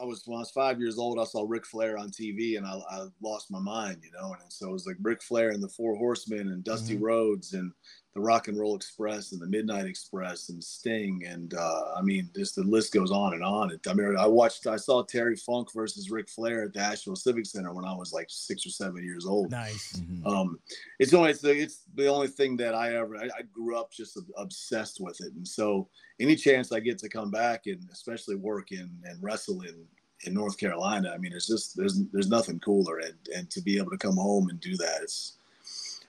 I 0.00 0.04
was 0.04 0.22
when 0.24 0.36
I 0.36 0.40
was 0.40 0.50
five 0.50 0.80
years 0.80 0.98
old. 0.98 1.18
I 1.18 1.24
saw 1.24 1.44
Ric 1.46 1.66
Flair 1.66 1.98
on 1.98 2.10
TV, 2.10 2.56
and 2.56 2.66
I, 2.66 2.78
I 2.90 3.06
lost 3.20 3.50
my 3.50 3.58
mind, 3.58 3.98
you 4.02 4.10
know. 4.12 4.34
And 4.40 4.50
so 4.50 4.68
it 4.70 4.72
was 4.72 4.86
like 4.86 4.96
Ric 5.02 5.22
Flair 5.22 5.50
and 5.50 5.62
the 5.62 5.68
Four 5.68 5.96
Horsemen, 5.96 6.48
and 6.48 6.64
Dusty 6.64 6.96
Rhodes, 6.96 7.52
and 7.52 7.72
the 8.14 8.20
Rock 8.20 8.48
and 8.48 8.58
Roll 8.58 8.74
Express, 8.74 9.30
and 9.32 9.40
the 9.40 9.46
Midnight 9.46 9.86
Express, 9.86 10.48
and 10.48 10.62
Sting, 10.62 11.24
and 11.26 11.54
uh, 11.54 11.94
I 11.96 12.02
mean, 12.02 12.28
just 12.34 12.56
the 12.56 12.64
list 12.64 12.92
goes 12.92 13.12
on 13.12 13.34
and 13.34 13.44
on. 13.44 13.70
It, 13.70 13.86
I 13.88 13.94
mean, 13.94 14.16
I 14.18 14.26
watched, 14.26 14.66
I 14.66 14.76
saw 14.76 15.02
Terry 15.04 15.36
Funk 15.36 15.72
versus 15.72 16.10
Ric 16.10 16.28
Flair 16.28 16.64
at 16.64 16.72
the 16.72 16.80
Asheville 16.80 17.14
Civic 17.14 17.46
Center 17.46 17.72
when 17.72 17.84
I 17.84 17.94
was 17.94 18.12
like 18.12 18.26
six 18.28 18.66
or 18.66 18.70
seven 18.70 19.04
years 19.04 19.26
old. 19.26 19.52
Nice. 19.52 20.02
Um, 20.26 20.58
it's 20.98 21.14
only 21.14 21.30
it's 21.30 21.40
the, 21.40 21.52
it's 21.52 21.84
the 21.94 22.08
only 22.08 22.28
thing 22.28 22.56
that 22.56 22.74
I 22.74 22.96
ever 22.96 23.16
I, 23.16 23.24
I 23.26 23.42
grew 23.52 23.76
up 23.76 23.92
just 23.92 24.18
obsessed 24.36 24.98
with 25.00 25.20
it, 25.20 25.32
and 25.34 25.46
so 25.46 25.88
any 26.18 26.34
chance 26.34 26.72
I 26.72 26.80
get 26.80 26.98
to 26.98 27.08
come 27.08 27.30
back 27.30 27.66
and 27.66 27.80
especially 27.92 28.34
work 28.36 28.72
in 28.72 28.90
and 29.04 29.22
wrestle 29.22 29.62
in 29.62 29.84
in 30.24 30.34
North 30.34 30.58
Carolina, 30.58 31.12
I 31.14 31.18
mean, 31.18 31.32
it's 31.32 31.46
just 31.46 31.76
there's 31.76 32.00
there's 32.12 32.28
nothing 32.28 32.58
cooler, 32.58 32.98
and 32.98 33.14
and 33.36 33.50
to 33.52 33.62
be 33.62 33.78
able 33.78 33.92
to 33.92 33.98
come 33.98 34.16
home 34.16 34.48
and 34.50 34.58
do 34.60 34.76
that, 34.78 35.02
it's 35.02 35.36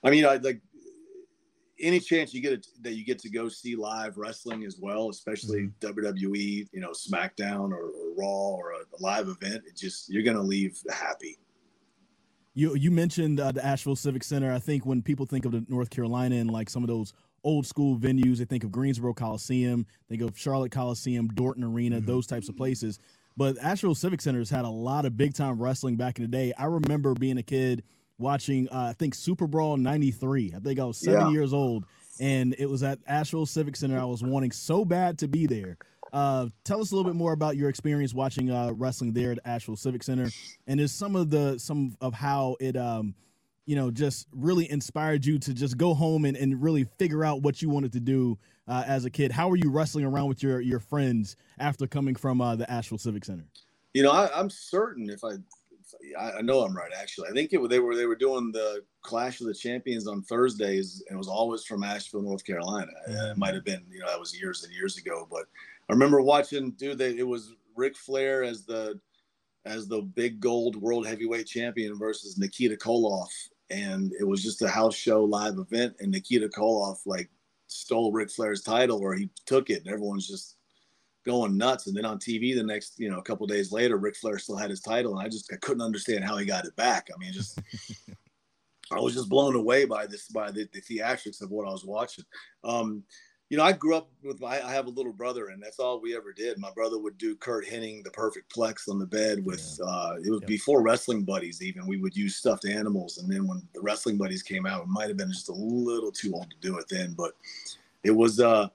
I 0.03 0.09
mean, 0.09 0.25
I 0.25 0.37
like 0.37 0.61
any 1.81 1.99
chance 1.99 2.33
you 2.33 2.41
get 2.41 2.53
it, 2.53 2.67
that 2.81 2.93
you 2.93 3.05
get 3.05 3.19
to 3.19 3.29
go 3.29 3.49
see 3.49 3.75
live 3.75 4.17
wrestling 4.17 4.63
as 4.63 4.77
well, 4.79 5.09
especially 5.09 5.69
WWE, 5.79 6.67
you 6.71 6.79
know, 6.79 6.91
SmackDown 6.91 7.71
or, 7.71 7.89
or 7.89 8.15
Raw 8.17 8.55
or 8.55 8.71
a, 8.71 8.83
live 8.99 9.27
event, 9.27 9.63
it 9.67 9.75
just 9.75 10.09
you're 10.09 10.23
gonna 10.23 10.41
leave 10.41 10.79
happy. 10.91 11.37
You 12.53 12.75
you 12.75 12.91
mentioned 12.91 13.39
uh, 13.39 13.51
the 13.51 13.65
Asheville 13.65 13.95
Civic 13.95 14.23
Center. 14.23 14.53
I 14.53 14.59
think 14.59 14.85
when 14.85 15.01
people 15.01 15.25
think 15.25 15.45
of 15.45 15.51
the 15.51 15.65
North 15.67 15.89
Carolina 15.89 16.35
and 16.35 16.51
like 16.51 16.69
some 16.69 16.83
of 16.83 16.87
those 16.87 17.13
old 17.43 17.65
school 17.65 17.97
venues, 17.97 18.37
they 18.37 18.45
think 18.45 18.63
of 18.63 18.71
Greensboro 18.71 19.13
Coliseum, 19.13 19.85
think 20.09 20.21
of 20.21 20.37
Charlotte 20.37 20.71
Coliseum, 20.71 21.29
Dorton 21.29 21.63
Arena, 21.63 21.99
those 21.99 22.27
types 22.27 22.49
of 22.49 22.55
places. 22.55 22.99
But 23.37 23.57
Asheville 23.63 23.95
Civic 23.95 24.21
Center's 24.21 24.49
had 24.49 24.65
a 24.65 24.69
lot 24.69 25.05
of 25.05 25.17
big 25.17 25.33
time 25.33 25.61
wrestling 25.61 25.95
back 25.95 26.19
in 26.19 26.23
the 26.23 26.27
day. 26.27 26.53
I 26.57 26.65
remember 26.65 27.13
being 27.13 27.37
a 27.37 27.43
kid 27.43 27.83
watching, 28.21 28.69
uh, 28.69 28.87
I 28.89 28.93
think 28.93 29.13
Super 29.15 29.47
Brawl 29.47 29.77
'93. 29.77 30.53
I 30.55 30.59
think 30.59 30.79
I 30.79 30.85
was 30.85 30.97
seven 30.97 31.27
Yeah. 31.27 31.31
years 31.31 31.53
old, 31.53 31.85
and 32.19 32.55
it 32.57 32.69
was 32.69 32.83
at 32.83 32.99
Asheville 33.07 33.45
Civic 33.45 33.75
Center. 33.75 33.99
I 33.99 34.05
was 34.05 34.23
wanting 34.23 34.51
so 34.51 34.85
bad 34.85 35.17
to 35.19 35.27
be 35.27 35.47
there. 35.47 35.77
Uh, 36.13 36.47
tell 36.65 36.81
us 36.81 36.91
a 36.91 36.95
little 36.95 37.09
bit 37.09 37.17
more 37.17 37.31
about 37.33 37.55
your 37.57 37.69
experience 37.69 38.13
watching 38.13 38.51
uh, 38.51 38.71
wrestling 38.73 39.13
there 39.13 39.31
at 39.31 39.39
Asheville 39.45 39.77
Civic 39.77 40.03
Center, 40.03 40.29
and 40.67 40.79
is 40.79 40.91
some 40.93 41.15
of 41.15 41.29
the 41.29 41.57
some 41.57 41.95
of 42.01 42.13
how 42.13 42.57
it, 42.59 42.75
um, 42.77 43.15
you 43.65 43.75
know, 43.75 43.89
just 43.91 44.27
really 44.33 44.69
inspired 44.69 45.25
you 45.25 45.39
to 45.39 45.53
just 45.53 45.77
go 45.77 45.93
home 45.93 46.25
and, 46.25 46.35
and 46.35 46.61
really 46.61 46.83
figure 46.99 47.23
out 47.23 47.41
what 47.41 47.61
you 47.61 47.69
wanted 47.69 47.93
to 47.93 47.99
do 48.01 48.37
uh, 48.67 48.83
as 48.85 49.05
a 49.05 49.09
kid. 49.09 49.31
How 49.31 49.47
were 49.47 49.55
you 49.55 49.69
wrestling 49.71 50.03
around 50.03 50.27
with 50.27 50.43
your 50.43 50.59
your 50.59 50.79
friends 50.79 51.37
after 51.59 51.87
coming 51.87 52.15
from 52.15 52.41
uh, 52.41 52.55
the 52.57 52.69
Asheville 52.69 52.97
Civic 52.97 53.23
Center? 53.23 53.45
You 53.93 54.03
know, 54.03 54.11
I, 54.11 54.29
I'm 54.37 54.49
certain 54.49 55.09
if 55.09 55.23
I, 55.23 55.33
I 56.19 56.31
I 56.31 56.41
know 56.41 56.61
I'm 56.61 56.75
right. 56.75 56.91
Actually, 56.97 57.29
I 57.29 57.31
think 57.31 57.53
it, 57.53 57.69
they 57.69 57.79
were 57.79 57.95
they 57.95 58.05
were 58.05 58.15
doing 58.15 58.51
the 58.51 58.83
Clash 59.01 59.41
of 59.41 59.47
the 59.47 59.53
Champions 59.53 60.07
on 60.07 60.21
Thursdays, 60.23 61.03
and 61.07 61.15
it 61.15 61.17
was 61.17 61.27
always 61.27 61.63
from 61.63 61.83
Asheville, 61.83 62.21
North 62.21 62.45
Carolina. 62.45 62.91
Uh, 63.07 63.31
it 63.31 63.37
might 63.37 63.53
have 63.53 63.65
been, 63.65 63.83
you 63.89 63.99
know, 63.99 64.07
that 64.07 64.19
was 64.19 64.39
years 64.39 64.63
and 64.63 64.73
years 64.73 64.97
ago, 64.97 65.27
but 65.29 65.45
I 65.89 65.93
remember 65.93 66.21
watching. 66.21 66.71
Dude, 66.71 66.97
they, 66.97 67.17
it 67.17 67.27
was 67.27 67.53
Ric 67.75 67.95
Flair 67.97 68.43
as 68.43 68.65
the 68.65 68.99
as 69.65 69.87
the 69.87 70.01
big 70.01 70.39
gold 70.39 70.75
world 70.75 71.05
heavyweight 71.05 71.47
champion 71.47 71.97
versus 71.97 72.37
Nikita 72.37 72.75
Koloff, 72.75 73.31
and 73.69 74.11
it 74.19 74.23
was 74.23 74.43
just 74.43 74.61
a 74.61 74.67
house 74.67 74.95
show 74.95 75.23
live 75.23 75.57
event, 75.57 75.95
and 75.99 76.11
Nikita 76.11 76.49
Koloff 76.49 76.99
like 77.05 77.29
stole 77.67 78.11
Ric 78.11 78.29
Flair's 78.29 78.63
title, 78.63 78.99
or 78.99 79.13
he 79.13 79.29
took 79.45 79.69
it, 79.69 79.83
and 79.85 79.87
everyone's 79.87 80.27
just 80.27 80.57
going 81.25 81.57
nuts. 81.57 81.87
And 81.87 81.95
then 81.95 82.05
on 82.05 82.19
TV 82.19 82.55
the 82.55 82.63
next, 82.63 82.99
you 82.99 83.09
know, 83.09 83.19
a 83.19 83.23
couple 83.23 83.45
days 83.47 83.71
later, 83.71 83.97
Ric 83.97 84.15
Flair 84.15 84.39
still 84.39 84.57
had 84.57 84.69
his 84.69 84.81
title, 84.81 85.17
and 85.17 85.25
I 85.25 85.29
just 85.29 85.51
I 85.53 85.57
couldn't 85.57 85.83
understand 85.83 86.23
how 86.23 86.37
he 86.37 86.45
got 86.45 86.65
it 86.65 86.75
back. 86.75 87.09
I 87.13 87.17
mean, 87.19 87.33
just 87.33 87.59
I 88.91 88.99
was 88.99 89.13
just 89.13 89.29
blown 89.29 89.55
away 89.55 89.85
by 89.85 90.05
this 90.05 90.27
by 90.27 90.51
the, 90.51 90.67
the 90.73 90.81
theatrics 90.81 91.41
of 91.41 91.51
what 91.51 91.67
I 91.67 91.71
was 91.71 91.85
watching. 91.85 92.25
Um, 92.63 93.03
you 93.51 93.57
know, 93.57 93.63
I 93.65 93.73
grew 93.73 93.97
up 93.97 94.09
with 94.23 94.39
my, 94.39 94.65
I 94.65 94.71
have 94.71 94.85
a 94.85 94.91
little 94.91 95.11
brother, 95.11 95.49
and 95.49 95.61
that's 95.61 95.77
all 95.77 95.99
we 95.99 96.15
ever 96.15 96.31
did. 96.31 96.57
My 96.57 96.71
brother 96.71 96.97
would 96.97 97.17
do 97.17 97.35
Curt 97.35 97.67
Hennig, 97.67 98.05
the 98.05 98.11
perfect 98.11 98.55
plex 98.55 98.87
on 98.89 98.97
the 98.97 99.05
bed 99.05 99.45
with, 99.45 99.77
uh, 99.85 100.15
it 100.23 100.31
was 100.31 100.39
before 100.47 100.81
Wrestling 100.81 101.23
Buddies, 101.23 101.61
even. 101.61 101.85
We 101.85 101.97
would 101.97 102.15
use 102.15 102.37
stuffed 102.37 102.65
animals. 102.65 103.17
And 103.17 103.29
then 103.29 103.45
when 103.45 103.61
the 103.73 103.81
Wrestling 103.81 104.15
Buddies 104.15 104.41
came 104.41 104.65
out, 104.65 104.83
it 104.83 104.87
might 104.87 105.09
have 105.09 105.17
been 105.17 105.33
just 105.33 105.49
a 105.49 105.53
little 105.53 106.13
too 106.13 106.33
old 106.33 106.49
to 106.49 106.55
do 106.61 106.77
it 106.77 106.85
then, 106.89 107.11
but 107.11 107.33
it 108.05 108.11
was, 108.11 108.39
uh, 108.39 108.69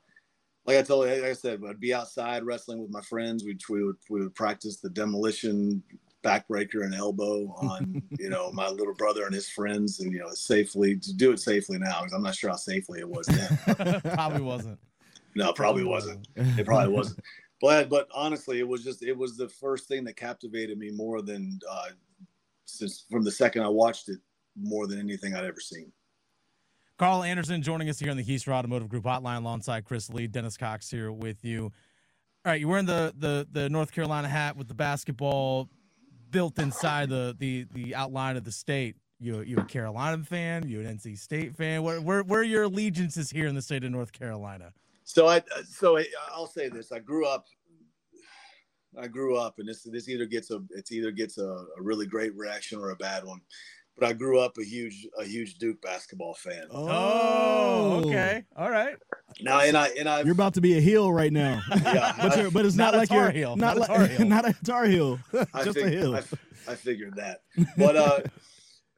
like 0.67 0.77
I 0.77 0.83
told 0.83 1.09
you, 1.09 1.15
like 1.15 1.31
I 1.31 1.33
said, 1.35 1.63
I'd 1.69 1.81
be 1.81 1.95
outside 1.95 2.45
wrestling 2.45 2.81
with 2.81 2.91
my 2.91 3.03
friends. 3.03 3.45
We'd, 3.45 3.61
we 3.69 3.85
would, 3.85 3.97
we 4.11 4.21
would 4.21 4.35
practice 4.35 4.79
the 4.79 4.91
demolition 4.91 5.83
backbreaker 6.25 6.85
and 6.85 6.95
elbow 6.95 7.55
on, 7.59 8.03
you 8.19 8.29
know, 8.29 8.51
my 8.53 8.69
little 8.69 8.95
brother 8.95 9.27
and 9.27 9.35
his 9.35 9.49
friends, 9.49 10.01
and 10.01 10.13
you 10.13 10.19
know, 10.19 10.31
safely 10.33 10.97
to 10.97 11.15
do 11.15 11.33
it 11.33 11.41
safely 11.41 11.79
now 11.79 12.01
because 12.01 12.13
I'm 12.13 12.23
not 12.23 12.35
sure 12.35 12.51
how 12.51 12.57
safely 12.57 13.01
it 13.01 13.09
was 13.09 13.27
then. 13.27 14.01
Probably 14.15 14.43
wasn't. 14.43 14.79
No, 15.37 15.53
probably 15.53 15.85
wasn't. 15.85 16.27
It 16.35 16.65
probably 16.65 16.93
wasn't. 16.95 17.21
But 17.61 17.91
but 17.91 18.09
honestly, 18.15 18.59
it 18.59 18.67
was 18.67 18.83
just 18.83 19.03
it 19.03 19.17
was 19.17 19.37
the 19.37 19.49
first 19.49 19.87
thing 19.87 20.03
that 20.05 20.17
captivated 20.17 20.79
me 20.79 20.91
more 20.91 21.21
than 21.21 21.61
uh, 21.71 21.89
since 22.65 23.05
from 23.11 23.23
the 23.23 23.31
second 23.31 23.63
I 23.63 23.69
watched 23.69 24.09
it 24.09 24.19
more 24.59 24.87
than 24.87 24.99
anything 24.99 25.35
I'd 25.35 25.45
ever 25.45 25.61
seen. 25.61 25.93
Karl 26.99 27.23
Anderson 27.23 27.61
joining 27.61 27.91
us 27.91 27.99
here 27.99 28.11
on 28.11 28.17
the 28.17 28.25
Keister 28.25 28.53
Automotive 28.53 28.89
Group 28.89 29.05
hotline 29.05 29.39
alongside 29.39 29.85
Chris 29.85 30.09
Lea. 30.09 30.27
Dennis 30.27 30.57
Cox 30.57 30.91
here 30.91 31.13
with 31.13 31.45
you. 31.45 31.65
All 32.45 32.53
right, 32.53 32.61
you're 32.61 32.71
wearing 32.71 32.87
the 32.87 33.13
the 33.19 33.47
the 33.51 33.69
North 33.69 33.93
Carolina 33.93 34.29
hat 34.29 34.57
with 34.57 34.69
the 34.69 34.75
basketball 34.75 35.69
built 36.31 36.59
inside 36.59 37.11
the 37.11 37.37
the 37.39 37.67
the 37.75 37.95
outline 37.95 38.37
of 38.37 38.45
the 38.45 38.53
state. 38.53 38.97
You 39.19 39.41
you 39.43 39.59
a 39.59 39.65
Carolina 39.65 40.23
fan? 40.25 40.69
You 40.69 40.81
an 40.81 40.99
NC 40.99 41.19
State 41.19 41.55
fan? 41.55 41.83
Where 41.83 42.01
where 42.01 42.23
where 42.23 42.41
are 42.41 42.45
your 42.45 42.65
allegiances 42.65 43.31
here 43.31 43.47
in 43.47 43.55
the 43.55 43.63
state 43.63 43.85
of 43.85 43.91
North 43.91 44.13
Carolina? 44.13 44.73
So 45.05 45.29
I 45.29 45.43
so 45.69 45.99
I, 45.99 46.07
I'll 46.33 46.47
say 46.47 46.69
this: 46.69 46.93
I 46.93 46.99
grew 46.99 47.27
up. 47.27 47.47
I 48.99 49.07
grew 49.07 49.37
up, 49.37 49.59
and 49.59 49.69
this 49.69 49.83
this 49.83 50.09
either 50.09 50.25
gets 50.25 50.51
a 50.51 50.63
it's 50.71 50.93
either 50.93 51.11
gets 51.11 51.37
a, 51.37 51.47
a 51.79 51.83
really 51.83 52.07
great 52.07 52.35
reaction 52.35 52.79
or 52.79 52.91
a 52.91 52.97
bad 52.97 53.25
one. 53.25 53.41
But 53.99 54.09
I 54.09 54.13
grew 54.13 54.39
up 54.41 54.59
a 54.59 54.65
huge 54.65 55.07
a 55.19 55.25
huge 55.25 55.55
Duke 55.55 55.81
basketball 55.81 56.35
fan. 56.35 56.67
Oh, 56.71 58.03
okay, 58.05 58.45
all 58.55 58.71
right. 58.71 58.97
Now 59.41 59.61
and 59.61 59.77
I 59.77 59.89
and 59.99 60.09
I 60.09 60.21
You're 60.23 60.33
about 60.33 60.55
to 60.55 60.61
be 60.61 60.77
a 60.77 60.81
heel 60.81 61.11
right 61.13 61.33
now. 61.33 61.63
Yeah, 61.83 62.13
but 62.21 62.37
you're, 62.37 62.51
but 62.51 62.67
it's 62.67 62.77
Not 62.77 62.93
not, 62.93 62.99
like 62.99 63.09
Tar 63.09 63.19
you're 63.23 63.31
Heel, 63.31 63.57
not, 63.57 63.77
not 63.77 63.77
a 63.77 63.81
like 63.81 63.89
Tar 63.89 64.07
Heel. 64.07 64.27
not 64.29 64.49
a 64.49 64.53
Tar 64.65 64.85
Heel, 64.85 65.19
I 65.55 65.65
just 65.65 65.79
a 65.79 65.89
heel. 65.89 66.15
I, 66.15 66.23
I 66.69 66.75
figured 66.75 67.17
that, 67.17 67.41
but 67.77 67.97
uh, 67.97 68.21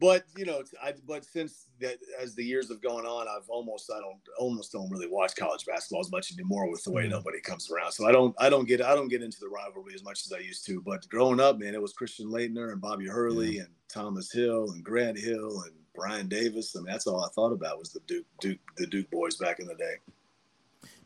but 0.00 0.24
you 0.36 0.44
know, 0.44 0.62
I 0.82 0.94
but 1.06 1.24
since 1.24 1.66
that 1.80 1.98
as 2.20 2.34
the 2.34 2.44
years 2.44 2.68
have 2.68 2.80
gone 2.80 3.04
on, 3.04 3.26
I've 3.26 3.48
almost 3.48 3.90
I 3.94 4.00
don't 4.00 4.20
almost 4.38 4.72
don't 4.72 4.90
really 4.90 5.08
watch 5.08 5.34
college 5.34 5.66
basketball 5.66 6.00
as 6.00 6.10
much 6.10 6.32
anymore 6.32 6.70
with 6.70 6.84
the 6.84 6.92
way 6.92 7.08
nobody 7.08 7.40
comes 7.40 7.70
around. 7.70 7.92
So 7.92 8.06
I 8.06 8.12
don't 8.12 8.34
I 8.38 8.48
don't 8.48 8.66
get 8.66 8.80
I 8.80 8.94
don't 8.94 9.08
get 9.08 9.22
into 9.22 9.40
the 9.40 9.48
rivalry 9.48 9.94
as 9.94 10.04
much 10.04 10.24
as 10.24 10.32
I 10.32 10.38
used 10.38 10.64
to. 10.66 10.80
But 10.80 11.08
growing 11.08 11.40
up, 11.40 11.58
man, 11.58 11.74
it 11.74 11.82
was 11.82 11.92
Christian 11.92 12.28
Laettner 12.28 12.72
and 12.72 12.80
Bobby 12.80 13.08
Hurley 13.08 13.58
and 13.58 13.68
Thomas 13.88 14.30
Hill 14.32 14.70
and 14.70 14.84
Grant 14.84 15.18
Hill 15.18 15.62
and 15.62 15.74
Brian 15.94 16.28
Davis. 16.28 16.76
I 16.76 16.80
mean, 16.80 16.86
that's 16.86 17.08
all 17.08 17.24
I 17.24 17.28
thought 17.34 17.52
about 17.52 17.78
was 17.78 17.90
the 17.90 18.00
Duke 18.06 18.26
Duke 18.40 18.60
the 18.76 18.86
Duke 18.86 19.10
boys 19.10 19.36
back 19.36 19.58
in 19.58 19.66
the 19.66 19.74
day. 19.74 19.96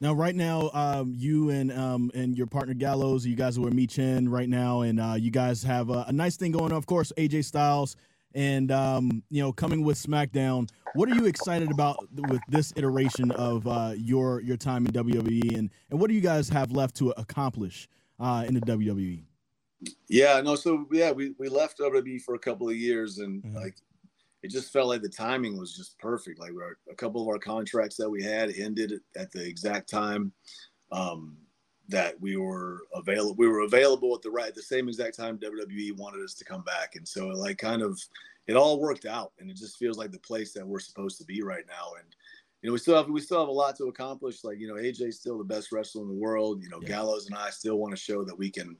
Now, 0.01 0.13
right 0.13 0.35
now, 0.35 0.71
um, 0.75 1.15
you 1.17 1.51
and 1.51 1.73
um, 1.73 2.11
and 2.13 2.37
your 2.37 2.47
partner 2.47 2.75
Gallows, 2.75 3.25
you 3.25 3.37
guys 3.37 3.57
are 3.57 3.63
with 3.63 3.75
Michin 3.75 4.29
right 4.29 4.49
now, 4.49 4.83
and 4.83 5.01
uh, 5.01 5.15
you 5.17 5.31
guys 5.31 5.63
have 5.63 5.91
a, 5.91 6.05
a 6.09 6.13
nice 6.13 6.37
thing 6.37 6.53
going 6.53 6.73
on. 6.73 6.77
Of 6.77 6.87
course, 6.87 7.13
AJ 7.17 7.45
Styles, 7.45 7.97
and 8.35 8.71
um, 8.71 9.23
you 9.31 9.43
know, 9.43 9.53
coming 9.53 9.83
with 9.85 9.99
SmackDown. 9.99 10.69
What 10.95 11.09
are 11.09 11.15
you 11.15 11.27
excited 11.27 11.71
about 11.71 11.97
with 12.29 12.41
this 12.49 12.73
iteration 12.77 13.31
of 13.33 13.67
uh, 13.67 13.95
your 13.97 14.41
your 14.41 14.57
time 14.57 14.87
in 14.87 14.93
WWE, 14.93 15.57
and 15.57 15.71
and 15.91 16.01
what 16.01 16.09
do 16.09 16.15
you 16.15 16.21
guys 16.21 16.49
have 16.51 16.73
left 16.73 16.97
to 16.97 17.11
accomplish 17.17 17.89
uh, 18.21 18.45
in 18.47 18.55
the 18.55 18.61
WWE? 18.61 19.25
Yeah, 20.09 20.41
no, 20.41 20.55
so 20.55 20.87
yeah, 20.93 21.11
we, 21.11 21.35
we 21.39 21.49
left 21.49 21.79
WWE 21.79 22.21
for 22.23 22.35
a 22.35 22.39
couple 22.39 22.69
of 22.69 22.77
years 22.77 23.19
and 23.19 23.43
Mm-hmm. 23.43 23.57
like 23.57 23.75
it 24.43 24.51
just 24.51 24.73
felt 24.73 24.89
like 24.89 25.03
the 25.03 25.09
timing 25.09 25.57
was 25.57 25.77
just 25.77 25.99
perfect. 25.99 26.39
Like 26.41 26.53
we're, 26.53 26.77
a 26.91 26.95
couple 26.97 27.23
of 27.23 27.29
our 27.29 27.39
contracts 27.39 27.97
that 27.97 28.11
we 28.11 28.23
had 28.23 28.51
ended 28.57 28.95
at 29.17 29.31
the 29.31 29.45
exact 29.45 29.89
time 29.89 30.33
um, 30.91 31.37
that 31.93 32.21
we 32.21 32.37
were 32.37 32.83
available. 32.95 33.35
We 33.37 33.49
were 33.49 33.61
available 33.61 34.15
at 34.15 34.23
the 34.23 34.31
right, 34.31 34.49
at 34.49 34.55
the 34.55 34.63
same 34.63 34.89
exact 34.89 35.17
time 35.17 35.39
WWE 35.39 35.97
wanted 35.97 36.25
us 36.25 36.35
to 36.35 36.45
come 36.45 36.63
back, 36.63 36.97
and 36.97 37.07
so 37.07 37.29
like 37.29 37.59
kind 37.59 37.83
of 37.83 38.01
it 38.47 38.57
all 38.57 38.81
worked 38.81 39.07
out, 39.07 39.33
and 39.39 39.51
it 39.51 39.57
just 39.57 39.79
feels 39.79 39.97
like 39.97 40.11
the 40.11 40.19
place 40.19 40.53
that 40.53 40.67
we're 40.67 40.81
supposed 40.81 41.19
to 41.19 41.25
be 41.25 41.43
right 41.43 41.65
now. 41.69 41.93
And 41.99 42.09
you 42.61 42.69
know, 42.69 42.73
we 42.73 42.79
still 42.79 42.97
have 42.97 43.09
we 43.09 43.21
still 43.21 43.41
have 43.41 43.49
a 43.49 43.53
lot 43.53 43.77
to 43.77 43.85
accomplish. 43.85 44.45
Like 44.45 44.59
you 44.59 44.69
know, 44.69 44.75
AJ's 44.75 45.21
still 45.21 45.39
the 45.39 45.45
best 45.45 45.73
wrestler 45.73 46.03
in 46.03 46.09
the 46.09 46.15
world. 46.15 46.63
You 46.63 46.69
know, 46.69 46.81
Gallows 46.81 47.27
and 47.27 47.37
I 47.37 47.51
still 47.51 47.79
want 47.79 47.93
to 47.93 48.01
show 48.01 48.25
that 48.25 48.39
we 48.39 48.51
can 48.51 48.77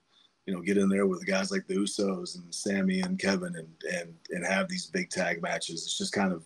you 0.47 0.55
know, 0.55 0.61
get 0.61 0.77
in 0.77 0.89
there 0.89 1.07
with 1.07 1.25
guys 1.25 1.51
like 1.53 1.67
the 1.67 1.75
Usos 1.75 2.37
and 2.37 2.53
Sammy 2.53 3.01
and 3.01 3.19
Kevin 3.19 3.55
and 3.57 3.95
and 3.95 4.15
and 4.31 4.45
have 4.45 4.69
these 4.69 4.87
big 4.87 5.11
tag 5.11 5.41
matches. 5.41 5.85
It's 5.85 5.99
just 5.99 6.13
kind 6.13 6.33
of 6.33 6.45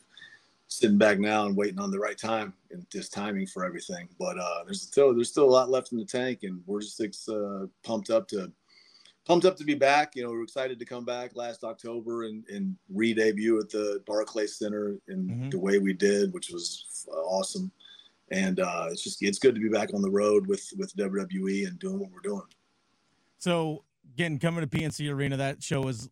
sitting 0.69 0.99
back 0.99 1.19
now 1.19 1.47
and 1.47 1.57
waiting 1.57 1.79
on 1.79 1.91
the 1.91 1.99
right 1.99 2.19
time 2.19 2.53
and 2.71 2.89
just 2.91 3.13
timing 3.13 3.47
for 3.47 3.65
everything. 3.65 4.09
But 4.19 4.39
uh, 4.39 4.65
there's 4.65 4.83
still 4.83 5.15
there's 5.15 5.31
still 5.31 5.45
a 5.45 5.51
lot 5.51 5.71
left 5.71 5.93
in 5.93 5.99
the 5.99 6.05
tank, 6.05 6.41
and 6.43 6.61
we're 6.67 6.81
just 6.81 7.01
uh, 7.29 7.67
pumped 7.85 8.11
up 8.11 8.29
to 8.29 8.53
pumped 9.25 9.47
up 9.47 9.57
to 9.57 9.65
be 9.65 9.75
back. 9.75 10.17
You 10.17 10.25
know, 10.25 10.31
we're 10.31 10.43
excited 10.43 10.79
to 10.79 10.85
come 10.85 11.05
back 11.05 11.37
last 11.37 11.65
October 11.65 12.25
and 12.25 12.45
and 12.49 12.77
re-debut 12.89 13.59
at 13.61 13.71
the 13.71 14.03
Barclays 14.07 14.59
Center 14.59 14.97
in 15.09 15.51
the 15.51 15.59
way 15.59 15.79
we 15.79 15.93
did, 15.93 16.33
which 16.33 16.51
was 16.51 17.07
awesome. 17.09 17.71
And 18.31 18.59
uh, 18.59 18.89
it's 18.91 19.03
just 19.03 19.23
it's 19.23 19.39
good 19.39 19.55
to 19.55 19.61
be 19.61 19.69
back 19.69 19.95
on 19.95 20.03
the 20.03 20.11
road 20.11 20.47
with 20.47 20.69
with 20.79 20.95
WWE 20.97 21.67
and 21.69 21.79
doing 21.79 21.99
what 21.99 22.11
we're 22.11 22.21
doing. 22.21 22.43
So 23.39 23.85
again, 24.15 24.39
coming 24.39 24.67
to 24.67 24.79
PNC 24.79 25.13
Arena, 25.13 25.37
that 25.37 25.63
show 25.63 25.89
is 25.89 26.09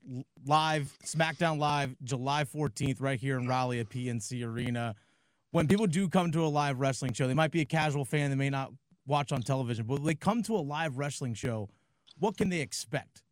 live, 0.46 0.96
SmackDown 1.04 1.58
Live, 1.58 1.96
July 2.02 2.44
14th, 2.44 2.96
right 3.00 3.18
here 3.18 3.38
in 3.38 3.48
Raleigh 3.48 3.80
at 3.80 3.88
PNC 3.88 4.44
Arena. 4.44 4.94
When 5.52 5.68
people 5.68 5.86
do 5.86 6.08
come 6.08 6.30
to 6.32 6.44
a 6.44 6.46
live 6.46 6.80
wrestling 6.80 7.12
show, 7.12 7.26
they 7.26 7.34
might 7.34 7.50
be 7.50 7.60
a 7.60 7.64
casual 7.64 8.04
fan, 8.04 8.30
they 8.30 8.36
may 8.36 8.50
not 8.50 8.72
watch 9.06 9.32
on 9.32 9.42
television, 9.42 9.86
but 9.86 10.04
they 10.04 10.14
come 10.14 10.42
to 10.42 10.56
a 10.56 10.58
live 10.58 10.98
wrestling 10.98 11.34
show, 11.34 11.68
what 12.18 12.36
can 12.36 12.48
they 12.48 12.60
expect? 12.60 13.22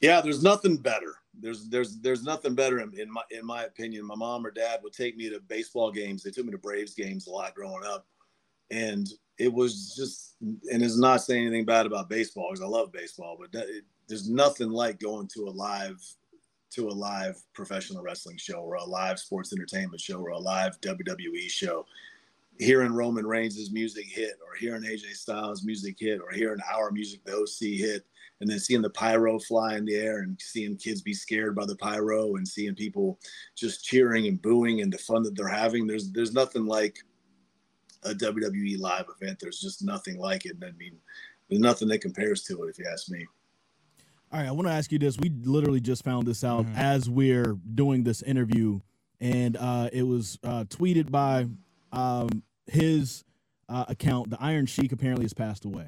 Yeah, 0.00 0.20
there's 0.20 0.42
nothing 0.42 0.76
better. 0.76 1.14
There's 1.38 1.68
there's 1.68 1.98
there's 2.00 2.22
nothing 2.22 2.54
better 2.54 2.80
in, 2.80 2.98
in 2.98 3.10
my 3.10 3.22
in 3.30 3.44
my 3.44 3.64
opinion. 3.64 4.06
My 4.06 4.14
mom 4.14 4.46
or 4.46 4.50
dad 4.50 4.80
would 4.82 4.92
take 4.92 5.16
me 5.16 5.28
to 5.30 5.40
baseball 5.40 5.90
games. 5.90 6.22
They 6.22 6.30
took 6.30 6.46
me 6.46 6.52
to 6.52 6.58
Braves 6.58 6.94
games 6.94 7.26
a 7.26 7.30
lot 7.30 7.54
growing 7.54 7.84
up, 7.84 8.06
and 8.70 9.08
it 9.38 9.52
was 9.52 9.94
just 9.96 10.36
and 10.40 10.82
it's 10.82 10.98
not 10.98 11.22
saying 11.22 11.46
anything 11.46 11.64
bad 11.64 11.86
about 11.86 12.10
baseball 12.10 12.48
because 12.50 12.62
I 12.62 12.68
love 12.68 12.92
baseball, 12.92 13.36
but 13.38 13.52
that, 13.52 13.68
it, 13.68 13.84
there's 14.08 14.28
nothing 14.28 14.70
like 14.70 15.00
going 15.00 15.28
to 15.28 15.48
a 15.48 15.50
live 15.50 16.00
to 16.72 16.88
a 16.88 16.90
live 16.90 17.36
professional 17.54 18.02
wrestling 18.02 18.36
show 18.36 18.56
or 18.56 18.74
a 18.74 18.84
live 18.84 19.18
sports 19.18 19.52
entertainment 19.52 20.00
show 20.00 20.20
or 20.20 20.30
a 20.30 20.38
live 20.38 20.80
WWE 20.80 21.48
show. 21.48 21.86
Hearing 22.58 22.92
Roman 22.92 23.26
Reigns' 23.26 23.70
music 23.70 24.06
hit, 24.06 24.38
or 24.46 24.56
hearing 24.56 24.82
AJ 24.82 25.12
Styles' 25.12 25.64
music 25.64 25.96
hit, 25.98 26.20
or 26.20 26.30
hearing 26.30 26.58
our 26.74 26.90
music, 26.90 27.22
the 27.24 27.34
OC 27.34 27.78
hit, 27.78 28.06
and 28.40 28.48
then 28.48 28.58
seeing 28.58 28.82
the 28.82 28.90
pyro 28.90 29.38
fly 29.38 29.76
in 29.76 29.84
the 29.84 29.94
air 29.94 30.20
and 30.20 30.38
seeing 30.40 30.76
kids 30.76 31.02
be 31.02 31.12
scared 31.14 31.54
by 31.54 31.66
the 31.66 31.76
pyro 31.76 32.36
and 32.36 32.48
seeing 32.48 32.74
people 32.74 33.18
just 33.54 33.84
cheering 33.84 34.26
and 34.26 34.40
booing 34.40 34.80
and 34.80 34.92
the 34.92 34.98
fun 34.98 35.22
that 35.22 35.36
they're 35.36 35.48
having. 35.48 35.86
There's 35.86 36.10
there's 36.12 36.32
nothing 36.32 36.66
like 36.66 36.98
a 38.04 38.10
WWE 38.14 38.78
live 38.78 39.06
event. 39.20 39.38
There's 39.40 39.60
just 39.60 39.84
nothing 39.84 40.18
like 40.18 40.46
it. 40.46 40.56
I 40.62 40.72
mean, 40.78 40.96
there's 41.48 41.60
nothing 41.60 41.88
that 41.88 42.00
compares 42.00 42.42
to 42.44 42.62
it, 42.64 42.68
if 42.70 42.78
you 42.78 42.86
ask 42.90 43.08
me. 43.10 43.26
All 44.32 44.40
right, 44.40 44.48
I 44.48 44.52
want 44.52 44.66
to 44.66 44.72
ask 44.72 44.90
you 44.90 44.98
this. 44.98 45.16
We 45.18 45.30
literally 45.44 45.80
just 45.80 46.04
found 46.04 46.26
this 46.26 46.42
out 46.42 46.66
as 46.74 47.08
we're 47.08 47.56
doing 47.74 48.02
this 48.02 48.22
interview, 48.22 48.80
and 49.20 49.56
uh, 49.56 49.88
it 49.92 50.02
was 50.02 50.38
uh, 50.42 50.64
tweeted 50.64 51.10
by 51.10 51.46
um, 51.92 52.42
his 52.66 53.24
uh, 53.68 53.84
account. 53.88 54.30
The 54.30 54.38
Iron 54.40 54.66
Sheik 54.66 54.90
apparently 54.92 55.24
has 55.24 55.32
passed 55.32 55.64
away. 55.64 55.86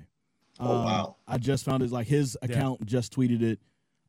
Oh, 0.61 0.79
Um, 0.79 0.85
wow. 0.85 1.17
I 1.27 1.39
just 1.39 1.65
found 1.65 1.83
it 1.83 1.91
like 1.91 2.07
his 2.07 2.37
account 2.43 2.87
just 2.87 3.13
tweeted 3.15 3.43
it, 3.43 3.59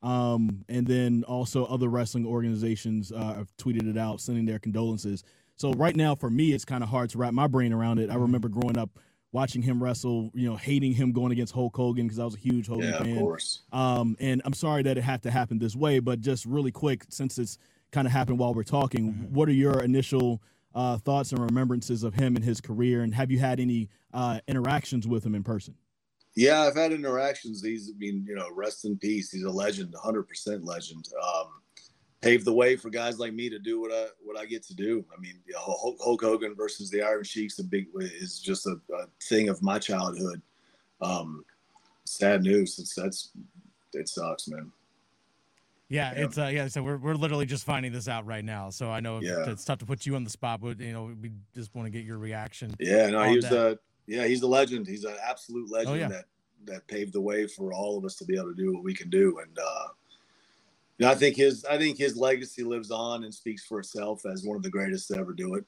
um, 0.04 0.64
and 0.70 0.86
then 0.86 1.24
also 1.28 1.66
other 1.66 1.90
wrestling 1.90 2.26
organizations 2.28 3.12
uh, 3.12 3.34
have 3.34 3.56
tweeted 3.58 3.90
it 3.90 3.98
out, 3.98 4.22
sending 4.22 4.46
their 4.46 4.60
condolences. 4.60 5.24
So 5.60 5.74
right 5.74 5.96
now, 5.96 6.16
for 6.16 6.30
me, 6.30 6.54
it's 6.54 6.64
kind 6.64 6.84
of 6.84 6.90
hard 6.90 7.10
to 7.10 7.18
wrap 7.18 7.34
my 7.34 7.46
brain 7.48 7.74
around 7.74 8.00
it. 8.00 8.10
I 8.10 8.16
remember 8.16 8.48
growing 8.48 8.78
up 8.78 8.98
watching 9.34 9.62
him 9.62 9.84
wrestle, 9.84 10.32
you 10.34 10.50
know, 10.50 10.56
hating 10.56 10.94
him 10.94 11.12
going 11.12 11.34
against 11.34 11.54
Hulk 11.54 11.76
Hogan 11.76 12.08
because 12.08 12.18
I 12.18 12.24
was 12.24 12.36
a 12.36 12.40
huge 12.40 12.68
Hogan 12.68 12.94
fan. 12.94 13.06
Yeah, 13.08 13.14
of 13.16 13.20
course. 13.20 13.62
Um, 13.74 14.16
and 14.20 14.42
I'm 14.46 14.54
sorry 14.54 14.84
that 14.84 14.98
it 14.98 15.02
had 15.02 15.22
to 15.24 15.32
happen 15.32 15.60
this 15.60 15.76
way, 15.76 16.00
but 16.00 16.22
just 16.22 16.46
really 16.46 16.72
quick, 16.72 17.04
since 17.10 17.38
it's 17.38 17.58
kind 17.92 18.08
of 18.08 18.14
happened 18.14 18.40
while 18.40 18.54
we're 18.54 18.64
talking, 18.64 19.28
what 19.32 19.50
are 19.50 19.54
your 19.54 19.84
initial 19.84 20.42
uh, 20.74 20.98
thoughts 20.98 21.34
and 21.34 21.42
remembrances 21.42 22.04
of 22.04 22.14
him 22.14 22.38
and 22.38 22.46
his 22.46 22.62
career? 22.62 23.04
And 23.04 23.14
have 23.14 23.30
you 23.30 23.40
had 23.40 23.60
any 23.60 23.90
uh, 24.14 24.40
interactions 24.48 25.08
with 25.08 25.26
him 25.26 25.36
in 25.36 25.44
person? 25.44 25.76
Yeah, 26.36 26.62
I've 26.62 26.76
had 26.76 26.94
interactions. 26.94 27.62
He's, 27.62 27.92
I 27.94 27.98
mean, 27.98 28.26
you 28.26 28.36
know, 28.36 28.48
rest 28.54 28.86
in 28.86 28.98
peace. 28.98 29.30
He's 29.30 29.44
a 29.44 29.52
legend, 29.52 29.94
100% 29.94 30.60
legend. 30.64 31.06
Um, 31.22 31.48
paved 32.22 32.46
the 32.46 32.54
way 32.54 32.76
for 32.76 32.90
guys 32.90 33.18
like 33.20 33.34
me 33.34 33.50
to 33.50 33.60
do 33.60 33.80
what 33.80 33.92
I 33.92 34.08
what 34.24 34.38
I 34.38 34.46
get 34.46 34.64
to 34.68 34.74
do. 34.76 35.06
I 35.16 35.20
mean, 35.20 35.36
Hulk, 35.56 35.98
Hulk 36.04 36.22
Hogan 36.22 36.56
versus 36.56 36.90
the 36.90 37.02
Iron 37.02 37.24
Sheik's 37.24 37.60
a 37.60 37.64
big 37.64 37.88
is 38.00 38.40
just 38.40 38.66
a, 38.68 38.76
a 38.94 39.06
thing 39.24 39.50
of 39.50 39.62
my 39.62 39.80
childhood. 39.80 40.42
Um, 41.02 41.44
sad 42.06 42.44
news. 42.44 42.78
It's 42.80 42.94
that's 42.96 43.32
it 43.94 44.10
sucks, 44.10 44.48
man. 44.48 44.72
Yeah, 45.88 46.12
it's 46.12 46.38
uh, 46.38 46.52
yeah. 46.54 46.68
So 46.68 46.84
we're 46.84 46.98
we're 46.98 47.16
literally 47.16 47.48
just 47.48 47.66
finding 47.66 47.92
this 47.92 48.08
out 48.08 48.26
right 48.28 48.46
now. 48.46 48.70
So 48.70 48.92
I 48.92 49.00
know 49.00 49.22
Yeah. 49.22 49.50
it's 49.50 49.66
tough 49.66 49.80
to 49.80 49.86
put 49.86 50.06
you 50.06 50.16
on 50.16 50.24
the 50.24 50.30
spot, 50.30 50.62
but 50.62 50.80
you 50.80 50.94
know 50.94 51.12
we 51.20 51.32
just 51.56 51.74
want 51.74 51.88
to 51.88 51.90
get 51.90 52.06
your 52.06 52.18
reaction. 52.20 52.76
Yeah, 52.80 53.08
no, 53.10 53.24
he 53.24 53.38
was 53.38 53.50
that. 53.50 53.72
a 53.74 53.80
yeah, 54.06 54.26
he's 54.28 54.42
a 54.42 54.48
legend. 54.48 54.88
He's 54.88 55.04
an 55.04 55.16
absolute 55.28 55.72
legend 55.72 55.92
Oh, 55.96 56.00
yeah. 56.00 56.08
that 56.10 56.26
that 56.66 56.88
paved 56.88 57.14
the 57.14 57.22
way 57.22 57.48
for 57.48 57.74
all 57.74 57.98
of 57.98 58.06
us 58.06 58.16
to 58.18 58.26
be 58.26 58.36
able 58.36 58.54
to 58.54 58.56
do 58.56 58.74
what 58.74 58.84
we 58.84 58.94
can 58.94 59.10
do. 59.10 59.40
And 59.40 59.58
uh, 59.58 59.88
you 61.00 61.06
know, 61.06 61.12
I 61.12 61.16
think 61.16 61.36
his 61.38 61.66
I 61.66 61.78
think 61.78 61.98
his 61.98 62.16
legacy 62.18 62.64
lives 62.64 62.92
on 62.92 63.24
and 63.24 63.34
speaks 63.34 63.66
for 63.66 63.80
itself 63.80 64.26
as 64.26 64.44
one 64.44 64.58
of 64.58 64.64
the 64.64 64.70
greatest 64.70 65.08
to 65.08 65.18
ever 65.18 65.34
do 65.34 65.56
it. 65.56 65.64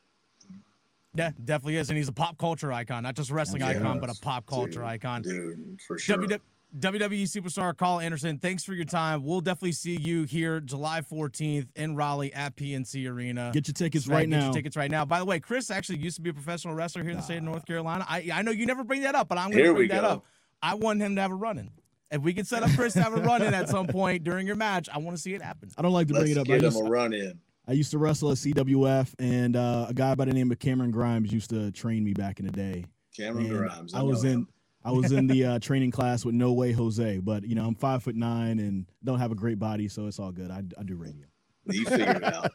Yeah, 1.16 1.32
definitely 1.44 1.78
is, 1.78 1.90
and 1.90 1.98
he's 1.98 2.08
a 2.08 2.14
pop 2.14 2.38
culture 2.38 2.72
icon, 2.72 3.04
not 3.04 3.16
just 3.16 3.32
a 3.32 3.34
wrestling 3.34 3.62
Yeah. 3.62 3.70
icon, 3.70 4.00
but 4.00 4.10
a 4.10 4.20
pop 4.22 4.46
culture 4.46 4.84
icon. 4.84 5.24
Dude, 5.24 5.80
for 5.88 5.98
sure. 5.98 6.18
WW- 6.18 6.40
WWE 6.80 7.24
superstar 7.24 7.76
Karl 7.76 8.00
Anderson, 8.00 8.38
thanks 8.38 8.64
for 8.64 8.74
your 8.74 8.86
time. 8.86 9.26
We'll 9.26 9.42
definitely 9.42 9.74
see 9.74 9.98
you 9.98 10.24
here 10.24 10.62
July 10.62 11.02
14th 11.02 11.68
in 11.76 11.98
Raleigh 11.98 12.34
at 12.34 12.56
PNC 12.56 13.10
Arena. 13.10 13.52
Get 13.54 13.68
your 13.68 13.74
tickets 13.74 14.06
Smack, 14.06 14.16
right 14.16 14.30
get 14.30 14.38
now. 14.38 14.46
Your 14.46 14.54
tickets 14.54 14.78
right 14.78 14.90
now. 14.90 15.04
By 15.04 15.20
the 15.20 15.26
way, 15.26 15.42
Chris 15.42 15.70
actually 15.70 16.00
used 16.00 16.16
to 16.16 16.22
be 16.22 16.30
a 16.30 16.34
professional 16.34 16.74
wrestler 16.74 17.04
here 17.04 17.12
in 17.12 17.18
the 17.18 17.24
state 17.24 17.38
of 17.40 17.44
ah. 17.44 17.52
North 17.52 17.66
Carolina. 17.66 18.06
I 18.08 18.30
I 18.34 18.42
know 18.42 18.52
you 18.52 18.66
never 18.66 18.86
bring 18.86 19.02
that 19.02 19.16
up, 19.16 19.28
but 19.28 19.38
I'm 19.38 19.52
going 19.52 19.66
to 19.66 19.74
bring 19.74 19.90
that 19.90 20.02
go. 20.02 20.08
up. 20.08 20.26
I 20.64 20.76
want 20.76 21.02
him 21.02 21.16
to 21.16 21.22
have 21.22 21.32
a 21.32 21.36
run 21.36 21.58
in. 21.58 21.72
If 22.12 22.22
we 22.22 22.34
can 22.34 22.44
set 22.46 22.62
up 22.64 22.70
Chris 22.72 22.94
to 22.94 23.02
have 23.04 23.14
a 23.14 23.22
run 23.22 23.42
in 23.42 23.54
at 23.54 23.70
some 23.70 23.88
point 23.88 24.24
during 24.24 24.46
your 24.46 24.56
match, 24.58 24.90
I 24.94 24.98
want 24.98 25.16
to 25.16 25.22
see 25.22 25.34
it 25.34 25.42
happen. 25.42 25.70
I 25.78 25.82
don't 25.82 25.94
like 25.94 26.08
to 26.10 26.14
bring 26.14 26.26
Let's 26.26 26.38
it 26.38 26.40
up. 26.42 26.46
get 26.48 26.54
I 26.56 26.58
him 26.58 26.64
used, 26.66 26.80
a 26.82 26.84
run 26.84 27.14
in. 27.14 27.40
I 27.68 27.72
used 27.74 27.92
to 27.92 27.98
wrestle 27.98 28.32
at 28.32 28.38
CWF, 28.38 29.14
and 29.20 29.56
uh, 29.56 29.86
a 29.88 29.94
guy 29.94 30.14
by 30.16 30.26
the 30.26 30.34
name 30.34 30.52
of 30.52 30.60
Cameron 30.60 30.92
Grimes 30.92 31.32
used 31.32 31.50
to 31.52 31.72
train 31.72 32.04
me 32.04 32.14
back 32.14 32.40
in 32.40 32.46
the 32.46 32.52
day. 32.52 32.86
Cameron 33.16 33.46
And 33.46 33.58
Grimes. 33.58 33.94
I 33.94 34.02
was 34.02 34.24
know 34.24 34.30
in. 34.32 34.36
him. 34.40 34.48
I 34.84 34.92
was 34.92 35.12
in 35.12 35.28
the 35.28 35.46
uh, 35.46 35.60
training 35.60 35.92
class 35.92 36.26
with 36.26 36.34
No 36.34 36.54
Way 36.54 36.72
Jose, 36.72 37.20
but 37.20 37.44
you 37.48 37.54
know 37.56 37.66
I'm 37.66 37.76
five 37.76 38.02
foot 38.04 38.16
nine 38.16 38.58
and 38.60 38.88
don't 39.04 39.20
have 39.20 39.32
a 39.32 39.36
great 39.36 39.60
body, 39.60 39.88
so 39.88 40.08
it's 40.08 40.18
all 40.20 40.32
good. 40.32 40.50
I, 40.50 40.64
I 40.78 40.84
do 40.84 40.96
radio. 40.96 41.28
You 41.68 41.86
figured 41.86 42.18
it 42.18 42.24
out. 42.24 42.52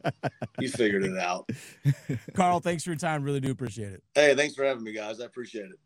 You 0.59 0.69
figured 0.69 1.05
it 1.05 1.17
out. 1.17 1.49
Karl, 2.35 2.59
thanks 2.59 2.83
for 2.83 2.91
your 2.91 2.97
time. 2.97 3.23
Really 3.23 3.39
do 3.39 3.53
appreciate 3.53 3.93
it. 3.93 4.03
Hey, 4.17 4.35
thanks 4.35 4.57
for 4.57 4.65
having 4.65 4.83
me, 4.83 4.93
guys. 4.93 5.21
I 5.21 5.27
appreciate 5.27 5.67
it. 5.67 5.79